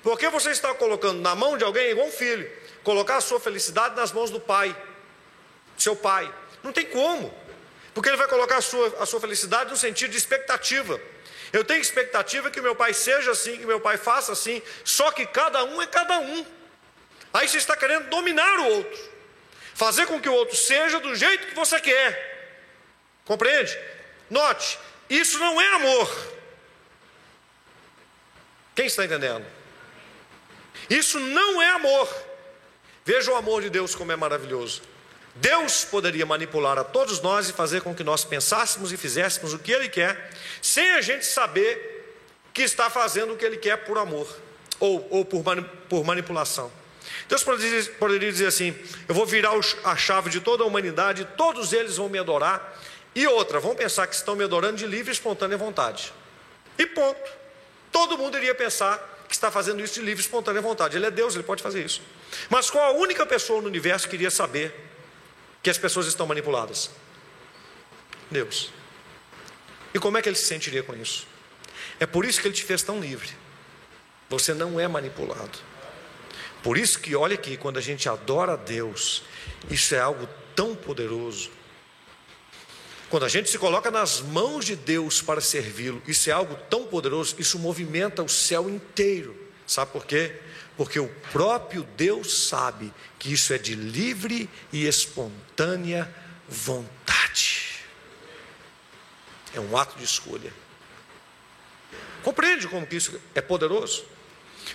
Porque 0.03 0.29
você 0.29 0.51
está 0.51 0.75
colocando 0.75 1.21
na 1.21 1.35
mão 1.35 1.57
de 1.57 1.65
alguém, 1.65 1.91
igual 1.91 2.09
um 2.09 2.13
filho, 2.13 2.51
colocar 2.83 3.17
a 3.17 3.21
sua 3.21 3.39
felicidade 3.39 3.95
nas 3.95 4.13
mãos 4.13 4.31
do 4.31 4.41
pai 4.41 4.77
seu 5.83 5.97
pai. 5.97 6.33
Não 6.63 6.73
tem 6.73 6.87
como. 6.87 7.35
Porque 7.93 8.09
ele 8.09 8.17
vai 8.17 8.29
colocar 8.29 8.59
a 8.59 8.61
sua, 8.63 8.97
a 9.01 9.07
sua 9.07 9.21
felicidade 9.21 9.71
no 9.71 9.77
sentido 9.77 10.11
de 10.11 10.17
expectativa. 10.17 11.01
Eu 11.53 11.65
tenho 11.65 11.81
expectativa 11.81 12.51
que 12.51 12.61
meu 12.61 12.75
pai 12.75 12.95
seja 12.95 13.33
assim, 13.33 13.59
que 13.59 13.67
meu 13.67 13.81
pai 13.81 13.99
faça 13.99 14.33
assim, 14.33 14.63
só 14.85 15.11
que 15.11 15.27
cada 15.27 15.63
um 15.65 15.83
é 15.83 15.87
cada 15.87 16.19
um. 16.19 16.47
Aí 17.35 17.47
você 17.47 17.59
está 17.59 17.77
querendo 17.77 18.09
dominar 18.09 18.61
o 18.61 18.69
outro, 18.77 19.12
fazer 19.75 20.07
com 20.07 20.21
que 20.21 20.29
o 20.29 20.35
outro 20.35 20.57
seja 20.57 21.01
do 21.01 21.15
jeito 21.15 21.47
que 21.47 21.55
você 21.55 21.81
quer. 21.81 22.33
Compreende? 23.25 23.77
Note, 24.29 24.79
isso 25.09 25.39
não 25.39 25.61
é 25.61 25.75
amor. 25.75 26.33
Quem 28.75 28.87
está 28.87 29.05
entendendo? 29.05 29.45
Isso 30.89 31.19
não 31.21 31.63
é 31.63 31.71
amor. 31.71 32.09
Veja 33.05 33.33
o 33.33 33.37
amor 33.37 33.63
de 33.63 33.71
Deus 33.71 33.95
como 33.95 34.13
é 34.13 34.17
maravilhoso. 34.17 34.83
Deus 35.35 35.85
poderia 35.85 36.27
manipular 36.27 36.79
a 36.79 36.85
todos 36.85 37.21
nós 37.21 37.49
e 37.49 37.53
fazer 37.53 37.81
com 37.81 37.95
que 37.95 38.05
nós 38.05 38.25
pensássemos 38.25 38.93
e 38.93 38.97
fizéssemos 38.97 39.55
o 39.55 39.59
que 39.59 39.73
Ele 39.73 39.89
quer, 39.89 40.31
sem 40.61 40.93
a 40.93 41.01
gente 41.01 41.25
saber 41.25 42.17
que 42.53 42.63
está 42.63 42.91
fazendo 42.91 43.33
o 43.33 43.37
que 43.37 43.45
Ele 43.45 43.57
quer 43.57 43.79
por 43.79 43.97
amor 43.97 44.29
ou, 44.79 45.07
ou 45.11 45.25
por, 45.25 45.43
mani 45.43 45.63
por 45.89 46.05
manipulação. 46.05 46.71
Deus 47.29 47.43
poderia, 47.43 47.85
poderia 47.95 48.33
dizer 48.33 48.47
assim: 48.47 48.77
Eu 49.09 49.15
vou 49.15 49.27
virar 49.27 49.53
a 49.85 49.97
chave 49.97 50.31
de 50.31 50.41
toda 50.41 50.65
a 50.65 50.67
humanidade, 50.67 51.27
todos 51.37 51.73
eles 51.73 51.97
vão 51.97 52.09
me 52.09 52.19
adorar, 52.19 52.79
e 53.15 53.27
outra, 53.27 53.61
vão 53.61 53.75
pensar 53.75 54.07
que 54.07 54.15
estão 54.15 54.35
me 54.35 54.45
adorando 54.45 54.77
de 54.77 54.87
livre 54.87 55.11
e 55.11 55.13
espontânea 55.13 55.57
vontade. 55.57 56.13
E 56.79 56.87
ponto. 56.87 57.31
Todo 57.91 58.17
mundo 58.17 58.39
iria 58.39 58.55
pensar 58.55 58.99
que 59.29 59.35
está 59.35 59.51
fazendo 59.51 59.83
isso 59.83 59.95
de 59.95 60.01
livre 60.01 60.23
e 60.23 60.25
espontânea 60.25 60.63
vontade. 60.63 60.97
Ele 60.97 61.07
é 61.07 61.11
Deus, 61.11 61.35
ele 61.35 61.45
pode 61.45 61.63
fazer 61.63 61.85
isso. 61.85 62.01
Mas 62.49 62.71
qual 62.71 62.85
a 62.85 62.99
única 62.99 63.27
pessoa 63.27 63.61
no 63.61 63.69
universo 63.69 64.09
que 64.09 64.17
iria 64.17 64.31
saber 64.31 64.75
que 65.63 65.69
as 65.69 65.77
pessoas 65.77 66.07
estão 66.07 66.27
manipuladas? 66.27 66.91
Deus. 68.31 68.71
E 69.95 69.99
como 69.99 70.17
é 70.17 70.23
que 70.23 70.29
ele 70.29 70.37
se 70.37 70.47
sentiria 70.47 70.83
com 70.83 70.95
isso? 70.95 71.27
É 72.01 72.07
por 72.07 72.25
isso 72.25 72.41
que 72.41 72.49
ele 72.49 72.55
te 72.55 72.65
fez 72.65 72.83
tão 72.83 72.99
livre. 72.99 73.31
Você 74.31 74.55
não 74.55 74.81
é 74.81 74.89
manipulado. 74.89 75.59
Por 76.63 76.79
isso 76.79 77.01
que 77.01 77.17
olha 77.17 77.35
aqui, 77.35 77.57
quando 77.57 77.79
a 77.79 77.81
gente 77.81 78.09
adora 78.09 78.53
a 78.53 78.57
Deus, 78.57 79.25
isso 79.71 79.95
é 79.95 80.01
algo 80.01 80.29
tão 80.55 80.75
poderoso. 80.75 81.51
Quando 83.11 83.25
a 83.25 83.29
gente 83.29 83.51
se 83.51 83.59
coloca 83.59 83.91
nas 83.91 84.21
mãos 84.21 84.65
de 84.65 84.75
Deus 84.75 85.21
para 85.21 85.41
servi-lo, 85.41 86.03
isso 86.07 86.31
é 86.31 86.33
algo 86.33 86.57
tão 86.71 86.87
poderoso, 86.87 87.35
isso 87.39 87.59
movimenta 87.59 88.23
o 88.23 88.29
céu 88.29 88.71
inteiro. 88.71 89.37
Sabe 89.67 89.91
por 89.93 90.07
quê? 90.07 90.35
Porque 90.77 90.99
o 90.99 91.09
próprio 91.31 91.83
Deus 91.97 92.47
sabe 92.47 92.93
que 93.19 93.33
isso 93.33 93.53
é 93.53 93.59
de 93.59 93.75
livre 93.75 94.49
e 94.73 94.87
espontânea 94.87 96.13
vontade. 96.49 97.85
É 99.55 99.61
um 99.61 99.77
ato 99.77 99.99
de 99.99 100.05
escolha. 100.05 100.53
Compreende 102.23 102.69
como 102.69 102.87
que 102.87 102.97
isso 102.97 103.21
é 103.35 103.41
poderoso? 103.41 104.05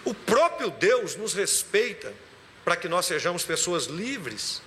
O 0.08 0.13
próprio 0.13 0.70
Deus 0.72 1.17
nos 1.17 1.34
respeita 1.34 2.13
para 2.63 2.78
que 2.78 2.88
nós 2.88 3.06
sejamos 3.06 3.43
pessoas 3.43 3.88
livres. 3.88 4.62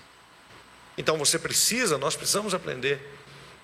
Então 0.98 1.16
você 1.16 1.38
precisa, 1.38 1.96
nós 1.96 2.14
precisamos 2.14 2.52
aprender 2.52 3.00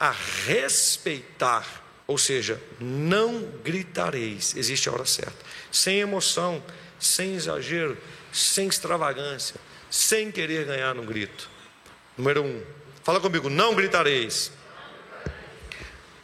a 0.00 0.10
respeitar, 0.46 1.66
ou 2.06 2.16
seja, 2.16 2.58
não 2.80 3.42
gritareis, 3.62 4.56
existe 4.56 4.88
a 4.88 4.92
hora 4.92 5.04
certa, 5.04 5.36
sem 5.70 5.98
emoção, 5.98 6.64
sem 6.98 7.34
exagero, 7.34 7.98
sem 8.32 8.68
extravagância, 8.68 9.56
sem 9.90 10.32
querer 10.32 10.64
ganhar 10.64 10.94
no 10.94 11.02
grito. 11.02 11.50
Número 12.16 12.42
um, 12.42 12.64
fala 13.04 13.20
comigo, 13.20 13.50
não 13.50 13.74
gritareis. 13.74 14.50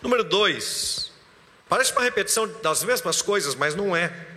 Número 0.00 0.24
dois, 0.24 1.12
parece 1.68 1.92
uma 1.92 2.00
repetição 2.00 2.46
das 2.62 2.82
mesmas 2.84 3.20
coisas, 3.20 3.54
mas 3.54 3.74
não 3.74 3.94
é. 3.94 4.31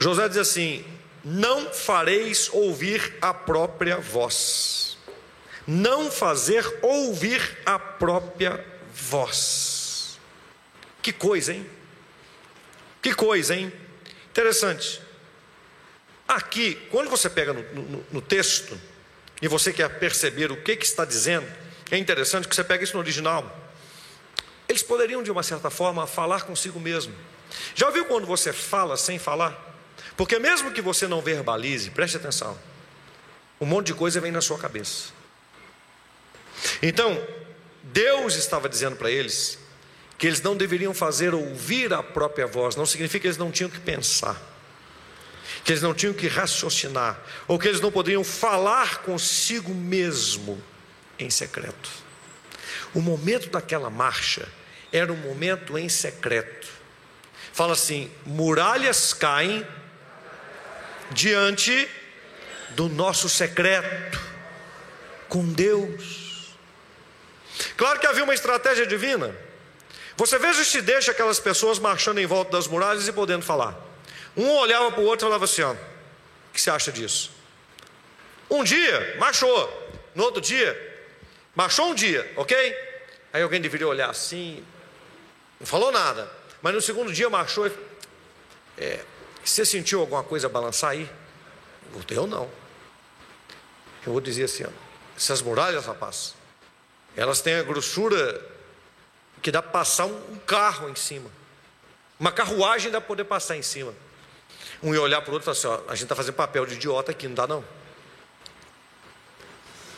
José 0.00 0.28
diz 0.28 0.38
assim: 0.38 0.84
Não 1.22 1.72
fareis 1.72 2.48
ouvir 2.52 3.18
a 3.20 3.34
própria 3.34 3.98
voz. 3.98 4.98
Não 5.66 6.10
fazer 6.10 6.66
ouvir 6.82 7.58
a 7.66 7.78
própria 7.78 8.64
voz. 8.94 10.18
Que 11.02 11.12
coisa, 11.12 11.52
hein? 11.52 11.68
Que 13.02 13.14
coisa, 13.14 13.54
hein? 13.54 13.72
Interessante. 14.30 15.00
Aqui, 16.26 16.76
quando 16.90 17.10
você 17.10 17.28
pega 17.28 17.52
no, 17.52 17.62
no, 17.62 18.06
no 18.10 18.22
texto 18.22 18.80
e 19.42 19.48
você 19.48 19.72
quer 19.72 19.88
perceber 19.98 20.50
o 20.50 20.56
que, 20.62 20.76
que 20.76 20.84
está 20.84 21.04
dizendo, 21.04 21.46
é 21.90 21.98
interessante 21.98 22.48
que 22.48 22.54
você 22.54 22.64
pegue 22.64 22.84
isso 22.84 22.94
no 22.94 23.00
original. 23.00 23.58
Eles 24.68 24.82
poderiam, 24.82 25.22
de 25.22 25.30
uma 25.30 25.42
certa 25.42 25.68
forma, 25.68 26.06
falar 26.06 26.42
consigo 26.42 26.78
mesmo. 26.78 27.14
Já 27.74 27.86
ouviu 27.86 28.04
quando 28.04 28.26
você 28.26 28.52
fala 28.52 28.96
sem 28.96 29.18
falar? 29.18 29.69
Porque 30.16 30.38
mesmo 30.38 30.72
que 30.72 30.80
você 30.80 31.06
não 31.06 31.20
verbalize, 31.20 31.90
preste 31.90 32.16
atenção, 32.16 32.58
um 33.60 33.66
monte 33.66 33.88
de 33.88 33.94
coisa 33.94 34.20
vem 34.20 34.32
na 34.32 34.40
sua 34.40 34.58
cabeça. 34.58 35.08
Então, 36.82 37.22
Deus 37.82 38.34
estava 38.34 38.68
dizendo 38.68 38.96
para 38.96 39.10
eles 39.10 39.58
que 40.18 40.26
eles 40.26 40.42
não 40.42 40.54
deveriam 40.54 40.92
fazer 40.92 41.34
ouvir 41.34 41.92
a 41.94 42.02
própria 42.02 42.46
voz, 42.46 42.76
não 42.76 42.84
significa 42.84 43.20
que 43.20 43.26
eles 43.26 43.38
não 43.38 43.50
tinham 43.50 43.70
que 43.70 43.80
pensar, 43.80 44.40
que 45.64 45.72
eles 45.72 45.82
não 45.82 45.94
tinham 45.94 46.12
que 46.12 46.28
raciocinar, 46.28 47.18
ou 47.48 47.58
que 47.58 47.66
eles 47.66 47.80
não 47.80 47.90
poderiam 47.90 48.22
falar 48.22 48.98
consigo 48.98 49.74
mesmo 49.74 50.62
em 51.18 51.30
secreto. 51.30 51.90
O 52.94 53.00
momento 53.00 53.48
daquela 53.48 53.88
marcha 53.88 54.46
era 54.92 55.12
um 55.12 55.16
momento 55.16 55.78
em 55.78 55.88
secreto. 55.88 56.68
Fala 57.52 57.72
assim: 57.72 58.10
muralhas 58.26 59.14
caem 59.14 59.66
diante 61.10 61.88
do 62.70 62.88
nosso 62.88 63.28
secreto 63.28 64.20
com 65.28 65.44
Deus. 65.52 66.54
Claro 67.76 67.98
que 67.98 68.06
havia 68.06 68.24
uma 68.24 68.34
estratégia 68.34 68.86
divina. 68.86 69.34
Você 70.16 70.38
veja 70.38 70.64
se 70.64 70.82
deixa 70.82 71.12
aquelas 71.12 71.40
pessoas 71.40 71.78
marchando 71.78 72.18
em 72.18 72.26
volta 72.26 72.52
das 72.52 72.66
muralhas 72.66 73.08
e 73.08 73.12
podendo 73.12 73.44
falar. 73.44 73.78
Um 74.36 74.48
olhava 74.50 74.92
para 74.92 75.00
o 75.00 75.04
outro 75.04 75.26
e 75.26 75.28
falava 75.28 75.44
assim: 75.44 75.62
ó, 75.62 75.72
o 75.72 75.76
que 76.52 76.60
você 76.60 76.70
acha 76.70 76.92
disso? 76.92 77.30
Um 78.50 78.64
dia, 78.64 79.16
marchou. 79.18 79.78
No 80.14 80.24
outro 80.24 80.40
dia, 80.40 80.76
marchou 81.54 81.90
um 81.90 81.94
dia, 81.94 82.30
ok? 82.36 82.76
Aí 83.32 83.42
alguém 83.42 83.60
deveria 83.60 83.86
olhar 83.86 84.10
assim, 84.10 84.64
não 85.58 85.66
falou 85.66 85.92
nada. 85.92 86.30
Mas 86.60 86.74
no 86.74 86.80
segundo 86.80 87.12
dia 87.12 87.30
marchou 87.30 87.66
e. 87.66 87.72
É, 88.76 89.04
você 89.44 89.64
sentiu 89.64 90.00
alguma 90.00 90.22
coisa 90.22 90.48
balançar 90.48 90.90
aí? 90.90 91.10
Eu 92.10 92.26
não. 92.26 92.48
Eu 94.06 94.12
vou 94.12 94.20
dizer 94.20 94.44
assim: 94.44 94.64
ó, 94.64 94.70
essas 95.16 95.42
muralhas, 95.42 95.86
rapaz, 95.86 96.34
elas 97.16 97.40
têm 97.40 97.54
a 97.54 97.62
grossura 97.62 98.46
que 99.42 99.50
dá 99.50 99.62
para 99.62 99.72
passar 99.72 100.06
um 100.06 100.38
carro 100.46 100.88
em 100.88 100.94
cima. 100.94 101.30
Uma 102.18 102.30
carruagem 102.30 102.90
dá 102.90 103.00
para 103.00 103.08
poder 103.08 103.24
passar 103.24 103.56
em 103.56 103.62
cima. 103.62 103.94
Um 104.82 104.94
ia 104.94 105.00
olhar 105.00 105.20
para 105.22 105.30
o 105.30 105.34
outro 105.34 105.50
e 105.50 105.54
falar 105.54 105.76
assim: 105.76 105.84
ó, 105.86 105.90
a 105.90 105.94
gente 105.94 106.04
está 106.04 106.14
fazendo 106.14 106.34
papel 106.34 106.66
de 106.66 106.74
idiota 106.74 107.12
aqui, 107.12 107.26
não 107.26 107.34
dá 107.34 107.46
não. 107.46 107.64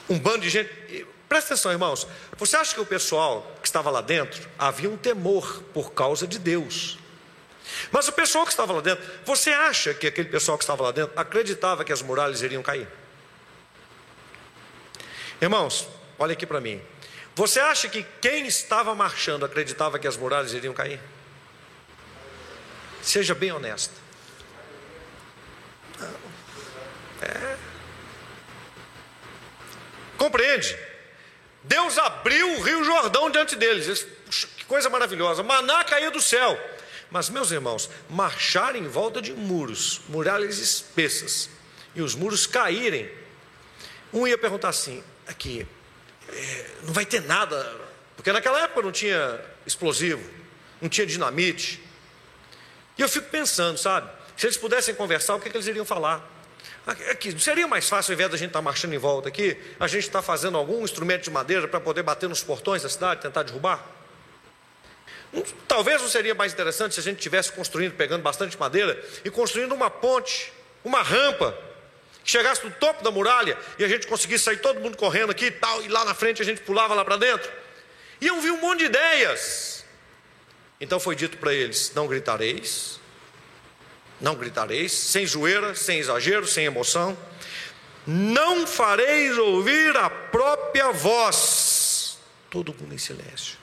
Um 0.09 0.19
bando 0.19 0.41
de 0.41 0.51
gente. 0.51 1.07
Presta 1.29 1.55
atenção, 1.55 1.73
irmãos. 1.73 2.07
Você 2.37 2.57
acha 2.57 2.75
que 2.75 2.81
o 2.81 2.87
pessoal 2.87 3.51
que 3.61 3.67
estava 3.67 3.91
lá 3.91 4.01
dentro 4.01 4.47
havia 4.59 4.91
um 4.91 4.97
temor 4.97 5.63
por 5.73 5.93
causa 5.93 6.27
de 6.27 6.39
Deus? 6.39 6.99
Mas 7.93 8.09
o 8.09 8.13
pessoal 8.13 8.45
que 8.47 8.51
estava 8.51 8.73
lá 8.73 8.81
dentro, 8.81 9.05
você 9.23 9.51
acha 9.51 9.93
que 9.93 10.07
aquele 10.07 10.31
pessoal 10.31 10.57
que 10.57 10.65
estava 10.65 10.83
lá 10.83 10.91
dentro 10.93 11.13
acreditava 11.15 11.85
que 11.85 11.93
as 11.93 12.01
muralhas 12.01 12.41
iriam 12.41 12.63
cair? 12.63 12.89
Irmãos, 15.41 15.87
olha 16.19 16.33
aqui 16.33 16.47
para 16.47 16.59
mim. 16.59 16.81
Você 17.35 17.61
acha 17.61 17.89
que 17.89 18.03
quem 18.21 18.47
estava 18.47 18.95
marchando 18.95 19.45
acreditava 19.45 19.99
que 19.99 20.09
as 20.09 20.17
muralhas 20.17 20.55
iriam 20.55 20.73
cair? 20.73 21.01
Seja 23.03 23.35
bem 23.35 23.53
honesto. 23.53 23.95
É. 27.21 27.57
Compreende? 30.17 30.79
Deus 31.63 31.99
abriu 31.99 32.57
o 32.57 32.63
rio 32.63 32.85
Jordão 32.85 33.31
diante 33.31 33.55
deles. 33.55 34.03
Puxa, 34.25 34.47
que 34.57 34.65
coisa 34.65 34.89
maravilhosa. 34.89 35.43
Maná 35.43 35.85
caiu 35.85 36.11
do 36.11 36.21
céu. 36.21 36.59
Mas, 37.13 37.29
meus 37.29 37.51
irmãos, 37.51 37.91
marchar 38.09 38.75
em 38.75 38.89
volta 38.89 39.21
de 39.21 39.35
muros, 39.35 40.01
muralhas 40.09 40.59
espessas, 40.59 41.51
e 41.95 42.01
os 42.01 42.15
muros 42.15 42.47
caírem. 42.47 43.11
Um 44.11 44.27
ia 44.27 44.39
perguntar 44.39 44.71
assim: 44.71 45.05
aqui, 45.27 45.67
é, 46.31 46.67
não 46.85 46.95
vai 46.95 47.05
ter 47.05 47.21
nada, 47.21 47.81
porque 48.17 48.33
naquela 48.33 48.63
época 48.63 48.81
não 48.81 48.91
tinha 48.91 49.39
explosivo, 49.67 50.27
não 50.81 50.89
tinha 50.89 51.07
dinamite. 51.07 51.83
E 52.97 53.03
eu 53.03 53.09
fico 53.11 53.29
pensando, 53.29 53.77
sabe? 53.77 54.11
Se 54.35 54.47
eles 54.47 54.57
pudessem 54.57 54.95
conversar, 54.95 55.35
o 55.35 55.41
que, 55.41 55.49
é 55.49 55.51
que 55.51 55.57
eles 55.59 55.67
iriam 55.67 55.85
falar? 55.85 56.27
Aqui, 56.87 57.39
seria 57.39 57.69
mais 57.69 57.91
fácil, 57.91 58.13
ao 58.13 58.15
invés 58.15 58.31
da 58.31 58.39
gente 58.39 58.49
estar 58.49 58.59
tá 58.61 58.63
marchando 58.63 58.95
em 58.95 58.99
volta 58.99 59.29
aqui, 59.29 59.55
a 59.79 59.87
gente 59.87 60.07
estar 60.07 60.21
tá 60.21 60.23
fazendo 60.23 60.57
algum 60.57 60.83
instrumento 60.83 61.25
de 61.25 61.31
madeira 61.31 61.69
para 61.69 61.79
poder 61.79 62.03
bater 62.03 62.27
nos 62.27 62.43
portões 62.43 62.83
da 62.83 62.89
cidade, 62.89 63.21
tentar 63.21 63.43
derrubar? 63.43 64.02
Talvez 65.67 66.03
não 66.03 66.09
seria 66.09 66.35
mais 66.35 66.53
interessante 66.53 66.95
se 66.95 67.01
a 67.01 67.03
gente 67.03 67.19
tivesse 67.19 67.53
construindo, 67.53 67.95
pegando 67.95 68.23
bastante 68.23 68.59
madeira 68.59 69.03
e 69.25 69.31
construindo 69.31 69.73
uma 69.73 69.91
ponte, 69.91 70.53
uma 70.85 71.03
rampa, 71.03 71.57
que 72.23 72.31
chegasse 72.31 72.65
no 72.65 72.71
topo 72.71 73.03
da 73.03 73.11
muralha 73.11 73.57
e 73.79 73.85
a 73.85 73.89
gente 73.89 74.07
conseguisse 74.07 74.45
sair 74.45 74.59
todo 74.59 74.81
mundo 74.81 74.97
correndo 74.97 75.31
aqui 75.31 75.47
e 75.47 75.51
tal, 75.51 75.83
e 75.83 75.89
lá 75.89 76.05
na 76.05 76.15
frente 76.15 76.43
a 76.43 76.45
gente 76.45 76.61
pulava 76.61 76.95
lá 76.95 77.05
para 77.05 77.17
dentro. 77.17 77.51
Iam 78.21 78.41
vir 78.41 78.53
um 78.53 78.61
monte 78.61 78.81
de 78.81 78.85
ideias. 78.87 79.85
Então 80.81 81.01
foi 81.01 81.17
dito 81.17 81.39
para 81.39 81.55
eles: 81.55 81.93
não 81.95 82.07
gritareis, 82.07 83.01
não 84.21 84.35
gritareis, 84.35 84.93
sem 84.93 85.27
zoeira, 85.27 85.75
sem 85.75 85.99
exagero, 85.99 86.47
sem 86.47 86.67
emoção, 86.67 87.17
não 88.07 88.67
fareis 88.67 89.39
ouvir 89.39 89.97
a 89.97 90.11
própria 90.11 90.93
voz, 90.93 92.19
todo 92.51 92.75
mundo 92.75 92.95
em 92.95 92.99
silêncio. 92.99 93.62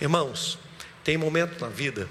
Irmãos, 0.00 0.58
tem 1.02 1.16
momento 1.16 1.60
na 1.60 1.68
vida 1.68 2.08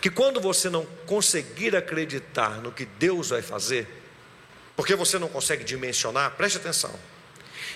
que 0.00 0.10
quando 0.10 0.38
você 0.38 0.68
não 0.68 0.84
conseguir 1.06 1.74
acreditar 1.74 2.60
no 2.60 2.70
que 2.70 2.84
Deus 2.84 3.30
vai 3.30 3.40
fazer, 3.40 3.88
porque 4.76 4.94
você 4.94 5.18
não 5.18 5.28
consegue 5.28 5.64
dimensionar, 5.64 6.32
preste 6.32 6.58
atenção. 6.58 6.94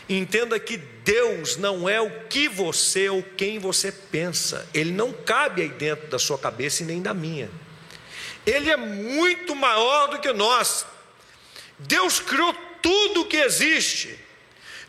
Entenda 0.09 0.61
que 0.61 0.77
Deus 0.77 1.57
não 1.57 1.89
é 1.89 2.01
o 2.01 2.25
que 2.29 2.49
você 2.49 3.09
ou 3.09 3.23
quem 3.23 3.59
você 3.59 3.91
pensa, 3.91 4.69
Ele 4.75 4.93
não 4.93 5.13
cabe 5.13 5.63
aí 5.63 5.69
dentro 5.71 6.09
da 6.09 6.19
sua 6.19 6.39
cabeça 6.39 6.83
e 6.83 6.87
nem 6.87 7.01
da 7.01 7.15
minha. 7.15 7.51
Ele 8.45 8.71
é 8.71 8.77
muito 8.77 9.55
maior 9.55 10.09
do 10.09 10.19
que 10.19 10.33
nós. 10.33 10.87
Deus 11.79 12.21
criou 12.21 12.55
tudo 12.83 13.23
o 13.23 13.27
que 13.27 13.37
existe. 13.37 14.19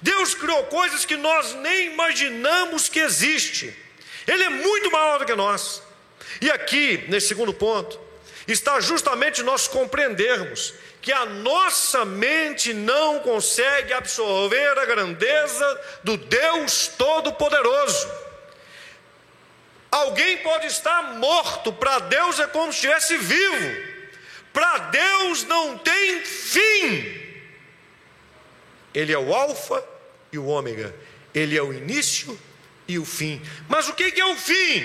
Deus 0.01 0.34
criou 0.34 0.63
coisas 0.63 1.05
que 1.05 1.17
nós 1.17 1.53
nem 1.55 1.93
imaginamos 1.93 2.88
que 2.89 2.99
existe. 2.99 3.75
Ele 4.30 4.44
é 4.44 4.50
muito 4.50 4.92
maior 4.92 5.18
do 5.18 5.26
que 5.26 5.34
nós. 5.34 5.82
E 6.39 6.52
aqui, 6.52 7.04
nesse 7.08 7.30
segundo 7.30 7.52
ponto, 7.52 8.00
está 8.48 8.80
justamente 8.80 9.42
nós 9.42 9.68
compreendermos 9.68 10.76
que 11.02 11.12
a 11.12 11.26
nossa 11.26 12.06
mente 12.06 12.72
não 12.72 13.22
consegue 13.22 13.92
absorver 13.92 14.78
a 14.78 14.86
grandeza 14.86 15.82
do 16.04 16.15
Deus 16.15 16.89
Todo-Poderoso. 16.89 18.08
Alguém 19.89 20.38
pode 20.38 20.68
estar 20.68 21.15
morto, 21.15 21.74
para 21.74 21.98
Deus 21.98 22.39
é 22.39 22.46
como 22.46 22.72
se 22.72 22.78
estivesse 22.78 23.18
vivo. 23.18 23.89
Para 24.54 24.78
Deus 24.78 25.44
não 25.46 25.76
tem 25.80 26.22
fim. 26.24 27.20
Ele 28.94 29.12
é 29.12 29.18
o 29.18 29.34
Alfa 29.34 29.84
e 30.32 30.38
o 30.38 30.46
Ômega. 30.46 30.94
Ele 31.34 31.58
é 31.58 31.63
o 31.63 31.74
início 31.74 32.39
e 32.89 32.97
o 32.97 33.06
fim. 33.06 33.39
Mas 33.69 33.88
o 33.88 33.93
que 33.93 34.19
é 34.19 34.25
o 34.25 34.36
fim 34.36 34.84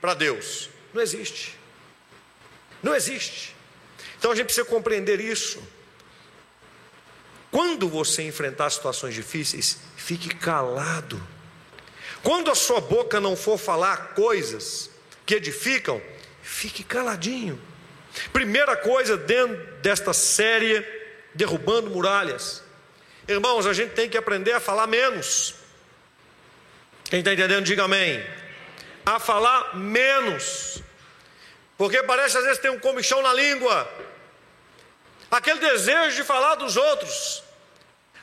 para 0.00 0.14
Deus? 0.14 0.70
Não 0.92 1.02
existe. 1.02 1.54
Não 2.82 2.94
existe. 2.94 3.54
Então 4.18 4.32
a 4.32 4.34
gente 4.34 4.46
precisa 4.46 4.66
compreender 4.66 5.20
isso. 5.20 5.62
Quando 7.50 7.88
você 7.88 8.22
enfrentar 8.22 8.70
situações 8.70 9.14
difíceis, 9.14 9.78
fique 9.96 10.34
calado. 10.34 11.22
Quando 12.22 12.50
a 12.50 12.54
sua 12.54 12.80
boca 12.80 13.20
não 13.20 13.36
for 13.36 13.58
falar 13.58 14.14
coisas 14.14 14.90
que 15.26 15.34
edificam, 15.34 16.00
fique 16.42 16.82
caladinho. 16.82 17.60
Primeira 18.32 18.76
coisa 18.76 19.16
dentro 19.16 19.56
desta 19.82 20.14
série 20.14 20.84
Derrubando 21.34 21.90
Muralhas. 21.90 22.62
Irmãos, 23.28 23.66
a 23.66 23.74
gente 23.74 23.92
tem 23.92 24.08
que 24.08 24.16
aprender 24.16 24.52
a 24.52 24.60
falar 24.60 24.86
menos. 24.86 25.65
Quem 27.08 27.20
está 27.20 27.32
entendendo, 27.32 27.64
diga 27.64 27.84
amém. 27.84 28.24
A 29.04 29.20
falar 29.20 29.76
menos. 29.76 30.82
Porque 31.78 32.02
parece 32.02 32.36
às 32.36 32.44
vezes 32.44 32.58
tem 32.58 32.70
um 32.70 32.78
comichão 32.78 33.22
na 33.22 33.32
língua. 33.32 33.88
Aquele 35.30 35.60
desejo 35.60 36.16
de 36.16 36.24
falar 36.24 36.56
dos 36.56 36.76
outros. 36.76 37.42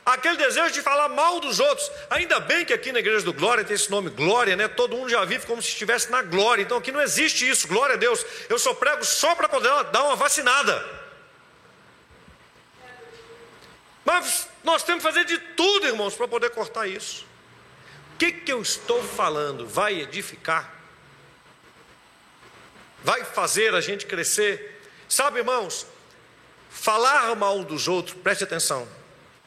Aquele 0.04 0.36
desejo 0.36 0.70
de 0.72 0.82
falar 0.82 1.08
mal 1.08 1.40
dos 1.40 1.60
outros. 1.60 1.90
Ainda 2.10 2.38
bem 2.40 2.64
que 2.64 2.74
aqui 2.74 2.92
na 2.92 2.98
igreja 2.98 3.24
do 3.24 3.32
Glória 3.32 3.64
tem 3.64 3.74
esse 3.74 3.90
nome 3.90 4.10
Glória, 4.10 4.54
né? 4.54 4.68
Todo 4.68 4.96
mundo 4.96 5.08
já 5.08 5.24
vive 5.24 5.46
como 5.46 5.62
se 5.62 5.68
estivesse 5.68 6.10
na 6.10 6.20
glória. 6.20 6.62
Então 6.62 6.76
aqui 6.76 6.92
não 6.92 7.00
existe 7.00 7.48
isso. 7.48 7.66
Glória 7.66 7.94
a 7.94 7.98
Deus. 7.98 8.24
Eu 8.50 8.58
só 8.58 8.74
prego 8.74 9.02
só 9.04 9.34
para 9.34 9.48
poder 9.48 9.70
dar 9.84 10.04
uma 10.04 10.16
vacinada. 10.16 10.84
Mas 14.04 14.46
nós 14.62 14.82
temos 14.82 15.02
que 15.02 15.10
fazer 15.10 15.24
de 15.24 15.38
tudo, 15.38 15.86
irmãos, 15.86 16.14
para 16.14 16.28
poder 16.28 16.50
cortar 16.50 16.86
isso. 16.86 17.24
Que, 18.18 18.32
que 18.32 18.52
eu 18.52 18.62
estou 18.62 19.02
falando? 19.02 19.66
Vai 19.66 20.00
edificar? 20.00 20.72
Vai 23.02 23.24
fazer 23.24 23.74
a 23.74 23.80
gente 23.80 24.06
crescer? 24.06 24.80
Sabe, 25.08 25.38
irmãos, 25.38 25.86
falar 26.70 27.34
mal 27.36 27.62
dos 27.64 27.86
outros, 27.86 28.16
preste 28.16 28.44
atenção, 28.44 28.88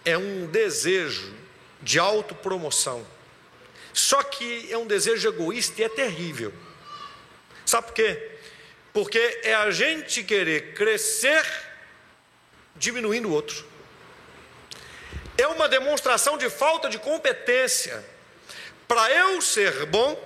é 0.05 0.17
um 0.17 0.47
desejo 0.47 1.33
de 1.81 1.99
autopromoção. 1.99 3.05
Só 3.93 4.21
que 4.21 4.71
é 4.71 4.77
um 4.77 4.85
desejo 4.85 5.27
egoísta 5.27 5.81
e 5.81 5.83
é 5.83 5.89
terrível. 5.89 6.53
Sabe 7.65 7.87
por 7.87 7.93
quê? 7.93 8.31
Porque 8.93 9.41
é 9.43 9.55
a 9.55 9.71
gente 9.71 10.23
querer 10.23 10.73
crescer 10.73 11.43
diminuindo 12.75 13.27
o 13.27 13.31
outro. 13.31 13.65
É 15.37 15.47
uma 15.47 15.67
demonstração 15.67 16.37
de 16.37 16.49
falta 16.49 16.89
de 16.89 16.97
competência. 16.97 18.03
Para 18.87 19.11
eu 19.11 19.41
ser 19.41 19.85
bom, 19.85 20.17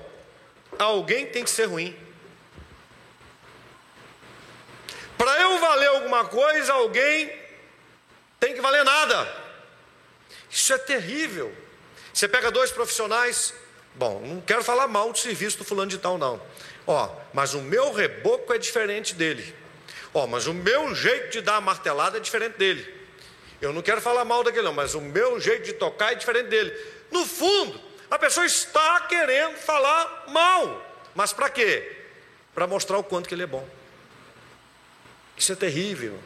alguém 0.78 1.26
tem 1.26 1.43
que 1.43 1.50
ser 1.50 1.65
ruim. 1.65 1.97
Para 5.17 5.41
eu 5.41 5.60
valer 5.60 5.88
alguma 5.88 6.26
coisa, 6.26 6.74
alguém 6.74 7.32
tem 8.39 8.54
que 8.54 8.62
valer 8.62 8.84
nada. 8.84 9.41
Isso 10.50 10.74
é 10.74 10.78
terrível. 10.78 11.56
Você 12.13 12.28
pega 12.28 12.52
dois 12.52 12.71
profissionais, 12.71 13.54
bom, 13.95 14.19
não 14.19 14.41
quero 14.41 14.63
falar 14.63 14.88
mal 14.88 15.12
do 15.12 15.17
serviço 15.17 15.58
do 15.58 15.63
fulano 15.63 15.89
de 15.89 15.97
tal, 15.97 16.17
não. 16.17 16.41
Ó, 16.86 17.10
mas 17.34 17.54
o 17.54 17.62
meu 17.62 17.93
reboco 17.93 18.54
é 18.54 18.58
diferente 18.58 19.15
dele. 19.15 19.56
Ó, 20.13 20.28
mas 20.28 20.47
o 20.47 20.54
meu 20.54 20.93
jeito 20.93 21.32
de 21.32 21.41
dar 21.41 21.56
a 21.56 21.62
martelada 21.62 22.17
é 22.17 22.19
diferente 22.19 22.58
dele. 22.58 23.02
Eu 23.62 23.71
não 23.71 23.82
quero 23.82 24.02
falar 24.02 24.26
mal 24.26 24.43
daquele, 24.43 24.65
não, 24.65 24.74
mas 24.74 24.95
o 24.95 25.02
meu 25.02 25.39
jeito 25.39 25.65
de 25.65 25.74
tocar 25.74 26.12
é 26.12 26.15
diferente 26.15 26.47
dele. 26.47 26.76
No 27.12 27.26
fundo, 27.26 27.80
a 28.12 28.19
pessoa 28.19 28.45
está 28.45 29.00
querendo 29.08 29.56
falar 29.56 30.26
mal. 30.28 30.86
Mas 31.15 31.32
para 31.32 31.50
quê? 31.50 32.00
Para 32.54 32.67
mostrar 32.67 32.97
o 32.97 33.04
quanto 33.04 33.30
que 33.30 33.34
ele 33.34 33.43
é 33.43 33.47
bom. 33.47 33.65
Isso 35.38 35.54
é 35.54 35.56
terrível. 35.56 36.19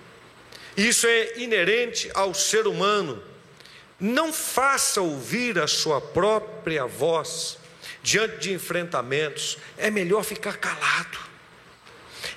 Isso 0.75 1.05
é 1.05 1.37
inerente 1.37 2.09
ao 2.15 2.33
ser 2.33 2.65
humano. 2.65 3.23
Não 3.99 4.33
faça 4.33 4.99
ouvir 4.99 5.59
a 5.59 5.67
sua 5.67 6.01
própria 6.01 6.87
voz 6.87 7.59
diante 8.01 8.37
de 8.37 8.53
enfrentamentos. 8.53 9.59
É 9.77 9.91
melhor 9.91 10.23
ficar 10.23 10.57
calado. 10.57 11.19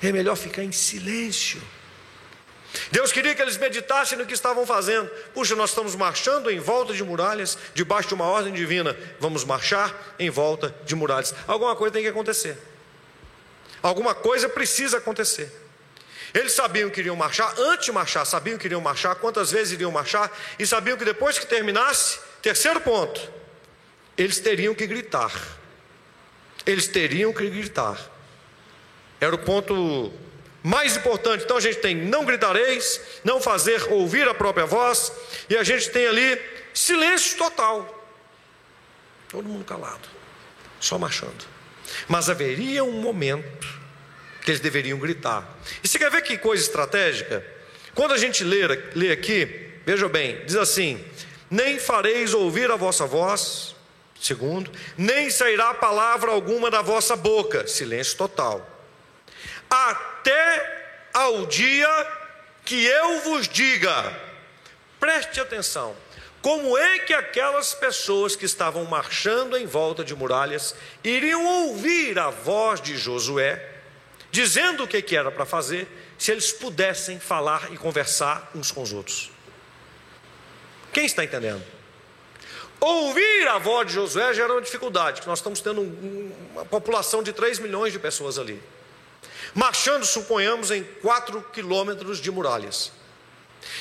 É 0.02 0.12
melhor 0.12 0.36
ficar 0.36 0.62
em 0.62 0.72
silêncio. 0.72 1.60
Deus 2.90 3.12
queria 3.12 3.34
que 3.34 3.42
eles 3.42 3.56
meditassem 3.56 4.16
no 4.18 4.26
que 4.26 4.34
estavam 4.34 4.66
fazendo. 4.66 5.08
Puxa, 5.34 5.54
nós 5.54 5.70
estamos 5.70 5.94
marchando 5.94 6.50
em 6.50 6.58
volta 6.58 6.92
de 6.92 7.02
muralhas, 7.02 7.58
debaixo 7.74 8.08
de 8.08 8.14
uma 8.14 8.26
ordem 8.26 8.52
divina. 8.52 8.96
Vamos 9.20 9.44
marchar 9.44 9.94
em 10.18 10.30
volta 10.30 10.74
de 10.84 10.94
muralhas. 10.94 11.34
Alguma 11.46 11.74
coisa 11.76 11.92
tem 11.92 12.02
que 12.02 12.08
acontecer. 12.08 12.56
Alguma 13.82 14.14
coisa 14.14 14.48
precisa 14.48 14.98
acontecer. 14.98 15.50
Eles 16.34 16.52
sabiam 16.52 16.90
que 16.90 17.00
iriam 17.00 17.16
marchar, 17.16 17.54
antes 17.58 17.86
de 17.86 17.92
marchar, 17.92 18.26
sabiam 18.26 18.58
que 18.58 18.66
iriam 18.66 18.80
marchar, 18.80 19.16
quantas 19.16 19.50
vezes 19.50 19.72
iriam 19.72 19.90
marchar, 19.90 20.30
e 20.58 20.66
sabiam 20.66 20.96
que 20.96 21.04
depois 21.04 21.38
que 21.38 21.46
terminasse, 21.46 22.18
terceiro 22.42 22.80
ponto, 22.80 23.20
eles 24.16 24.38
teriam 24.38 24.74
que 24.74 24.86
gritar. 24.86 25.32
Eles 26.66 26.86
teriam 26.86 27.32
que 27.32 27.48
gritar. 27.48 27.98
Era 29.20 29.34
o 29.34 29.38
ponto 29.38 30.12
mais 30.68 30.98
importante. 30.98 31.44
Então 31.44 31.56
a 31.56 31.60
gente 31.60 31.78
tem 31.78 31.96
não 31.96 32.26
gritareis, 32.26 33.00
não 33.24 33.40
fazer 33.40 33.90
ouvir 33.90 34.28
a 34.28 34.34
própria 34.34 34.66
voz, 34.66 35.10
e 35.48 35.56
a 35.56 35.64
gente 35.64 35.88
tem 35.88 36.06
ali 36.06 36.38
silêncio 36.74 37.38
total. 37.38 37.94
Todo 39.30 39.48
mundo 39.48 39.64
calado, 39.64 40.06
só 40.78 40.98
marchando. 40.98 41.46
Mas 42.06 42.28
haveria 42.28 42.84
um 42.84 43.00
momento 43.00 43.66
que 44.42 44.50
eles 44.50 44.60
deveriam 44.60 44.98
gritar. 44.98 45.58
E 45.82 45.88
você 45.88 45.98
quer 45.98 46.10
ver 46.10 46.20
que 46.20 46.36
coisa 46.36 46.62
estratégica? 46.62 47.42
Quando 47.94 48.12
a 48.12 48.18
gente 48.18 48.44
lê, 48.44 48.66
lê 48.94 49.10
aqui, 49.10 49.72
veja 49.86 50.06
bem, 50.06 50.44
diz 50.44 50.56
assim: 50.56 51.02
Nem 51.50 51.78
fareis 51.78 52.34
ouvir 52.34 52.70
a 52.70 52.76
vossa 52.76 53.06
voz, 53.06 53.74
segundo, 54.20 54.70
nem 54.98 55.30
sairá 55.30 55.72
palavra 55.72 56.30
alguma 56.30 56.70
da 56.70 56.82
vossa 56.82 57.16
boca, 57.16 57.66
silêncio 57.66 58.18
total, 58.18 58.77
até 59.68 61.10
ao 61.12 61.46
dia 61.46 61.88
que 62.64 62.84
eu 62.84 63.20
vos 63.22 63.48
diga. 63.48 64.14
Preste 65.00 65.40
atenção. 65.40 65.96
como 66.40 66.78
é 66.78 67.00
que 67.00 67.12
aquelas 67.12 67.74
pessoas 67.74 68.36
que 68.36 68.44
estavam 68.44 68.84
marchando 68.84 69.56
em 69.56 69.66
volta 69.66 70.04
de 70.04 70.14
muralhas 70.14 70.74
iriam 71.02 71.44
ouvir 71.44 72.18
a 72.18 72.30
voz 72.30 72.80
de 72.80 72.96
Josué, 72.96 73.68
dizendo 74.30 74.84
o 74.84 74.88
que, 74.88 75.02
que 75.02 75.16
era 75.16 75.30
para 75.30 75.44
fazer, 75.44 75.88
se 76.16 76.30
eles 76.30 76.52
pudessem 76.52 77.18
falar 77.18 77.72
e 77.72 77.76
conversar 77.76 78.50
uns 78.54 78.70
com 78.70 78.82
os 78.82 78.92
outros? 78.92 79.30
Quem 80.92 81.06
está 81.06 81.24
entendendo? 81.24 81.62
Ouvir 82.80 83.48
a 83.48 83.58
voz 83.58 83.88
de 83.88 83.94
Josué 83.94 84.32
gera 84.32 84.52
uma 84.52 84.62
dificuldade, 84.62 85.20
que 85.20 85.26
nós 85.26 85.40
estamos 85.40 85.60
tendo 85.60 85.80
uma 85.82 86.64
população 86.64 87.22
de 87.22 87.32
3 87.32 87.58
milhões 87.58 87.92
de 87.92 87.98
pessoas 87.98 88.38
ali. 88.38 88.62
Marchando, 89.54 90.04
suponhamos, 90.04 90.70
em 90.70 90.84
4 90.84 91.42
quilômetros 91.52 92.18
de 92.18 92.30
muralhas. 92.30 92.92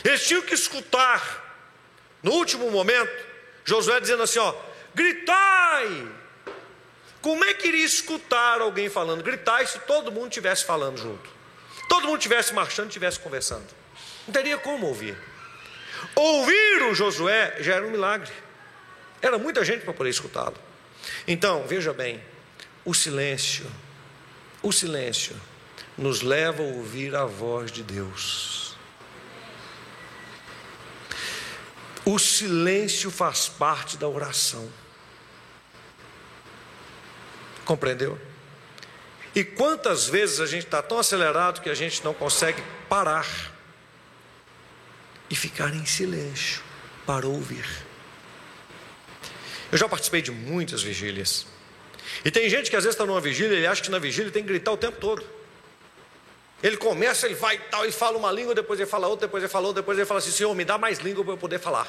Eles 0.03 0.25
tinham 0.25 0.41
que 0.41 0.53
escutar 0.53 1.45
no 2.23 2.31
último 2.31 2.69
momento, 2.71 3.25
Josué 3.63 3.99
dizendo 3.99 4.23
assim: 4.23 4.39
ó, 4.39 4.53
gritai! 4.93 6.07
Como 7.21 7.43
é 7.43 7.53
que 7.53 7.67
iria 7.67 7.85
escutar 7.85 8.61
alguém 8.61 8.89
falando? 8.89 9.23
Gritai 9.23 9.65
se 9.65 9.79
todo 9.79 10.11
mundo 10.11 10.29
estivesse 10.29 10.63
falando 10.63 10.97
junto. 10.97 11.29
Todo 11.89 12.07
mundo 12.07 12.17
estivesse 12.17 12.53
marchando, 12.53 12.87
estivesse 12.87 13.19
conversando. 13.19 13.65
Não 14.25 14.33
teria 14.33 14.57
como 14.57 14.87
ouvir. 14.87 15.17
Ouvir 16.15 16.83
o 16.83 16.93
Josué 16.93 17.57
já 17.59 17.75
era 17.75 17.85
um 17.85 17.91
milagre. 17.91 18.31
Era 19.21 19.37
muita 19.37 19.63
gente 19.65 19.83
para 19.83 19.93
poder 19.93 20.09
escutá-lo. 20.09 20.55
Então, 21.27 21.65
veja 21.67 21.91
bem, 21.91 22.23
o 22.85 22.93
silêncio, 22.93 23.65
o 24.61 24.71
silêncio 24.71 25.35
nos 25.97 26.21
leva 26.21 26.61
a 26.61 26.65
ouvir 26.65 27.15
a 27.15 27.25
voz 27.25 27.71
de 27.71 27.83
Deus. 27.83 28.75
O 32.05 32.19
silêncio 32.19 33.11
faz 33.11 33.49
parte 33.49 33.97
da 33.97 34.07
oração. 34.07 34.71
Compreendeu? 37.65 38.17
E 39.35 39.43
quantas 39.43 40.07
vezes 40.07 40.39
a 40.39 40.45
gente 40.45 40.65
está 40.65 40.81
tão 40.81 40.99
acelerado 40.99 41.61
que 41.61 41.69
a 41.69 41.73
gente 41.73 42.03
não 42.03 42.13
consegue 42.13 42.63
parar 42.87 43.27
e 45.29 45.35
ficar 45.35 45.73
em 45.75 45.85
silêncio 45.85 46.61
para 47.05 47.27
ouvir. 47.27 47.65
Eu 49.71 49.77
já 49.77 49.89
participei 49.89 50.21
de 50.21 50.31
muitas 50.31 50.81
vigílias. 50.81 51.45
E 52.23 52.31
tem 52.31 52.49
gente 52.49 52.69
que 52.69 52.75
às 52.75 52.83
vezes 52.83 52.95
está 52.95 53.05
numa 53.05 53.19
vigília, 53.19 53.57
ele 53.57 53.67
acha 53.67 53.81
que 53.81 53.91
na 53.91 53.99
vigília 53.99 54.31
tem 54.31 54.43
que 54.43 54.47
gritar 54.47 54.71
o 54.71 54.77
tempo 54.77 54.97
todo. 54.99 55.36
Ele 56.61 56.77
começa, 56.77 57.27
ele 57.27 57.35
vai 57.35 57.55
e 57.55 57.59
tal, 57.59 57.85
e 57.85 57.91
fala 57.91 58.17
uma 58.17 58.31
língua, 58.31 58.55
depois 58.55 58.79
ele 58.79 58.89
fala 58.89 59.07
outra, 59.07 59.27
depois 59.27 59.43
ele 59.43 59.51
fala 59.51 59.67
outra, 59.67 59.81
depois 59.81 59.97
ele 59.97 60.07
fala 60.07 60.19
assim: 60.19 60.31
Senhor, 60.31 60.53
me 60.55 60.65
dá 60.65 60.77
mais 60.77 60.99
língua 60.99 61.23
para 61.23 61.33
eu 61.33 61.37
poder 61.37 61.59
falar. 61.59 61.87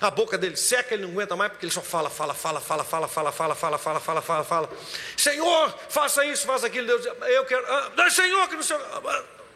A 0.00 0.10
boca 0.10 0.36
dele 0.36 0.56
seca, 0.56 0.92
ele 0.92 1.04
não 1.04 1.12
aguenta 1.12 1.34
mais, 1.34 1.50
porque 1.52 1.64
ele 1.64 1.72
só 1.72 1.80
fala, 1.80 2.10
fala, 2.10 2.34
fala, 2.34 2.60
fala, 2.60 2.84
fala, 2.84 3.08
fala, 3.08 3.32
fala, 3.32 3.54
fala, 3.54 3.78
fala, 3.78 4.00
fala, 4.00 4.22
fala, 4.22 4.44
fala. 4.44 4.70
Senhor, 5.16 5.74
faça 5.88 6.24
isso, 6.26 6.46
faça 6.46 6.66
aquilo. 6.66 6.86
Deus, 6.86 7.06
eu 7.06 7.44
quero. 7.46 7.64
Ah, 7.66 8.10
Senhor, 8.10 8.46
que 8.48 8.56
não 8.56 8.62
sei. 8.62 8.76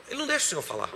Ele 0.08 0.20
não 0.20 0.26
deixa 0.26 0.46
o 0.46 0.48
Senhor 0.48 0.62
falar. 0.62 0.88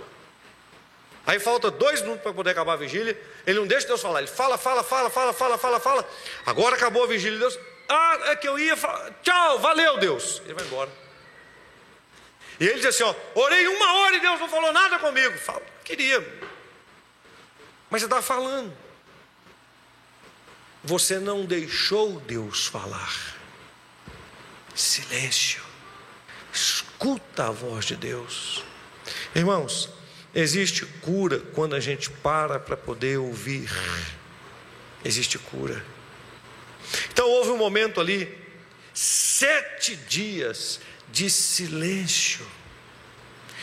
Aí 1.25 1.39
falta 1.39 1.69
dois 1.69 2.01
minutos 2.01 2.23
para 2.23 2.33
poder 2.33 2.49
acabar 2.49 2.73
a 2.73 2.77
vigília. 2.77 3.19
Ele 3.45 3.59
não 3.59 3.67
deixa 3.67 3.87
Deus 3.87 4.01
falar. 4.01 4.19
Ele 4.19 4.27
fala, 4.27 4.57
fala, 4.57 4.83
fala, 4.83 5.09
fala, 5.09 5.33
fala, 5.33 5.57
fala, 5.57 5.79
fala. 5.79 6.09
Agora 6.45 6.75
acabou 6.75 7.03
a 7.03 7.07
vigília. 7.07 7.37
Deus. 7.37 7.59
Ah, 7.87 8.19
é 8.31 8.35
que 8.35 8.47
eu 8.47 8.57
ia 8.57 8.75
falar. 8.75 9.11
Tchau, 9.21 9.59
valeu, 9.59 9.97
Deus. 9.97 10.41
Ele 10.45 10.53
vai 10.55 10.65
embora. 10.65 11.02
E 12.59 12.65
ele 12.65 12.75
diz 12.75 12.85
assim: 12.85 13.03
ó, 13.03 13.15
orei 13.35 13.67
uma 13.67 13.93
hora 13.93 14.15
e 14.15 14.19
Deus 14.19 14.39
não 14.39 14.49
falou 14.49 14.71
nada 14.71 14.99
comigo. 14.99 15.37
Fala, 15.37 15.61
queria. 15.83 16.19
Mas 17.89 18.01
você 18.01 18.05
estava 18.05 18.21
falando. 18.21 18.73
Você 20.83 21.17
não 21.17 21.45
deixou 21.45 22.19
Deus 22.19 22.67
falar. 22.67 23.37
Silêncio. 24.75 25.61
Escuta 26.51 27.47
a 27.47 27.51
voz 27.51 27.85
de 27.85 27.95
Deus. 27.95 28.63
Irmãos, 29.33 29.89
existe 30.35 30.85
cura 30.85 31.39
quando 31.39 31.75
a 31.75 31.79
gente 31.79 32.09
para 32.09 32.59
para 32.59 32.75
poder 32.75 33.17
ouvir. 33.17 33.69
Existe 35.05 35.37
cura. 35.39 35.83
Então 37.11 37.29
houve 37.29 37.51
um 37.51 37.57
momento 37.57 37.99
ali, 37.99 38.37
sete 38.93 39.95
dias 39.95 40.79
de 41.13 41.29
silêncio, 41.29 42.43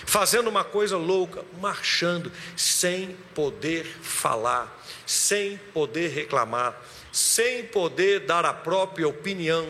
fazendo 0.07 0.49
uma 0.49 0.63
coisa 0.63 0.97
louca, 0.97 1.45
marchando, 1.61 2.31
sem 2.57 3.17
poder 3.35 3.85
falar, 3.85 4.73
sem 5.05 5.59
poder 5.75 6.11
reclamar, 6.11 6.81
sem 7.13 7.67
poder 7.67 8.21
dar 8.21 8.47
a 8.47 8.55
própria 8.55 9.09
opinião, 9.09 9.69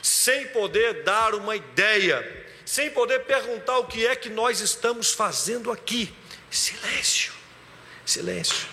sem 0.00 0.46
poder 0.46 1.02
dar 1.02 1.34
uma 1.34 1.56
ideia, 1.56 2.46
sem 2.64 2.88
poder 2.88 3.24
perguntar 3.24 3.78
o 3.78 3.86
que 3.88 4.06
é 4.06 4.14
que 4.14 4.30
nós 4.30 4.60
estamos 4.60 5.12
fazendo 5.12 5.72
aqui. 5.72 6.14
Silêncio, 6.48 7.32
silêncio. 8.06 8.68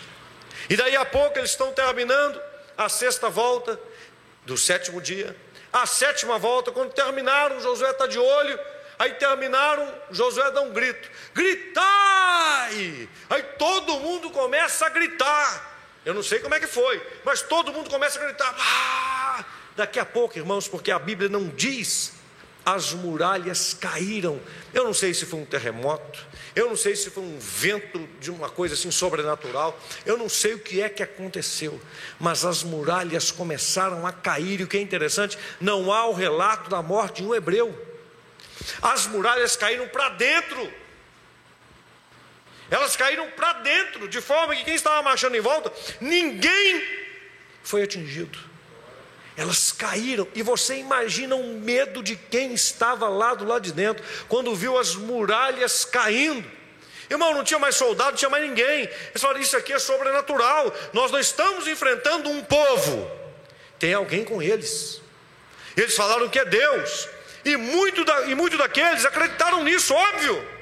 E 0.69 0.77
daí 0.77 0.95
a 0.95 1.03
pouco 1.03 1.39
eles 1.39 1.49
estão 1.49 1.73
terminando 1.73 2.39
a 2.77 2.87
sexta 2.89 3.27
volta 3.27 3.79
do 4.45 4.55
sétimo 4.55 5.01
dia. 5.01 5.35
A 5.75 5.85
sétima 5.85 6.37
volta, 6.37 6.71
quando 6.71 6.93
terminaram, 6.93 7.59
Josué 7.59 7.91
está 7.91 8.07
de 8.07 8.17
olho. 8.17 8.57
Aí 8.97 9.11
terminaram, 9.15 9.93
Josué 10.09 10.49
dá 10.51 10.61
um 10.61 10.71
grito: 10.71 11.11
gritai! 11.33 13.09
Aí 13.29 13.43
todo 13.59 13.99
mundo 13.99 14.29
começa 14.29 14.85
a 14.85 14.89
gritar. 14.89 15.75
Eu 16.05 16.13
não 16.13 16.23
sei 16.23 16.39
como 16.39 16.55
é 16.55 16.61
que 16.61 16.67
foi, 16.67 17.05
mas 17.25 17.41
todo 17.41 17.73
mundo 17.73 17.89
começa 17.89 18.17
a 18.17 18.23
gritar. 18.23 18.55
Ah! 18.57 19.45
Daqui 19.75 19.99
a 19.99 20.05
pouco, 20.05 20.37
irmãos, 20.37 20.65
porque 20.65 20.91
a 20.91 20.97
Bíblia 20.97 21.27
não 21.27 21.49
diz, 21.49 22.13
as 22.65 22.93
muralhas 22.93 23.73
caíram. 23.73 24.39
Eu 24.73 24.85
não 24.85 24.93
sei 24.93 25.13
se 25.13 25.25
foi 25.25 25.41
um 25.41 25.45
terremoto, 25.45 26.25
eu 26.55 26.69
não 26.69 26.77
sei 26.77 26.95
se 26.95 27.09
foi 27.09 27.23
um 27.23 27.37
vento 27.37 28.07
de 28.19 28.31
uma 28.31 28.49
coisa 28.49 28.75
assim 28.75 28.89
sobrenatural, 28.89 29.77
eu 30.05 30.17
não 30.17 30.29
sei 30.29 30.53
o 30.53 30.59
que 30.59 30.81
é 30.81 30.87
que 30.87 31.03
aconteceu, 31.03 31.79
mas 32.17 32.45
as 32.45 32.63
muralhas 32.63 33.29
começaram 33.29 34.07
a 34.07 34.13
cair, 34.13 34.61
e 34.61 34.63
o 34.63 34.67
que 34.67 34.77
é 34.77 34.81
interessante, 34.81 35.37
não 35.59 35.91
há 35.91 36.05
o 36.07 36.13
relato 36.13 36.69
da 36.69 36.81
morte 36.81 37.21
de 37.21 37.27
um 37.27 37.35
hebreu. 37.35 37.77
As 38.81 39.05
muralhas 39.05 39.57
caíram 39.57 39.87
para 39.89 40.09
dentro. 40.09 40.73
Elas 42.71 42.95
caíram 42.95 43.29
para 43.31 43.53
dentro, 43.53 44.07
de 44.07 44.21
forma 44.21 44.55
que 44.55 44.63
quem 44.63 44.75
estava 44.75 45.03
marchando 45.03 45.35
em 45.35 45.41
volta, 45.41 45.71
ninguém 45.99 46.83
foi 47.63 47.83
atingido. 47.83 48.54
Elas 49.37 49.71
caíram, 49.71 50.27
e 50.33 50.41
você 50.41 50.77
imagina 50.77 51.35
o 51.35 51.59
medo 51.59 52.01
de 52.01 52.15
quem 52.15 52.53
estava 52.53 53.09
lá 53.09 53.33
do 53.33 53.45
lado 53.45 53.63
de 53.63 53.73
dentro, 53.73 54.03
quando 54.29 54.55
viu 54.55 54.77
as 54.77 54.95
muralhas 54.95 55.83
caindo. 55.83 56.49
Irmão, 57.09 57.33
não 57.33 57.43
tinha 57.43 57.59
mais 57.59 57.75
soldado, 57.75 58.11
não 58.11 58.17
tinha 58.17 58.29
mais 58.29 58.47
ninguém. 58.47 58.83
Eles 58.83 59.21
falaram: 59.21 59.41
Isso 59.41 59.57
aqui 59.57 59.73
é 59.73 59.79
sobrenatural. 59.79 60.73
Nós 60.93 61.11
não 61.11 61.19
estamos 61.19 61.67
enfrentando 61.67 62.29
um 62.29 62.41
povo, 62.43 63.11
tem 63.77 63.93
alguém 63.93 64.23
com 64.23 64.41
eles. 64.41 65.01
Eles 65.75 65.95
falaram 65.95 66.29
que 66.29 66.39
é 66.39 66.45
Deus, 66.45 67.09
e 67.43 67.57
muito, 67.57 68.05
da, 68.05 68.27
e 68.27 68.35
muito 68.35 68.57
daqueles 68.57 69.05
acreditaram 69.05 69.61
nisso, 69.63 69.93
óbvio. 69.93 70.55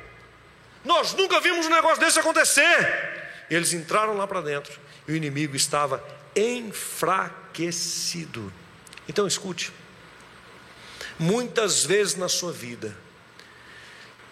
Nós 0.84 1.14
nunca 1.14 1.40
vimos 1.40 1.68
um 1.68 1.70
negócio 1.70 2.00
desse 2.00 2.20
acontecer. 2.20 3.46
Eles 3.50 3.72
entraram 3.72 4.18
lá 4.18 4.28
para 4.28 4.42
dentro 4.42 4.78
e 5.08 5.14
o 5.14 5.16
inimigo 5.16 5.56
estava 5.56 6.04
enfraquecido. 6.36 8.52
Então 9.08 9.28
escute. 9.28 9.72
Muitas 11.20 11.86
vezes 11.86 12.16
na 12.16 12.28
sua 12.28 12.52
vida, 12.52 12.96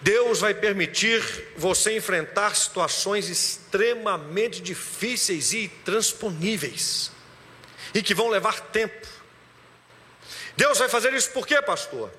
Deus 0.01 0.39
vai 0.39 0.53
permitir 0.53 1.21
você 1.55 1.95
enfrentar 1.95 2.55
situações 2.55 3.29
extremamente 3.29 4.59
difíceis 4.59 5.53
e 5.53 5.65
intransponíveis, 5.65 7.11
e 7.93 8.01
que 8.01 8.15
vão 8.15 8.29
levar 8.29 8.59
tempo. 8.59 9.07
Deus 10.57 10.79
vai 10.79 10.89
fazer 10.89 11.13
isso 11.13 11.29
por 11.31 11.45
quê, 11.45 11.61
pastor? 11.61 12.11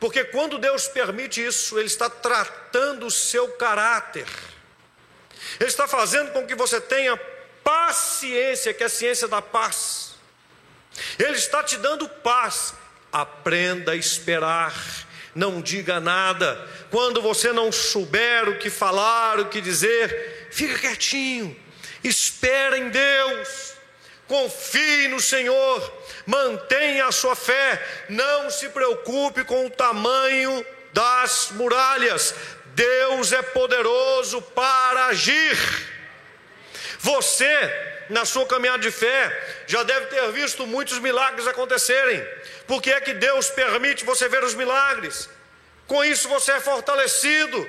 Porque 0.00 0.24
quando 0.24 0.58
Deus 0.58 0.88
permite 0.88 1.44
isso, 1.44 1.78
Ele 1.78 1.86
está 1.86 2.10
tratando 2.10 3.06
o 3.06 3.10
seu 3.10 3.48
caráter, 3.52 4.26
Ele 5.60 5.68
está 5.68 5.86
fazendo 5.86 6.32
com 6.32 6.46
que 6.46 6.56
você 6.56 6.80
tenha 6.80 7.16
paciência, 7.62 8.74
que 8.74 8.82
é 8.82 8.86
a 8.86 8.90
ciência 8.90 9.28
da 9.28 9.40
paz. 9.40 10.07
Ele 11.18 11.36
está 11.36 11.62
te 11.62 11.76
dando 11.76 12.08
paz. 12.08 12.74
Aprenda 13.10 13.92
a 13.92 13.96
esperar, 13.96 14.74
não 15.34 15.62
diga 15.62 15.98
nada. 15.98 16.68
Quando 16.90 17.22
você 17.22 17.52
não 17.52 17.72
souber 17.72 18.48
o 18.48 18.58
que 18.58 18.68
falar, 18.68 19.40
o 19.40 19.46
que 19.46 19.60
dizer, 19.60 20.48
fica 20.50 20.78
quietinho, 20.78 21.56
espera 22.04 22.76
em 22.76 22.90
Deus, 22.90 23.72
confie 24.26 25.08
no 25.08 25.20
Senhor, 25.20 26.04
mantenha 26.26 27.06
a 27.06 27.12
sua 27.12 27.34
fé, 27.34 27.82
não 28.10 28.50
se 28.50 28.68
preocupe 28.68 29.42
com 29.44 29.66
o 29.66 29.70
tamanho 29.70 30.64
das 30.92 31.48
muralhas. 31.52 32.34
Deus 32.74 33.32
é 33.32 33.42
poderoso 33.42 34.42
para 34.42 35.06
agir. 35.06 35.56
Você 37.00 37.97
na 38.08 38.24
sua 38.24 38.46
caminhada 38.46 38.78
de 38.78 38.90
fé, 38.90 39.64
já 39.66 39.82
deve 39.82 40.06
ter 40.06 40.32
visto 40.32 40.66
muitos 40.66 40.98
milagres 40.98 41.46
acontecerem. 41.46 42.26
Por 42.66 42.82
que 42.82 42.90
é 42.90 43.00
que 43.00 43.14
Deus 43.14 43.50
permite 43.50 44.04
você 44.04 44.28
ver 44.28 44.42
os 44.44 44.54
milagres? 44.54 45.28
Com 45.86 46.04
isso 46.04 46.28
você 46.28 46.52
é 46.52 46.60
fortalecido, 46.60 47.68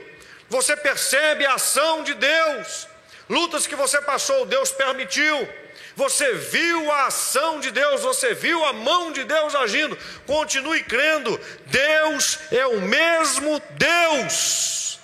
você 0.50 0.76
percebe 0.76 1.46
a 1.46 1.54
ação 1.54 2.04
de 2.04 2.14
Deus. 2.14 2.88
Lutas 3.30 3.68
que 3.68 3.76
você 3.76 4.02
passou, 4.02 4.46
Deus 4.46 4.72
permitiu. 4.72 5.48
Você 5.96 6.34
viu 6.34 6.92
a 6.92 7.08
ação 7.08 7.60
de 7.60 7.72
Deus, 7.72 8.02
você 8.02 8.34
viu 8.34 8.64
a 8.66 8.74
mão 8.74 9.12
de 9.12 9.24
Deus 9.24 9.54
agindo. 9.54 9.98
Continue 10.26 10.84
crendo, 10.84 11.40
Deus 11.66 12.40
é 12.52 12.66
o 12.66 12.82
mesmo 12.82 13.62
Deus. 13.72 15.00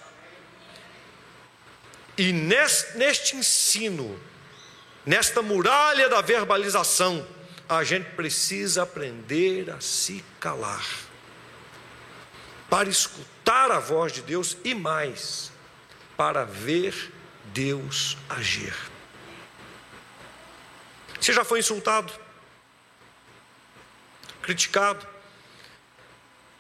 E 2.18 2.32
neste, 2.32 2.98
neste 2.98 3.36
ensino, 3.36 4.20
nesta 5.06 5.42
muralha 5.42 6.10
da 6.10 6.22
verbalização, 6.22 7.26
a 7.68 7.84
gente 7.84 8.12
precisa 8.12 8.84
aprender 8.84 9.70
a 9.70 9.80
se 9.80 10.24
calar, 10.40 10.86
para 12.70 12.90
escutar 12.90 13.72
a 13.72 13.80
voz 13.80 14.12
de 14.12 14.22
Deus 14.22 14.58
e 14.64 14.74
mais, 14.74 15.52
para 16.18 16.44
ver 16.44 17.12
Deus 17.46 18.18
agir. 18.30 18.74
Você 21.20 21.34
já 21.34 21.44
foi 21.44 21.60
insultado, 21.60 22.14
criticado, 24.42 25.08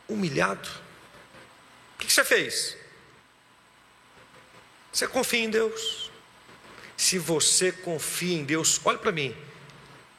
humilhado? 0.08 0.68
O 1.96 1.98
que 2.00 2.12
você 2.12 2.24
fez? 2.24 2.76
Você 4.92 5.08
confia 5.08 5.44
em 5.44 5.50
Deus? 5.50 6.05
Se 6.98 7.18
você 7.18 7.72
confia 7.72 8.38
em 8.38 8.44
Deus, 8.44 8.80
olhe 8.84 8.98
para 8.98 9.12
mim, 9.12 9.36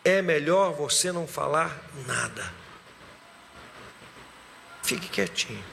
é 0.04 0.20
melhor 0.22 0.72
você 0.72 1.10
não 1.10 1.26
falar 1.26 1.84
nada. 2.06 2.52
Fique 4.82 5.08
quietinho. 5.08 5.64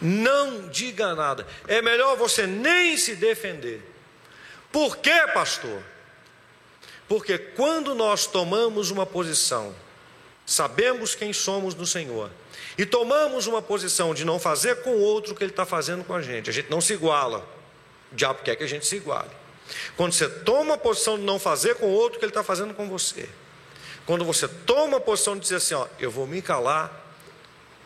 Não 0.00 0.68
diga 0.68 1.14
nada. 1.14 1.46
É 1.66 1.80
melhor 1.80 2.16
você 2.16 2.46
nem 2.46 2.96
se 2.96 3.16
defender. 3.16 3.82
Por 4.70 4.98
quê, 4.98 5.26
pastor? 5.32 5.82
Porque 7.08 7.38
quando 7.38 7.94
nós 7.94 8.26
tomamos 8.26 8.90
uma 8.90 9.06
posição, 9.06 9.74
sabemos 10.44 11.14
quem 11.14 11.32
somos 11.32 11.74
no 11.74 11.86
Senhor, 11.86 12.30
e 12.76 12.84
tomamos 12.84 13.46
uma 13.46 13.62
posição 13.62 14.14
de 14.14 14.24
não 14.24 14.38
fazer 14.38 14.82
com 14.82 14.90
o 14.90 15.00
outro 15.00 15.32
o 15.32 15.36
que 15.36 15.42
ele 15.42 15.50
está 15.50 15.64
fazendo 15.64 16.04
com 16.04 16.14
a 16.14 16.22
gente, 16.22 16.50
a 16.50 16.52
gente 16.52 16.70
não 16.70 16.80
se 16.80 16.92
iguala. 16.92 17.46
O 18.12 18.14
diabo 18.14 18.42
quer 18.42 18.54
que 18.56 18.64
a 18.64 18.68
gente 18.68 18.86
se 18.86 18.96
iguale. 18.96 19.30
Quando 19.96 20.12
você 20.12 20.28
toma 20.28 20.74
a 20.74 20.78
posição 20.78 21.18
de 21.18 21.24
não 21.24 21.38
fazer 21.38 21.76
com 21.76 21.86
o 21.86 21.90
outro 21.90 22.18
que 22.18 22.24
ele 22.24 22.30
está 22.30 22.42
fazendo 22.42 22.74
com 22.74 22.88
você, 22.88 23.28
quando 24.04 24.24
você 24.24 24.46
toma 24.46 24.98
a 24.98 25.00
posição 25.00 25.34
de 25.34 25.40
dizer 25.40 25.56
assim, 25.56 25.74
ó, 25.74 25.86
eu 25.98 26.10
vou 26.10 26.26
me 26.26 26.40
calar, 26.40 27.04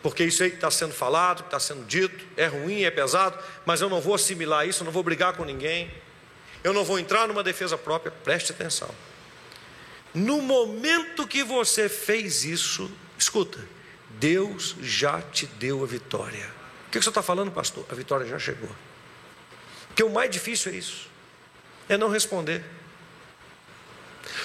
porque 0.03 0.23
isso 0.23 0.43
aí 0.43 0.49
que 0.49 0.55
está 0.55 0.69
sendo 0.71 0.93
falado, 0.93 1.43
que 1.43 1.47
está 1.47 1.59
sendo 1.59 1.85
dito, 1.85 2.25
é 2.35 2.47
ruim, 2.47 2.83
é 2.83 2.91
pesado, 2.91 3.37
mas 3.65 3.81
eu 3.81 3.89
não 3.89 4.01
vou 4.01 4.15
assimilar 4.15 4.67
isso, 4.67 4.81
eu 4.81 4.85
não 4.85 4.91
vou 4.91 5.03
brigar 5.03 5.33
com 5.35 5.43
ninguém, 5.43 5.91
eu 6.63 6.73
não 6.73 6.83
vou 6.83 6.99
entrar 6.99 7.27
numa 7.27 7.43
defesa 7.43 7.77
própria, 7.77 8.11
preste 8.11 8.51
atenção. 8.51 8.89
No 10.13 10.41
momento 10.41 11.27
que 11.27 11.43
você 11.43 11.87
fez 11.87 12.43
isso, 12.43 12.91
escuta, 13.17 13.59
Deus 14.09 14.75
já 14.81 15.21
te 15.21 15.45
deu 15.45 15.83
a 15.83 15.87
vitória. 15.87 16.49
O 16.87 16.91
que 16.91 17.01
você 17.01 17.09
está 17.09 17.21
falando, 17.21 17.51
pastor? 17.51 17.85
A 17.89 17.95
vitória 17.95 18.25
já 18.25 18.37
chegou. 18.37 18.69
Porque 19.87 20.03
o 20.03 20.09
mais 20.09 20.29
difícil 20.29 20.71
é 20.71 20.75
isso, 20.75 21.07
é 21.93 21.97
não 21.97 22.09
responder. 22.09 22.63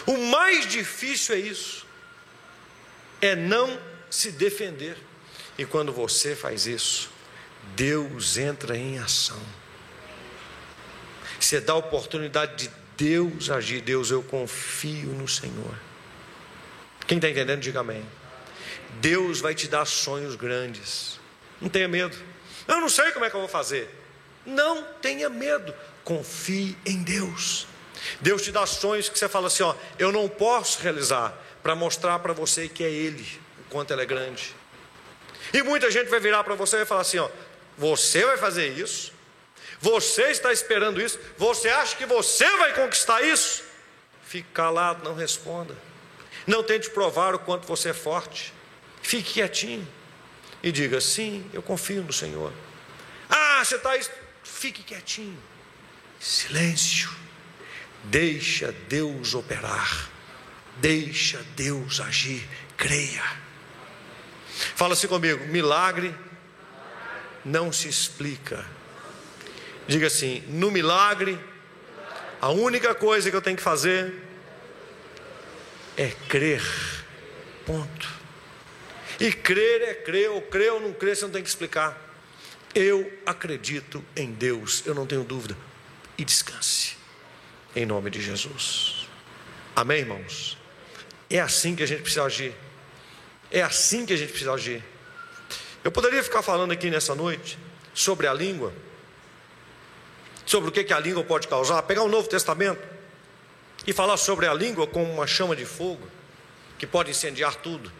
O 0.07 0.17
mais 0.17 0.67
difícil 0.67 1.35
é 1.35 1.39
isso, 1.39 1.87
é 3.21 3.35
não 3.35 3.79
se 4.11 4.33
defender. 4.33 4.97
E 5.59 5.65
quando 5.65 5.93
você 5.93 6.37
faz 6.37 6.67
isso, 6.67 7.11
Deus 7.75 8.37
entra 8.37 8.77
em 8.77 8.99
ação. 8.99 9.41
Você 11.41 11.61
dá 11.61 11.73
a 11.73 11.77
oportunidade 11.77 12.65
de 12.65 12.71
Deus 12.97 13.51
agir. 13.51 13.81
Deus, 13.81 14.11
eu 14.11 14.23
confio 14.23 15.11
no 15.11 15.29
Senhor. 15.29 15.79
Quem 17.07 17.19
está 17.19 17.29
entendendo, 17.29 17.61
diga 17.61 17.81
amém. 17.81 18.05
Deus 19.01 19.41
vai 19.41 19.55
te 19.55 19.69
dar 19.69 19.85
sonhos 19.85 20.35
grandes. 20.35 21.21
Não 21.61 21.69
tenha 21.69 21.87
medo. 21.87 22.17
Eu 22.67 22.81
não 22.81 22.89
sei 22.89 23.13
como 23.13 23.25
é 23.25 23.31
que 23.31 23.37
eu 23.37 23.41
vou 23.41 23.49
fazer. 23.49 23.89
Não 24.45 24.83
tenha 25.01 25.29
medo. 25.29 25.75
Confie 26.07 26.79
em 26.87 27.03
Deus. 27.03 27.67
Deus 28.21 28.41
te 28.41 28.53
dá 28.53 28.65
sonhos 28.65 29.09
que 29.09 29.19
você 29.19 29.29
fala 29.29 29.49
assim: 29.49 29.65
ó, 29.65 29.75
eu 29.99 30.13
não 30.13 30.29
posso 30.29 30.81
realizar 30.81 31.37
para 31.65 31.75
mostrar 31.75 32.21
para 32.21 32.33
você 32.33 32.69
que 32.69 32.85
é 32.85 32.89
Ele, 32.89 33.27
o 33.59 33.65
quanto 33.71 33.93
Ele 33.93 34.03
é 34.03 34.07
grande. 34.07 34.55
E 35.53 35.65
muita 35.65 35.91
gente 35.91 36.09
vai 36.09 36.21
virar 36.21 36.45
para 36.45 36.55
você 36.55 36.77
e 36.77 36.79
vai 36.79 36.87
falar 36.87 37.01
assim: 37.01 37.19
ó, 37.19 37.29
você 37.77 38.25
vai 38.25 38.37
fazer 38.37 38.69
isso, 38.79 39.13
você 39.81 40.31
está 40.31 40.53
esperando 40.53 41.03
isso, 41.03 41.19
você 41.37 41.71
acha 41.71 41.97
que 41.97 42.07
você 42.07 42.49
vai 42.57 42.73
conquistar 42.73 43.21
isso? 43.23 43.65
Fique 44.23 44.49
calado, 44.55 45.03
não 45.03 45.17
responda. 45.17 45.77
Não 46.47 46.63
tente 46.63 46.89
provar 46.89 47.35
o 47.35 47.41
quanto 47.41 47.67
você 47.67 47.89
é 47.89 47.93
forte. 47.93 48.55
Fique 49.03 49.33
quietinho 49.33 49.85
e 50.63 50.71
diga: 50.71 51.01
sim, 51.01 51.51
eu 51.53 51.63
confio 51.63 52.05
no 52.05 52.13
Senhor. 52.13 52.53
Ah, 53.29 53.61
você 53.65 53.75
está. 53.75 53.91
Fique 54.45 54.85
quietinho. 54.85 55.37
Silêncio. 56.21 57.11
Deixa 58.05 58.73
Deus 58.89 59.35
operar. 59.35 60.11
Deixa 60.77 61.45
Deus 61.57 62.01
agir. 62.01 62.47
Creia. 62.77 63.25
Fala 64.75 64.95
assim 64.95 65.09
comigo: 65.09 65.47
milagre 65.47 66.15
não 67.45 67.73
se 67.73 67.89
explica. 67.89 68.65
Diga 69.87 70.07
assim: 70.09 70.43
no 70.49 70.71
milagre, 70.71 71.39
a 72.41 72.51
única 72.51 72.95
coisa 72.95 73.31
que 73.31 73.37
eu 73.37 73.43
tenho 73.43 73.57
que 73.57 73.63
fazer 73.63 74.15
é 75.97 76.11
crer. 76.29 76.63
Ponto. 77.65 78.09
E 79.19 79.33
crer 79.33 79.83
é 79.83 79.95
crer, 79.95 80.31
ou 80.31 80.43
crer 80.43 80.73
ou 80.73 80.81
não 80.81 80.93
crer, 80.93 81.17
você 81.17 81.25
não 81.25 81.33
tem 81.33 81.43
que 81.43 81.49
explicar. 81.49 81.99
Eu 82.75 83.11
acredito 83.25 84.05
em 84.15 84.31
Deus, 84.31 84.83
eu 84.85 84.95
não 84.95 85.07
tenho 85.07 85.25
dúvida. 85.25 85.57
E 86.19 86.25
descanse, 86.25 86.97
em 87.75 87.85
nome 87.85 88.11
de 88.11 88.21
Jesus. 88.21 89.07
Amém, 89.75 90.01
irmãos? 90.01 90.57
É 91.29 91.41
assim 91.41 91.77
que 91.77 91.83
a 91.83 91.87
gente 91.87 92.03
precisa 92.03 92.25
agir. 92.25 92.55
É 93.51 93.63
assim 93.63 94.07
que 94.07 94.13
a 94.13 94.17
gente 94.17 94.31
precisa 94.31 94.53
agir. 94.53 94.83
Eu 95.85 95.93
poderia 95.93 96.23
ficar 96.23 96.43
falando 96.43 96.73
aqui 96.73 96.91
nessa 96.91 97.15
noite 97.15 97.59
sobre 97.95 98.27
a 98.27 98.35
língua, 98.35 98.73
sobre 100.45 100.69
o 100.69 100.73
que, 100.73 100.93
a 100.93 100.99
língua 100.99 101.23
pode 101.23 101.49
causar, 101.49 101.83
pegar 101.83 102.03
o 102.03 102.09
Novo 102.09 102.29
Testamento 102.29 102.83
e 103.87 103.93
falar 103.93 104.17
sobre 104.17 104.47
a 104.47 104.55
língua 104.55 104.87
como 104.87 105.13
uma 105.13 105.27
chama 105.27 105.55
de 105.55 105.65
fogo 105.65 106.09
que 106.79 106.87
pode 106.87 107.11
incendiar 107.11 107.55
tudo. 107.57 107.93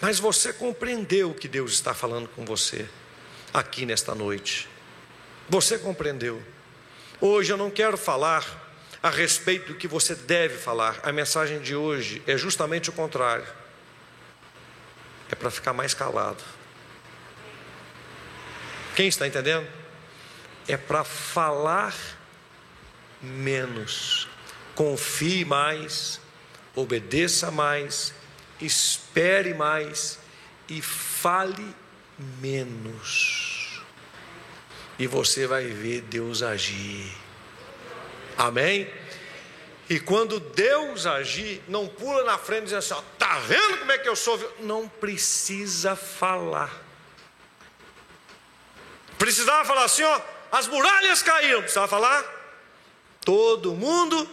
Mas 0.00 0.18
você 0.18 0.52
compreendeu 0.52 1.30
o 1.30 1.34
que 1.34 1.46
Deus 1.46 1.72
está 1.72 1.92
falando 1.92 2.28
com 2.28 2.44
você 2.44 2.88
aqui 3.52 3.84
nesta 3.84 4.14
noite. 4.14 4.68
Você 5.48 5.78
compreendeu. 5.78 6.42
Hoje 7.20 7.52
eu 7.52 7.56
não 7.56 7.70
quero 7.70 7.96
falar 7.96 8.44
a 9.02 9.10
respeito 9.10 9.72
do 9.72 9.78
que 9.78 9.86
você 9.86 10.14
deve 10.14 10.56
falar. 10.56 10.98
A 11.02 11.12
mensagem 11.12 11.60
de 11.60 11.74
hoje 11.74 12.22
é 12.26 12.36
justamente 12.36 12.90
o 12.90 12.92
contrário 12.92 13.46
é 15.30 15.34
para 15.34 15.50
ficar 15.50 15.72
mais 15.72 15.94
calado. 15.94 16.42
Quem 18.96 19.08
está 19.08 19.26
entendendo? 19.26 19.66
É 20.66 20.76
para 20.76 21.04
falar 21.04 21.94
menos, 23.22 24.28
confie 24.74 25.44
mais, 25.44 26.20
obedeça 26.74 27.50
mais, 27.50 28.12
espere 28.60 29.54
mais 29.54 30.18
e 30.68 30.82
fale 30.82 31.74
menos. 32.40 33.59
E 35.00 35.06
você 35.06 35.46
vai 35.46 35.64
ver 35.64 36.02
Deus 36.02 36.42
agir. 36.42 37.10
Amém? 38.36 38.86
E 39.88 39.98
quando 39.98 40.38
Deus 40.38 41.06
agir, 41.06 41.62
não 41.66 41.88
pula 41.88 42.22
na 42.22 42.36
frente 42.36 42.64
dizendo 42.64 42.80
assim: 42.80 42.94
está 43.14 43.38
vendo 43.38 43.78
como 43.78 43.92
é 43.92 43.96
que 43.96 44.06
eu 44.06 44.14
sou? 44.14 44.38
Não 44.60 44.86
precisa 44.86 45.96
falar. 45.96 46.84
Precisava 49.18 49.64
falar 49.64 49.84
assim: 49.84 50.02
ó, 50.02 50.20
as 50.52 50.66
muralhas 50.66 51.22
caíram. 51.22 51.62
Precisava 51.62 51.88
falar? 51.88 52.22
Todo 53.24 53.74
mundo 53.74 54.28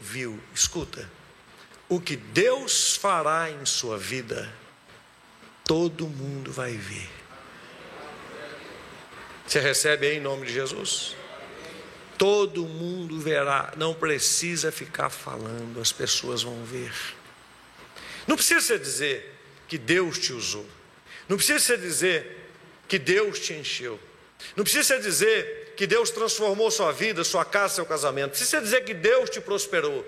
viu. 0.00 0.42
Escuta, 0.52 1.08
o 1.88 2.00
que 2.00 2.16
Deus 2.16 2.96
fará 2.96 3.48
em 3.48 3.64
sua 3.64 3.96
vida, 3.96 4.52
todo 5.64 6.08
mundo 6.08 6.50
vai 6.50 6.72
ver. 6.72 7.19
Você 9.50 9.58
recebe 9.58 10.06
aí 10.06 10.18
em 10.18 10.20
nome 10.20 10.46
de 10.46 10.52
Jesus? 10.52 11.16
Todo 12.16 12.68
mundo 12.68 13.18
verá, 13.18 13.72
não 13.76 13.92
precisa 13.92 14.70
ficar 14.70 15.10
falando, 15.10 15.80
as 15.80 15.90
pessoas 15.90 16.44
vão 16.44 16.62
ver. 16.64 16.92
Não 18.28 18.36
precisa 18.36 18.78
dizer 18.78 19.34
que 19.66 19.76
Deus 19.76 20.20
te 20.20 20.32
usou, 20.32 20.64
não 21.28 21.36
precisa 21.36 21.76
dizer 21.76 22.52
que 22.86 22.96
Deus 22.96 23.40
te 23.40 23.52
encheu, 23.52 23.98
não 24.54 24.62
precisa 24.62 25.00
dizer 25.00 25.74
que 25.76 25.84
Deus 25.84 26.10
transformou 26.10 26.70
sua 26.70 26.92
vida, 26.92 27.24
sua 27.24 27.44
casa, 27.44 27.74
seu 27.74 27.86
casamento, 27.86 28.30
precisa 28.30 28.60
dizer 28.60 28.84
que 28.84 28.94
Deus 28.94 29.28
te 29.30 29.40
prosperou. 29.40 30.06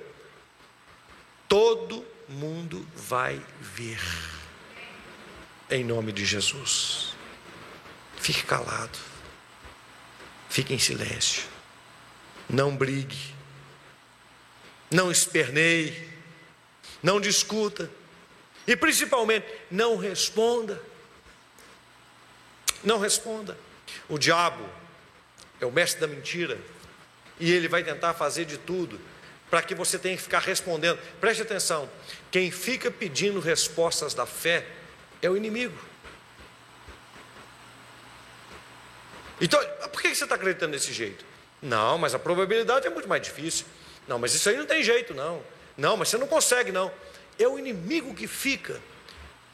Todo 1.48 2.06
mundo 2.28 2.86
vai 2.94 3.44
ver, 3.60 4.00
em 5.68 5.82
nome 5.82 6.12
de 6.12 6.24
Jesus. 6.24 7.16
Fique 8.18 8.44
calado, 8.44 9.10
fique 10.52 10.74
em 10.74 10.78
silêncio. 10.78 11.44
Não 12.46 12.76
brigue, 12.76 13.34
não 14.90 15.10
esperneie, 15.10 16.10
não 17.02 17.18
discuta 17.18 17.90
e 18.66 18.76
principalmente 18.76 19.46
não 19.70 19.96
responda. 19.96 20.78
Não 22.84 22.98
responda. 22.98 23.56
O 24.10 24.18
diabo 24.18 24.68
é 25.58 25.64
o 25.64 25.72
mestre 25.72 26.02
da 26.02 26.06
mentira 26.06 26.58
e 27.40 27.50
ele 27.50 27.66
vai 27.66 27.82
tentar 27.82 28.12
fazer 28.12 28.44
de 28.44 28.58
tudo 28.58 29.00
para 29.50 29.62
que 29.62 29.74
você 29.74 29.98
tenha 29.98 30.16
que 30.16 30.22
ficar 30.22 30.40
respondendo. 30.40 30.98
Preste 31.18 31.40
atenção: 31.40 31.88
quem 32.30 32.50
fica 32.50 32.90
pedindo 32.90 33.40
respostas 33.40 34.12
da 34.12 34.26
fé 34.26 34.66
é 35.22 35.30
o 35.30 35.36
inimigo. 35.36 35.91
Então, 39.40 39.60
por 39.90 40.00
que 40.00 40.14
você 40.14 40.24
está 40.24 40.36
acreditando 40.36 40.72
desse 40.72 40.92
jeito? 40.92 41.24
Não, 41.60 41.98
mas 41.98 42.14
a 42.14 42.18
probabilidade 42.18 42.86
é 42.86 42.90
muito 42.90 43.08
mais 43.08 43.22
difícil. 43.22 43.66
Não, 44.06 44.18
mas 44.18 44.34
isso 44.34 44.48
aí 44.48 44.56
não 44.56 44.66
tem 44.66 44.82
jeito, 44.82 45.14
não. 45.14 45.42
Não, 45.76 45.96
mas 45.96 46.08
você 46.08 46.18
não 46.18 46.26
consegue, 46.26 46.72
não. 46.72 46.92
É 47.38 47.46
o 47.46 47.58
inimigo 47.58 48.14
que 48.14 48.26
fica 48.26 48.80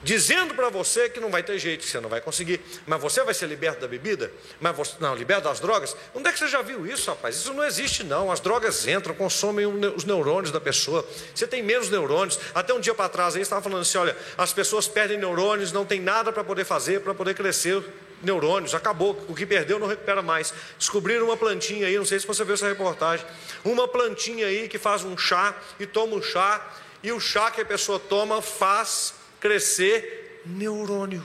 dizendo 0.03 0.55
para 0.55 0.69
você 0.69 1.09
que 1.09 1.19
não 1.19 1.31
vai 1.31 1.43
ter 1.43 1.59
jeito, 1.59 1.85
que 1.85 1.91
você 1.91 2.01
não 2.01 2.09
vai 2.09 2.21
conseguir. 2.21 2.61
Mas 2.87 3.01
você 3.01 3.23
vai 3.25 3.35
ser 3.35 3.47
liberto 3.47 3.81
da 3.81 3.89
bebida? 3.89 4.31
Mas 4.61 4.77
você, 4.77 4.95
não, 5.01 5.15
liberto 5.15 5.45
das 5.45 5.61
drogas? 5.61 5.97
Onde 6.15 6.29
é 6.29 6.33
que 6.33 6.39
você 6.39 6.49
já 6.49 6.63
viu 6.63 6.87
isso, 6.87 7.11
rapaz? 7.11 7.37
Isso 7.37 7.53
não 7.53 7.65
existe, 7.65 8.05
não. 8.05 8.31
As 8.31 8.41
drogas 8.41 8.87
entram, 8.87 9.15
consomem 9.15 9.67
os 9.67 10.05
neurônios 10.05 10.53
da 10.53 10.61
pessoa. 10.61 11.07
Você 11.35 11.47
tem 11.47 11.63
menos 11.63 11.91
neurônios. 11.91 12.39
Até 12.55 12.73
um 12.73 12.81
dia 12.81 12.95
para 12.95 13.09
trás 13.09 13.35
aí 13.35 13.43
estava 13.43 13.63
falando 13.63 13.83
assim: 13.83 13.99
olha, 13.99 14.17
as 14.37 14.53
pessoas 14.53 14.87
perdem 14.87 15.19
neurônios, 15.19 15.73
não 15.73 15.85
tem 15.85 16.01
nada 16.01 16.33
para 16.33 16.45
poder 16.45 16.65
fazer, 16.65 17.01
para 17.01 17.15
poder 17.15 17.35
crescer 17.35 17.83
neurônios, 18.23 18.75
acabou, 18.75 19.17
o 19.29 19.35
que 19.35 19.47
perdeu 19.47 19.79
não 19.79 19.87
recupera 19.87 20.23
mais. 20.23 20.53
Descobriram 20.79 21.27
uma 21.27 21.37
plantinha 21.37 21.87
aí, 21.87 21.97
não 21.97 22.05
sei 22.05 22.19
se 22.19 22.27
você 22.27 22.45
viu 22.45 22.55
essa 22.55 22.67
reportagem, 22.67 23.25
uma 23.65 23.87
plantinha 23.87 24.47
aí 24.47 24.69
que 24.69 24.79
faz 24.79 25.05
um 25.05 25.17
chá 25.17 25.55
e 25.79 25.87
toma 25.87 26.17
um 26.17 26.23
chá, 26.23 26.67
e 27.01 27.13
o 27.13 27.21
chá 27.21 27.49
que 27.51 27.61
a 27.61 27.65
pessoa 27.65 27.99
toma 28.01 28.43
faz 28.43 29.15
crescer 29.41 30.43
neurônio. 30.45 31.25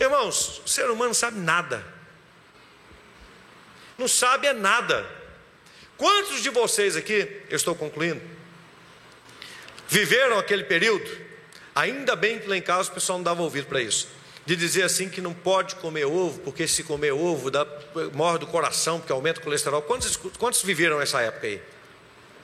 Irmãos, 0.00 0.62
o 0.64 0.68
ser 0.68 0.90
humano 0.90 1.14
sabe 1.14 1.38
nada. 1.38 1.84
Não 3.98 4.08
sabe 4.08 4.46
é 4.46 4.52
nada. 4.52 5.08
Quantos 5.96 6.42
de 6.42 6.50
vocês 6.50 6.96
aqui, 6.96 7.42
eu 7.48 7.56
estou 7.56 7.74
concluindo, 7.74 8.20
viveram 9.88 10.38
aquele 10.38 10.64
período? 10.64 11.08
Ainda 11.74 12.16
bem 12.16 12.38
que 12.38 12.48
lá 12.48 12.56
em 12.56 12.62
casa 12.62 12.90
o 12.90 12.94
pessoal 12.94 13.18
não 13.18 13.22
dava 13.22 13.42
ouvido 13.42 13.66
para 13.66 13.80
isso 13.80 14.08
de 14.44 14.56
dizer 14.56 14.82
assim 14.82 15.08
que 15.08 15.20
não 15.20 15.32
pode 15.32 15.76
comer 15.76 16.04
ovo, 16.04 16.40
porque 16.40 16.66
se 16.66 16.82
comer 16.82 17.12
ovo 17.12 17.50
dá, 17.50 17.66
morre 18.12 18.38
do 18.38 18.46
coração, 18.46 18.98
porque 18.98 19.12
aumenta 19.12 19.40
o 19.40 19.42
colesterol. 19.42 19.82
Quantos, 19.82 20.16
quantos 20.16 20.62
viveram 20.62 21.00
essa 21.00 21.20
época 21.20 21.46
aí? 21.46 21.62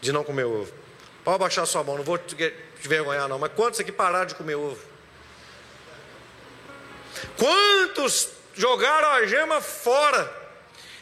De 0.01 0.13
não 0.13 0.23
comer 0.23 0.45
ovo? 0.45 0.73
Pode 1.29 1.41
baixar 1.41 1.67
sua 1.67 1.85
mão, 1.85 1.99
não 1.99 2.03
vou 2.03 2.17
te, 2.17 2.35
te 2.35 2.89
vergonhar 2.89 3.29
não, 3.29 3.39
mas 3.39 3.53
quantos 3.53 3.79
aqui 3.79 3.93
pararam 3.93 4.25
de 4.25 4.35
comer 4.35 4.55
ovo? 4.55 4.83
Quantos 7.37 8.31
jogaram 8.55 9.11
a 9.11 9.27
gema 9.27 9.61
fora 9.61 10.33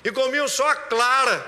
e 0.03 0.11
comiam 0.11 0.49
só 0.49 0.69
a 0.69 0.75
clara? 0.75 1.47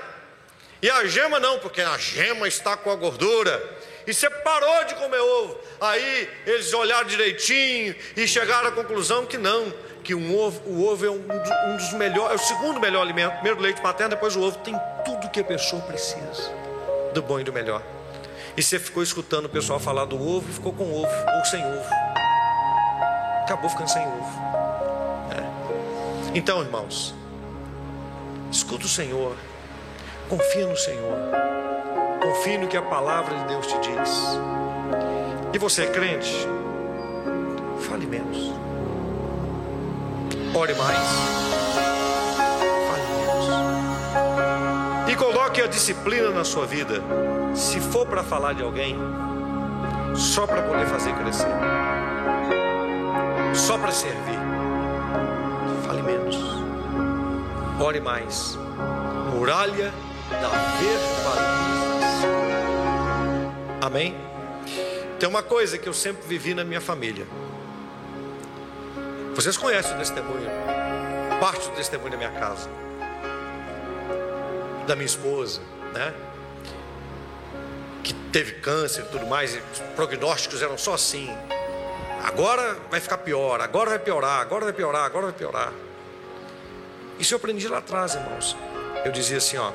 E 0.81 0.89
a 0.89 1.05
gema 1.07 1.41
não, 1.41 1.59
porque 1.59 1.81
a 1.81 1.97
gema 1.97 2.47
está 2.47 2.77
com 2.77 2.89
a 2.89 2.95
gordura 2.95 3.61
e 4.07 4.13
você 4.13 4.29
parou 4.29 4.85
de 4.85 4.95
comer 4.95 5.19
ovo. 5.19 5.59
Aí 5.81 6.29
eles 6.45 6.73
olharam 6.73 7.05
direitinho 7.05 7.93
e 8.15 8.25
chegaram 8.25 8.69
à 8.69 8.71
conclusão 8.71 9.25
que 9.25 9.37
não, 9.37 9.73
que 10.05 10.15
um 10.15 10.39
ovo, 10.39 10.61
o 10.65 10.87
ovo 10.87 11.05
é 11.05 11.09
um, 11.09 11.27
um 11.67 11.75
dos 11.75 11.91
melhores, 11.95 12.31
é 12.31 12.35
o 12.41 12.47
segundo 12.47 12.79
melhor 12.79 13.01
alimento, 13.01 13.33
primeiro 13.33 13.59
leite 13.59 13.83
materno, 13.83 14.11
depois 14.11 14.37
o 14.37 14.41
ovo, 14.41 14.57
tem 14.59 14.73
tudo 15.03 15.29
que 15.29 15.41
a 15.41 15.43
pessoa 15.43 15.81
precisa, 15.81 16.49
do 17.13 17.21
bom 17.21 17.41
e 17.41 17.43
do 17.43 17.51
melhor. 17.51 17.98
E 18.55 18.63
você 18.63 18.79
ficou 18.79 19.01
escutando 19.01 19.45
o 19.45 19.49
pessoal 19.49 19.79
falar 19.79 20.05
do 20.05 20.15
ovo 20.15 20.49
e 20.49 20.53
ficou 20.53 20.73
com 20.73 20.83
ovo, 20.91 21.11
ou 21.37 21.45
sem 21.45 21.65
ovo. 21.65 21.89
Acabou 23.43 23.69
ficando 23.69 23.89
sem 23.89 24.05
ovo. 24.05 24.39
É. 25.31 26.37
Então, 26.37 26.61
irmãos, 26.61 27.15
escuta 28.51 28.85
o 28.85 28.89
Senhor, 28.89 29.35
confia 30.27 30.67
no 30.67 30.77
Senhor. 30.77 31.17
Confie 32.21 32.57
no 32.57 32.67
que 32.67 32.75
a 32.75 32.81
palavra 32.81 33.35
de 33.37 33.45
Deus 33.45 33.65
te 33.65 33.79
diz. 33.79 34.39
E 35.53 35.57
você 35.57 35.83
é 35.83 35.87
crente? 35.87 36.47
Fale 37.79 38.05
menos. 38.05 38.53
Ore 40.53 40.73
mais. 40.73 41.58
Disciplina 45.69 46.29
na 46.31 46.43
sua 46.43 46.65
vida. 46.65 47.01
Se 47.55 47.79
for 47.79 48.05
para 48.05 48.23
falar 48.23 48.53
de 48.53 48.63
alguém, 48.63 48.97
só 50.15 50.45
para 50.45 50.61
poder 50.61 50.85
fazer 50.87 51.13
crescer. 51.15 51.47
Só 53.53 53.77
para 53.77 53.91
servir. 53.91 54.39
Fale 55.85 56.01
menos. 56.01 56.37
Ore 57.79 57.99
mais. 57.99 58.57
Muralha 59.33 59.93
da 60.29 60.49
verbalização. 60.79 62.29
Amém? 63.81 64.15
Tem 65.19 65.27
uma 65.27 65.43
coisa 65.43 65.77
que 65.77 65.87
eu 65.87 65.93
sempre 65.93 66.27
vivi 66.27 66.53
na 66.53 66.63
minha 66.63 66.81
família. 66.81 67.25
Vocês 69.35 69.55
conhecem 69.55 69.95
o 69.95 69.97
testemunho, 69.97 70.49
parte 71.39 71.69
do 71.69 71.75
testemunho 71.75 72.11
da 72.11 72.17
minha 72.17 72.31
casa, 72.31 72.69
da 74.89 74.95
minha 74.95 75.05
esposa, 75.05 75.61
né? 75.93 76.11
Que 78.03 78.11
teve 78.31 78.53
câncer 78.53 79.03
e 79.03 79.05
tudo 79.05 79.27
mais, 79.27 79.53
e 79.53 79.59
os 79.59 79.79
prognósticos 79.95 80.63
eram 80.63 80.79
só 80.79 80.95
assim. 80.95 81.29
Agora 82.23 82.73
vai 82.89 82.99
ficar 82.99 83.19
pior, 83.19 83.61
agora 83.61 83.91
vai 83.91 83.99
piorar, 83.99 84.41
agora 84.41 84.65
vai 84.65 84.73
piorar, 84.73 85.05
agora 85.05 85.27
vai 85.27 85.33
piorar. 85.33 85.71
Isso 87.19 87.35
eu 87.35 87.37
aprendi 87.37 87.67
lá 87.67 87.77
atrás, 87.77 88.15
irmãos. 88.15 88.57
Eu 89.05 89.11
dizia 89.11 89.37
assim, 89.37 89.57
ó, 89.57 89.71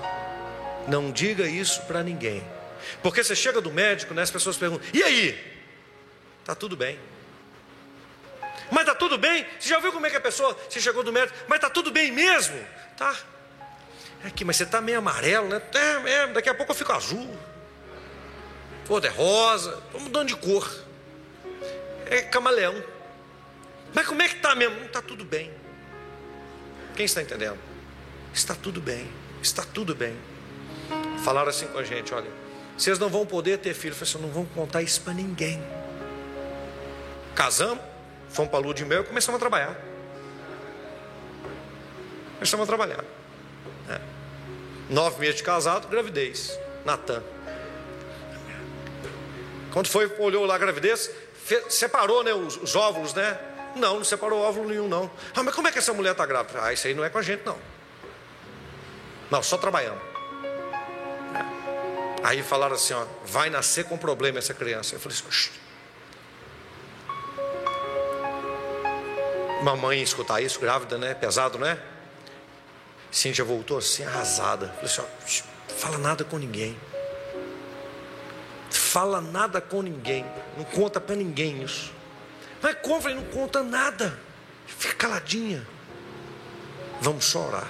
não 0.88 1.12
diga 1.12 1.46
isso 1.46 1.82
para 1.82 2.02
ninguém. 2.02 2.44
Porque 3.00 3.22
você 3.22 3.36
chega 3.36 3.60
do 3.60 3.70
médico, 3.70 4.14
né, 4.14 4.22
as 4.22 4.32
pessoas 4.32 4.56
perguntam: 4.56 4.84
e 4.92 5.00
aí? 5.00 5.54
Tá 6.44 6.56
tudo 6.56 6.76
bem. 6.76 6.98
Mas 8.68 8.84
tá 8.84 8.96
tudo 8.96 9.16
bem? 9.16 9.46
Você 9.60 9.68
já 9.68 9.78
viu 9.78 9.92
como 9.92 10.06
é 10.06 10.10
que 10.10 10.16
a 10.16 10.20
pessoa, 10.20 10.58
você 10.68 10.80
chegou 10.80 11.04
do 11.04 11.12
médico, 11.12 11.38
mas 11.46 11.60
tá 11.60 11.70
tudo 11.70 11.92
bem 11.92 12.10
mesmo? 12.10 12.58
Tá. 12.96 13.14
É 14.24 14.28
aqui, 14.28 14.42
mas 14.42 14.56
você 14.56 14.64
tá 14.64 14.80
meio 14.80 14.98
amarelo, 14.98 15.48
né? 15.48 15.60
É 15.74 15.98
mesmo, 15.98 16.32
daqui 16.32 16.48
a 16.48 16.54
pouco 16.54 16.72
eu 16.72 16.76
fico 16.76 16.90
azul. 16.92 17.28
Outro 18.88 19.10
é 19.10 19.12
rosa, 19.12 19.82
tô 19.92 20.00
mudando 20.00 20.28
de 20.28 20.36
cor. 20.36 20.66
É 22.06 22.22
camaleão. 22.22 22.74
Mas 23.92 24.06
como 24.06 24.22
é 24.22 24.28
que 24.28 24.36
tá 24.36 24.54
mesmo? 24.54 24.80
Não 24.80 24.88
tá 24.88 25.02
tudo 25.02 25.26
bem. 25.26 25.52
Quem 26.96 27.04
está 27.04 27.20
entendendo? 27.20 27.58
Está 28.32 28.54
tudo 28.54 28.80
bem. 28.80 29.06
Está 29.42 29.62
tudo 29.62 29.94
bem. 29.94 30.16
Falaram 31.22 31.50
assim 31.50 31.66
com 31.66 31.78
a 31.78 31.84
gente, 31.84 32.14
olha, 32.14 32.30
vocês 32.78 32.98
não 32.98 33.10
vão 33.10 33.26
poder 33.26 33.58
ter 33.58 33.74
filho. 33.74 33.92
Eu 33.92 33.96
falei 33.96 34.10
assim, 34.10 34.22
não 34.22 34.32
vão 34.32 34.46
contar 34.46 34.80
isso 34.80 35.02
para 35.02 35.12
ninguém. 35.12 35.62
Casamos, 37.34 37.84
fomos 38.30 38.50
para 38.50 38.58
a 38.58 38.62
lua 38.62 38.72
de 38.72 38.86
mel 38.86 39.02
e 39.02 39.04
começamos 39.04 39.36
a 39.36 39.40
trabalhar. 39.40 39.76
Começamos 42.38 42.64
a 42.64 42.66
trabalhar. 42.66 43.04
Nove 44.88 45.20
meses 45.20 45.36
de 45.36 45.42
casado, 45.42 45.88
gravidez. 45.88 46.58
Natan. 46.84 47.22
Quando 49.72 49.88
foi, 49.88 50.06
olhou 50.18 50.44
lá 50.44 50.54
a 50.54 50.58
gravidez, 50.58 51.10
separou 51.68 52.22
né, 52.22 52.32
os, 52.32 52.56
os, 52.56 52.76
óvulos, 52.76 53.12
né? 53.14 53.38
Não, 53.74 53.96
não 53.96 54.04
separou 54.04 54.40
óvulo 54.40 54.68
nenhum, 54.68 54.86
não. 54.86 55.10
Ah, 55.34 55.42
mas 55.42 55.54
como 55.54 55.66
é 55.66 55.72
que 55.72 55.78
essa 55.78 55.92
mulher 55.92 56.12
está 56.12 56.24
grávida? 56.24 56.62
Ah, 56.62 56.72
isso 56.72 56.86
aí 56.86 56.94
não 56.94 57.04
é 57.04 57.10
com 57.10 57.18
a 57.18 57.22
gente, 57.22 57.44
não. 57.44 57.58
Não, 59.30 59.42
só 59.42 59.58
trabalhamos. 59.58 60.00
Aí 62.22 62.42
falaram 62.42 62.74
assim: 62.74 62.94
ó, 62.94 63.04
vai 63.24 63.50
nascer 63.50 63.84
com 63.84 63.98
problema 63.98 64.38
essa 64.38 64.54
criança. 64.54 64.94
Eu 64.94 65.00
falei 65.00 65.18
assim: 65.18 65.50
mamãe 69.64 70.02
escutar 70.02 70.40
isso, 70.40 70.60
grávida, 70.60 70.96
né? 70.96 71.14
Pesado, 71.14 71.58
né? 71.58 71.78
Cíntia 73.14 73.44
voltou 73.44 73.78
assim, 73.78 74.02
arrasada. 74.02 74.66
Falei 74.70 74.86
assim: 74.86 75.00
ó, 75.00 75.72
fala 75.72 75.98
nada 75.98 76.24
com 76.24 76.36
ninguém. 76.36 76.76
Fala 78.72 79.20
nada 79.20 79.60
com 79.60 79.82
ninguém. 79.82 80.26
Não 80.56 80.64
conta 80.64 81.00
para 81.00 81.14
ninguém 81.14 81.62
isso. 81.62 81.92
Vai, 82.60 82.74
compra 82.74 83.12
e 83.12 83.14
não 83.14 83.22
conta 83.26 83.62
nada. 83.62 84.18
Fica 84.66 84.94
caladinha. 84.94 85.64
Vamos 87.00 87.26
chorar. 87.26 87.68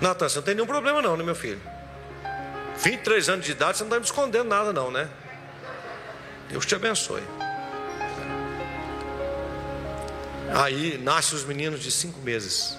Natan, 0.00 0.28
você 0.28 0.38
não 0.38 0.42
tem 0.42 0.56
nenhum 0.56 0.66
problema 0.66 1.00
não, 1.00 1.16
né, 1.16 1.22
meu 1.22 1.36
filho? 1.36 1.62
23 2.78 3.28
anos 3.28 3.46
de 3.46 3.52
idade, 3.52 3.78
você 3.78 3.84
não 3.84 3.90
está 3.90 4.00
me 4.00 4.04
escondendo 4.04 4.48
nada 4.48 4.72
não, 4.72 4.90
né? 4.90 5.08
Deus 6.48 6.66
te 6.66 6.74
abençoe. 6.74 7.22
Aí 10.54 10.98
nascem 10.98 11.36
os 11.36 11.44
meninos 11.44 11.80
de 11.82 11.90
cinco 11.90 12.20
meses. 12.20 12.78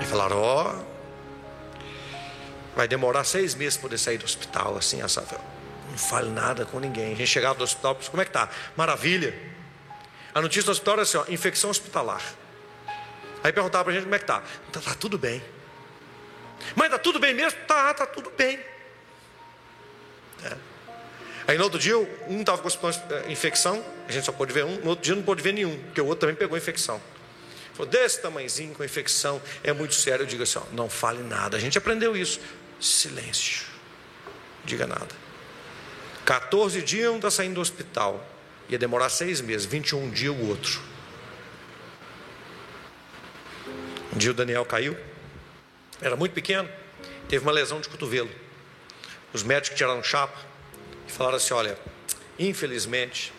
E 0.00 0.04
falaram, 0.04 0.40
ó, 0.40 0.72
oh, 0.72 0.84
vai 2.74 2.88
demorar 2.88 3.24
seis 3.24 3.54
meses 3.54 3.76
para 3.76 3.82
poder 3.82 3.98
sair 3.98 4.18
do 4.18 4.24
hospital, 4.24 4.76
assim, 4.76 5.02
essa. 5.02 5.24
Não 5.90 5.98
fale 5.98 6.30
nada 6.30 6.64
com 6.64 6.80
ninguém. 6.80 7.12
A 7.12 7.16
gente 7.16 7.26
chegava 7.28 7.54
do 7.54 7.64
hospital, 7.64 7.96
como 8.10 8.22
é 8.22 8.24
que 8.24 8.30
tá? 8.30 8.48
Maravilha. 8.76 9.34
A 10.34 10.40
notícia 10.40 10.64
do 10.64 10.72
hospital 10.72 10.94
era 10.94 11.02
assim, 11.02 11.18
ó, 11.18 11.24
infecção 11.28 11.70
hospitalar. 11.70 12.22
Aí 13.44 13.52
perguntava 13.52 13.84
para 13.84 13.92
a 13.92 13.94
gente 13.94 14.04
como 14.04 14.14
é 14.14 14.18
que 14.18 14.24
tá. 14.24 14.42
Tá, 14.72 14.80
tá 14.80 14.94
tudo 14.94 15.18
bem. 15.18 15.42
Mas 16.74 16.90
tá 16.90 16.98
tudo 16.98 17.18
bem 17.18 17.34
mesmo? 17.34 17.58
Tá, 17.66 17.92
tá 17.92 18.06
tudo 18.06 18.30
bem. 18.30 18.58
É. 20.44 20.71
Aí 21.46 21.58
no 21.58 21.64
outro 21.64 21.78
dia, 21.78 21.96
um 22.28 22.40
estava 22.40 22.62
com 22.62 22.68
eh, 22.68 23.24
infecção, 23.28 23.84
a 24.08 24.12
gente 24.12 24.24
só 24.24 24.32
pôde 24.32 24.52
ver 24.52 24.64
um, 24.64 24.76
no 24.80 24.90
outro 24.90 25.04
dia 25.04 25.14
não 25.14 25.22
pôde 25.22 25.42
ver 25.42 25.52
nenhum, 25.52 25.76
porque 25.84 26.00
o 26.00 26.06
outro 26.06 26.20
também 26.20 26.36
pegou 26.36 26.56
infecção. 26.56 27.00
Falou, 27.74 27.90
desse 27.90 28.20
tamanhozinho 28.20 28.74
com 28.74 28.84
infecção, 28.84 29.40
é 29.64 29.72
muito 29.72 29.94
sério. 29.94 30.22
Eu 30.22 30.26
digo 30.26 30.42
assim: 30.42 30.58
ó, 30.58 30.62
não 30.72 30.88
fale 30.88 31.22
nada. 31.22 31.56
A 31.56 31.60
gente 31.60 31.76
aprendeu 31.78 32.16
isso. 32.16 32.38
Silêncio. 32.80 33.66
Diga 34.64 34.86
nada. 34.86 35.08
14 36.24 36.82
dias 36.82 37.10
um 37.10 37.16
está 37.16 37.30
saindo 37.30 37.54
do 37.54 37.60
hospital. 37.60 38.24
Ia 38.68 38.78
demorar 38.78 39.08
seis 39.08 39.40
meses, 39.40 39.66
21 39.66 40.10
dias 40.10 40.34
o 40.34 40.48
outro. 40.48 40.80
Um 44.14 44.18
dia 44.18 44.30
o 44.30 44.34
Daniel 44.34 44.64
caiu, 44.64 44.96
era 46.00 46.14
muito 46.16 46.32
pequeno, 46.32 46.68
teve 47.28 47.42
uma 47.42 47.52
lesão 47.52 47.80
de 47.80 47.88
cotovelo. 47.88 48.30
Os 49.32 49.42
médicos 49.42 49.76
tiraram 49.76 50.02
chapa 50.02 50.51
falaram 51.12 51.36
assim: 51.36 51.54
olha, 51.54 51.78
infelizmente, 52.38 53.32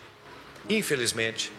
infelizmente, 0.68 1.52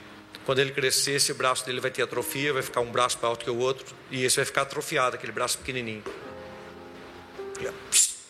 quando 0.46 0.60
ele 0.60 0.72
crescer, 0.72 1.14
esse 1.14 1.34
braço 1.34 1.66
dele 1.66 1.80
vai 1.80 1.92
ter 1.92 2.04
atrofia, 2.04 2.54
vai 2.54 2.62
ficar 2.62 2.82
um 2.82 2.92
braço 2.92 3.18
mais 3.18 3.30
alto 3.32 3.44
que 3.44 3.52
o 3.52 3.58
outro, 3.58 3.96
e 4.12 4.24
esse 4.24 4.36
vai 4.36 4.46
ficar 4.46 4.62
atrofiado, 4.62 5.16
aquele 5.16 5.32
braço 5.32 5.58
pequenininho. 5.58 6.04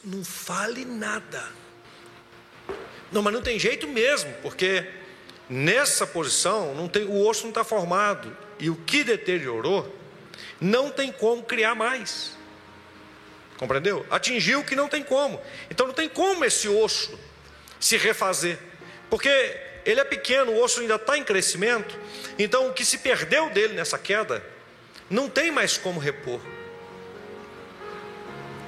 Não 0.03 0.23
fale 0.23 0.85
nada. 0.85 1.51
Não, 3.11 3.21
mas 3.21 3.33
não 3.33 3.41
tem 3.41 3.57
jeito 3.57 3.87
mesmo, 3.87 4.31
porque 4.41 4.87
nessa 5.49 6.05
posição 6.05 6.73
não 6.75 6.87
tem, 6.87 7.05
o 7.05 7.25
osso 7.25 7.43
não 7.43 7.49
está 7.49 7.63
formado. 7.63 8.35
E 8.59 8.69
o 8.69 8.75
que 8.75 9.03
deteriorou, 9.03 9.93
não 10.61 10.89
tem 10.89 11.11
como 11.11 11.43
criar 11.43 11.75
mais. 11.75 12.37
Compreendeu? 13.57 14.05
Atingiu 14.09 14.59
o 14.59 14.63
que 14.63 14.75
não 14.75 14.87
tem 14.87 15.03
como. 15.03 15.41
Então 15.69 15.87
não 15.87 15.93
tem 15.93 16.07
como 16.07 16.45
esse 16.45 16.67
osso 16.69 17.17
se 17.79 17.97
refazer. 17.97 18.57
Porque 19.09 19.29
ele 19.85 19.99
é 19.99 20.03
pequeno, 20.03 20.51
o 20.51 20.63
osso 20.63 20.81
ainda 20.81 20.95
está 20.95 21.17
em 21.17 21.23
crescimento. 21.23 21.97
Então 22.37 22.67
o 22.67 22.73
que 22.73 22.83
se 22.83 22.97
perdeu 22.97 23.49
dele 23.51 23.73
nessa 23.73 23.97
queda, 23.97 24.43
não 25.09 25.29
tem 25.29 25.51
mais 25.51 25.77
como 25.77 25.99
repor. 25.99 26.39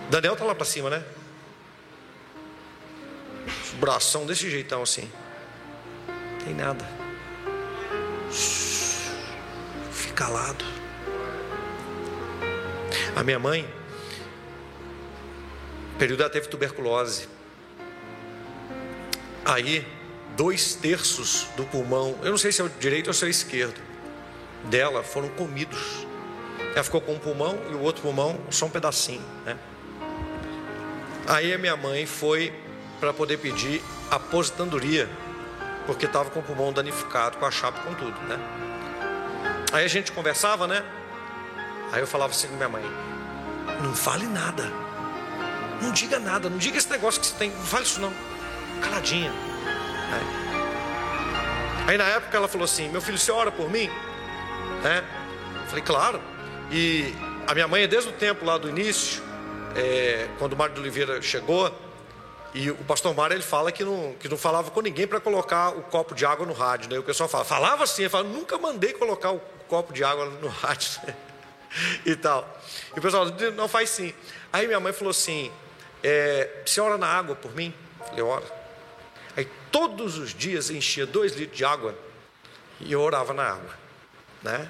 Daniel 0.09 0.33
está 0.33 0.45
lá 0.45 0.55
para 0.55 0.65
cima, 0.65 0.89
né? 0.89 1.03
Bração 3.79 4.25
desse 4.25 4.49
jeitão 4.49 4.83
assim. 4.83 5.11
Tem 6.45 6.53
nada. 6.53 6.85
Fica 9.91 10.13
calado. 10.13 10.65
A 13.15 13.23
minha 13.23 13.39
mãe, 13.39 13.67
período 15.97 16.21
ela 16.21 16.29
teve 16.29 16.47
tuberculose. 16.47 17.27
Aí, 19.47 19.87
dois 20.35 20.75
terços 20.75 21.47
do 21.55 21.63
pulmão, 21.63 22.19
eu 22.21 22.31
não 22.31 22.37
sei 22.37 22.51
se 22.51 22.59
é 22.59 22.65
o 22.65 22.69
direito 22.69 23.07
ou 23.07 23.13
se 23.13 23.23
é 23.23 23.27
o 23.27 23.29
esquerdo, 23.29 23.79
dela 24.65 25.01
foram 25.03 25.29
comidos. 25.29 26.05
Ela 26.75 26.83
ficou 26.83 26.99
com 26.99 27.13
um 27.13 27.17
pulmão 27.17 27.57
e 27.71 27.73
o 27.73 27.79
outro 27.79 28.01
pulmão 28.01 28.37
só 28.49 28.65
um 28.65 28.69
pedacinho, 28.69 29.23
né? 29.45 29.57
Aí 31.25 31.53
a 31.53 31.57
minha 31.57 31.77
mãe 31.77 32.05
foi 32.05 32.53
para 32.99 33.13
poder 33.13 33.37
pedir 33.37 33.81
aposentadoria, 34.11 35.09
porque 35.85 36.07
estava 36.07 36.29
com 36.29 36.41
o 36.41 36.43
pulmão 36.43 36.73
danificado, 36.73 37.37
com 37.37 37.45
a 37.45 37.51
chapa, 37.51 37.79
com 37.83 37.93
tudo, 37.93 38.19
né? 38.23 38.37
Aí 39.71 39.85
a 39.85 39.87
gente 39.87 40.11
conversava, 40.11 40.67
né? 40.67 40.83
Aí 41.93 42.01
eu 42.01 42.07
falava 42.07 42.33
assim 42.33 42.49
com 42.49 42.55
minha 42.55 42.67
mãe: 42.67 42.83
não 43.81 43.95
fale 43.95 44.25
nada, 44.25 44.69
não 45.81 45.91
diga 45.91 46.19
nada, 46.19 46.49
não 46.49 46.57
diga 46.57 46.77
esse 46.77 46.89
negócio 46.89 47.21
que 47.21 47.27
você 47.27 47.35
tem, 47.35 47.49
não 47.49 47.63
fale 47.63 47.85
isso 47.85 48.01
não, 48.01 48.11
caladinha. 48.77 49.31
Aí, 50.11 51.89
aí 51.89 51.97
na 51.97 52.05
época 52.05 52.35
ela 52.37 52.47
falou 52.47 52.65
assim: 52.65 52.89
meu 52.89 53.01
filho, 53.01 53.17
você 53.17 53.31
ora 53.31 53.51
por 53.51 53.69
mim? 53.69 53.89
Né? 54.83 55.03
Falei, 55.67 55.83
claro. 55.83 56.21
E 56.71 57.13
a 57.47 57.53
minha 57.53 57.67
mãe, 57.67 57.87
desde 57.87 58.09
o 58.09 58.13
tempo 58.13 58.45
lá 58.45 58.57
do 58.57 58.69
início, 58.69 59.21
é, 59.75 60.27
quando 60.37 60.53
o 60.53 60.57
Mário 60.57 60.75
de 60.75 60.81
Oliveira 60.81 61.21
chegou, 61.21 61.73
e 62.53 62.71
o 62.71 62.75
pastor 62.77 63.13
Mário 63.15 63.35
ele 63.35 63.43
fala 63.43 63.71
que 63.71 63.83
não, 63.83 64.15
que 64.19 64.27
não 64.27 64.37
falava 64.37 64.71
com 64.71 64.81
ninguém 64.81 65.07
para 65.07 65.19
colocar 65.19 65.69
o 65.69 65.83
copo 65.83 66.15
de 66.15 66.25
água 66.25 66.45
no 66.45 66.53
rádio. 66.53 66.89
Né? 66.89 66.97
O 66.97 67.03
pessoal 67.03 67.29
fala, 67.29 67.45
falava 67.45 67.83
assim, 67.83 68.03
ele 68.03 68.09
fala, 68.09 68.23
nunca 68.23 68.57
mandei 68.57 68.93
colocar 68.93 69.31
o 69.31 69.39
copo 69.67 69.93
de 69.93 70.03
água 70.03 70.25
no 70.25 70.47
rádio. 70.47 71.01
e 72.05 72.15
tal. 72.15 72.47
E 72.95 72.99
o 72.99 73.01
pessoal 73.01 73.25
não 73.55 73.67
faz 73.67 73.89
sim. 73.89 74.13
Aí 74.51 74.67
minha 74.67 74.79
mãe 74.79 74.93
falou 74.93 75.11
assim: 75.11 75.51
é, 76.03 76.61
você 76.65 76.79
ora 76.79 76.97
na 76.97 77.07
água 77.07 77.35
por 77.35 77.53
mim? 77.55 77.73
Eu 77.99 78.05
falei, 78.05 78.23
ora. 78.23 78.56
Aí 79.37 79.47
todos 79.71 80.17
os 80.17 80.33
dias 80.33 80.71
enchia 80.71 81.05
dois 81.05 81.35
litros 81.35 81.55
de 81.55 81.63
água 81.63 81.95
e 82.79 82.91
eu 82.91 82.99
orava 82.99 83.33
na 83.33 83.43
água. 83.43 83.77
Né? 84.41 84.67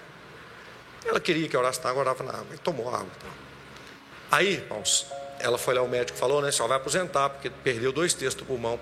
Ela 1.05 1.22
queria 1.22 1.47
que 1.47 1.55
eu 1.55 1.59
orasse 1.61 1.82
na 1.82 1.89
água, 1.89 2.01
orava 2.01 2.24
na 2.24 2.32
água. 2.32 2.53
E 2.53 2.57
tomou 2.57 2.93
água. 2.93 3.07
Aí, 4.30 4.55
irmãos, 4.55 5.07
ela 5.39 5.57
foi 5.57 5.74
lá, 5.74 5.82
o 5.82 5.88
médico 5.88 6.18
falou, 6.18 6.41
né? 6.41 6.51
Só 6.51 6.68
vai 6.68 6.76
aposentar, 6.76 7.30
porque 7.30 7.49
perdeu 7.49 7.93
dois 7.93 8.13
terços 8.13 8.36
do 8.36 8.45
pulmão. 8.45 8.78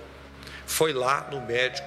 Foi 0.66 0.92
lá 0.92 1.28
no 1.30 1.40
médico. 1.40 1.86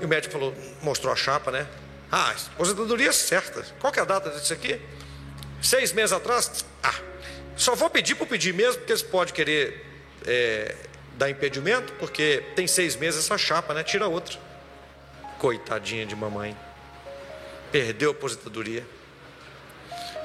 E 0.00 0.04
o 0.04 0.08
médico 0.08 0.32
falou, 0.32 0.54
mostrou 0.80 1.12
a 1.12 1.16
chapa, 1.16 1.50
né? 1.50 1.66
Ah, 2.10 2.34
aposentadoria 2.54 3.12
certa. 3.12 3.62
Qual 3.78 3.92
que 3.92 3.98
é 3.98 4.02
a 4.02 4.06
data 4.06 4.30
disso 4.30 4.52
aqui? 4.52 4.80
Seis 5.62 5.92
meses 5.92 6.12
atrás? 6.12 6.64
Ah, 6.82 6.94
só 7.54 7.74
vou 7.74 7.90
pedir 7.90 8.14
por 8.14 8.26
pedir 8.26 8.54
mesmo, 8.54 8.78
porque 8.78 8.92
eles 8.92 9.02
podem 9.02 9.34
querer 9.34 9.86
é, 10.26 10.74
dar 11.20 11.28
impedimento, 11.28 11.92
porque 11.98 12.42
tem 12.56 12.66
seis 12.66 12.96
meses 12.96 13.26
essa 13.26 13.36
chapa, 13.36 13.74
né? 13.74 13.84
Tira 13.84 14.08
outra. 14.08 14.38
Coitadinha 15.38 16.06
de 16.06 16.16
mamãe. 16.16 16.56
Perdeu 17.70 18.08
a 18.08 18.12
aposentadoria. 18.12 18.86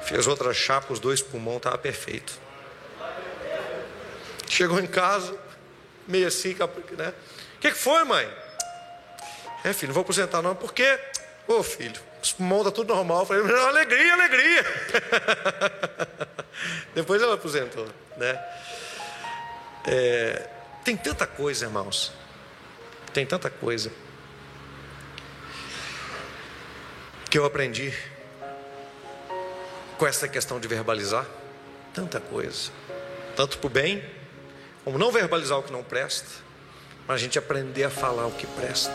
Fez 0.04 0.26
outra 0.26 0.54
chapa, 0.54 0.94
os 0.94 0.98
dois 0.98 1.20
pulmões 1.20 1.58
estavam 1.58 1.78
perfeitos. 1.78 2.40
Chegou 4.48 4.80
em 4.80 4.86
casa, 4.86 5.38
meio 6.08 6.28
assim, 6.28 6.56
né? 6.96 7.12
O 7.56 7.60
que, 7.60 7.72
que 7.72 7.76
foi, 7.76 8.02
mãe? 8.04 8.26
É, 9.64 9.74
filho, 9.74 9.88
não 9.88 9.94
vou 9.94 10.00
aposentar 10.00 10.40
não, 10.40 10.56
por 10.56 10.72
quê? 10.72 10.98
Ô, 11.46 11.62
filho, 11.62 12.00
os 12.22 12.32
pulmões 12.32 12.64
tá 12.64 12.70
tudo 12.70 12.94
normal. 12.94 13.20
Eu 13.20 13.26
falei, 13.26 13.54
alegria, 13.54 14.14
alegria. 14.14 14.64
Depois 16.94 17.20
ela 17.20 17.34
aposentou, 17.34 17.86
né? 18.16 18.42
É, 19.86 20.55
tem 20.86 20.96
tanta 20.96 21.26
coisa, 21.26 21.64
irmãos. 21.64 22.12
Tem 23.12 23.26
tanta 23.26 23.50
coisa 23.50 23.90
que 27.28 27.36
eu 27.36 27.44
aprendi 27.44 27.92
com 29.98 30.06
essa 30.06 30.28
questão 30.28 30.60
de 30.60 30.68
verbalizar. 30.68 31.26
Tanta 31.92 32.20
coisa, 32.20 32.70
tanto 33.34 33.58
para 33.58 33.66
o 33.66 33.70
bem 33.70 34.04
como 34.84 34.96
não 34.96 35.10
verbalizar 35.10 35.58
o 35.58 35.62
que 35.64 35.72
não 35.72 35.82
presta, 35.82 36.28
mas 37.08 37.16
a 37.16 37.18
gente 37.18 37.36
aprender 37.36 37.82
a 37.82 37.90
falar 37.90 38.26
o 38.26 38.30
que 38.30 38.46
presta. 38.46 38.94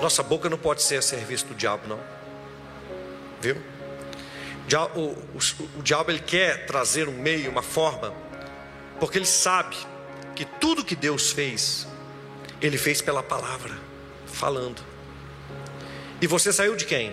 Nossa 0.00 0.22
boca 0.22 0.48
não 0.48 0.56
pode 0.56 0.82
ser 0.82 0.96
a 0.96 1.02
serviço 1.02 1.44
do 1.44 1.54
diabo, 1.54 1.86
não. 1.86 2.00
Viu? 3.38 3.56
O, 4.94 4.98
o, 4.98 5.02
o, 5.04 5.78
o 5.80 5.82
diabo 5.82 6.10
ele 6.10 6.20
quer 6.20 6.64
trazer 6.64 7.06
um 7.06 7.12
meio, 7.12 7.50
uma 7.50 7.62
forma, 7.62 8.14
porque 8.98 9.18
ele 9.18 9.26
sabe 9.26 9.76
que 10.38 10.44
tudo 10.44 10.84
que 10.84 10.94
Deus 10.94 11.32
fez, 11.32 11.84
ele 12.62 12.78
fez 12.78 13.02
pela 13.02 13.24
palavra, 13.24 13.76
falando. 14.24 14.80
E 16.20 16.28
você 16.28 16.52
saiu 16.52 16.76
de 16.76 16.84
quem? 16.84 17.12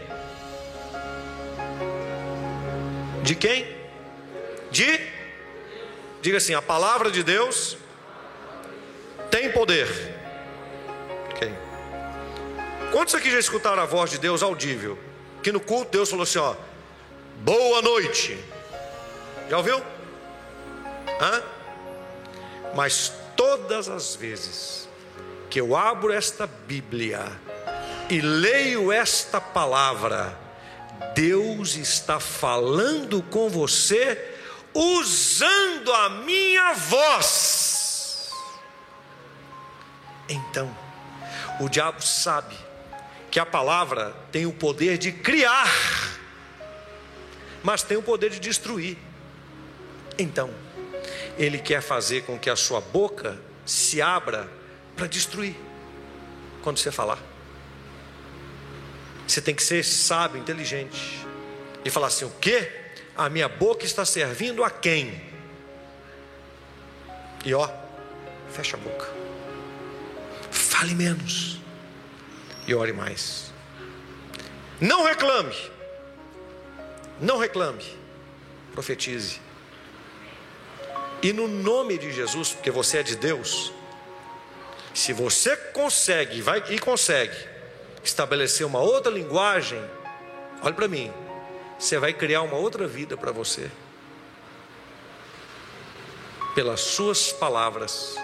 De 3.23 3.33
quem? 3.33 3.65
De? 4.69 4.99
Diga 6.21 6.37
assim: 6.37 6.53
a 6.53 6.61
palavra 6.61 7.09
de 7.09 7.23
Deus 7.23 7.75
tem 9.31 9.51
poder. 9.51 9.87
Quem? 11.39 11.51
Quantos 12.91 13.15
aqui 13.15 13.31
já 13.31 13.39
escutaram 13.39 13.81
a 13.81 13.87
voz 13.87 14.11
de 14.11 14.19
Deus 14.19 14.43
audível? 14.43 14.99
Que 15.41 15.51
no 15.51 15.59
culto 15.59 15.89
Deus 15.93 16.11
falou 16.11 16.21
assim: 16.21 16.37
ó, 16.37 16.53
boa 17.37 17.81
noite. 17.81 18.37
Já 19.49 19.57
ouviu? 19.57 19.81
Hã? 21.19 21.54
Mas 22.75 23.11
todas 23.37 23.87
as 23.87 24.15
vezes 24.15 24.87
que 25.49 25.61
eu 25.61 25.75
abro 25.75 26.11
esta 26.11 26.45
Bíblia 26.45 27.25
e 28.09 28.19
leio 28.19 28.91
esta 28.91 29.39
palavra, 29.39 30.37
Deus 31.13 31.75
está 31.75 32.19
falando 32.19 33.23
com 33.23 33.49
você 33.49 34.35
usando 34.73 35.93
a 35.93 36.09
minha 36.09 36.73
voz. 36.73 38.31
Então, 40.27 40.75
o 41.61 41.69
diabo 41.69 42.01
sabe 42.01 42.57
que 43.31 43.39
a 43.39 43.45
palavra 43.45 44.13
tem 44.31 44.45
o 44.45 44.51
poder 44.51 44.97
de 44.97 45.13
criar, 45.13 45.71
mas 47.63 47.83
tem 47.83 47.95
o 47.95 48.03
poder 48.03 48.29
de 48.29 48.39
destruir. 48.39 48.97
Então, 50.17 50.64
ele 51.37 51.59
quer 51.59 51.81
fazer 51.81 52.23
com 52.23 52.37
que 52.37 52.49
a 52.49 52.55
sua 52.55 52.81
boca 52.81 53.37
se 53.65 54.01
abra 54.01 54.49
para 54.95 55.07
destruir 55.07 55.55
quando 56.61 56.77
você 56.77 56.91
falar. 56.91 57.19
Você 59.27 59.41
tem 59.41 59.55
que 59.55 59.63
ser 59.63 59.83
sábio, 59.83 60.39
inteligente 60.39 61.25
e 61.83 61.89
falar 61.89 62.07
assim: 62.07 62.25
o 62.25 62.31
que? 62.31 62.69
A 63.15 63.29
minha 63.29 63.47
boca 63.47 63.85
está 63.85 64.05
servindo 64.05 64.63
a 64.63 64.69
quem? 64.69 65.21
E 67.45 67.53
ó, 67.53 67.69
fecha 68.51 68.75
a 68.75 68.79
boca, 68.79 69.07
fale 70.51 70.95
menos 70.95 71.59
e 72.67 72.73
ore 72.73 72.91
mais. 72.91 73.53
Não 74.81 75.03
reclame, 75.03 75.55
não 77.21 77.37
reclame, 77.37 77.83
profetize. 78.73 79.44
E 81.25 81.33
no 81.33 81.47
nome 81.47 81.97
de 81.97 82.11
Jesus, 82.13 82.51
porque 82.51 82.69
você 82.69 82.99
é 82.99 83.03
de 83.03 83.15
Deus, 83.15 83.73
se 84.93 85.11
você 85.11 85.57
consegue, 85.57 86.39
vai 86.39 86.63
e 86.69 86.77
consegue 86.77 87.35
estabelecer 88.03 88.63
uma 88.63 88.77
outra 88.77 89.11
linguagem, 89.11 89.83
olhe 90.61 90.75
para 90.75 90.87
mim, 90.87 91.11
você 91.79 91.97
vai 91.97 92.13
criar 92.13 92.43
uma 92.43 92.57
outra 92.57 92.87
vida 92.87 93.17
para 93.17 93.31
você. 93.31 93.71
Pelas 96.53 96.81
suas 96.81 97.31
palavras 97.31 98.17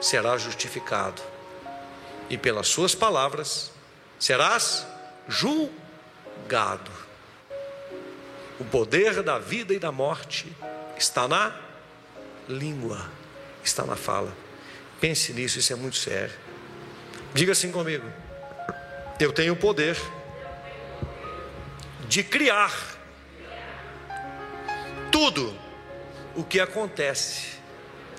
será 0.00 0.36
justificado, 0.36 1.22
e 2.28 2.36
pelas 2.36 2.66
suas 2.66 2.96
palavras 2.96 3.70
serás 4.18 4.84
julgado. 5.28 6.90
O 8.58 8.64
poder 8.64 9.22
da 9.22 9.38
vida 9.38 9.72
e 9.72 9.78
da 9.78 9.92
morte 9.92 10.52
está 10.98 11.28
na 11.28 11.69
língua, 12.50 13.10
está 13.64 13.84
na 13.84 13.96
fala. 13.96 14.36
Pense 15.00 15.32
nisso, 15.32 15.58
isso 15.58 15.72
é 15.72 15.76
muito 15.76 15.96
sério. 15.96 16.34
Diga 17.32 17.52
assim 17.52 17.70
comigo: 17.70 18.06
eu 19.18 19.32
tenho 19.32 19.54
o 19.54 19.56
poder 19.56 19.96
de 22.08 22.22
criar 22.24 22.72
tudo 25.10 25.56
o 26.34 26.44
que 26.44 26.60
acontece 26.60 27.58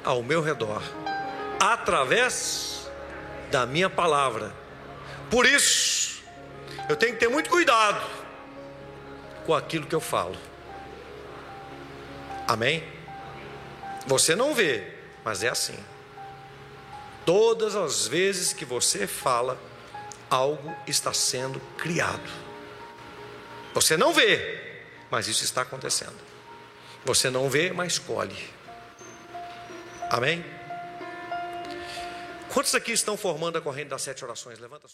ao 0.04 0.24
meu 0.24 0.42
redor 0.42 0.82
através 1.60 2.90
da 3.52 3.66
minha 3.66 3.90
palavra. 3.90 4.54
Por 5.30 5.46
isso, 5.46 6.24
eu 6.90 6.96
tenho 6.96 7.14
que 7.14 7.20
ter 7.20 7.28
muito 7.28 7.50
cuidado 7.50 8.02
com 9.46 9.54
aquilo 9.54 9.86
que 9.86 9.96
eu 9.96 10.02
falo. 10.02 10.36
Amém? 12.48 12.84
Você 14.08 14.36
não 14.36 14.54
vê, 14.54 14.94
mas 15.24 15.44
é 15.44 15.50
assim. 15.50 15.78
Todas 17.26 17.76
as 17.76 18.08
vezes 18.08 18.52
que 18.54 18.66
você 18.66 19.06
fala, 19.06 19.60
algo 20.30 20.76
está 20.88 21.14
sendo 21.14 21.60
criado. 21.78 22.32
Você 23.74 23.96
não 23.96 24.14
vê, 24.14 24.84
mas 25.10 25.28
isso 25.28 25.44
está 25.44 25.62
acontecendo. 25.62 26.20
Você 27.06 27.30
não 27.30 27.50
vê, 27.50 27.72
mas 27.72 27.94
escolhe. 27.94 28.50
Amém? 30.10 30.44
Quantos 32.54 32.76
aqui 32.76 32.92
estão 32.92 33.16
formando 33.16 33.58
a 33.58 33.62
corrente 33.62 33.90
das 33.90 34.02
sete 34.02 34.26
orações? 34.26 34.60
Levanta. 34.60 34.88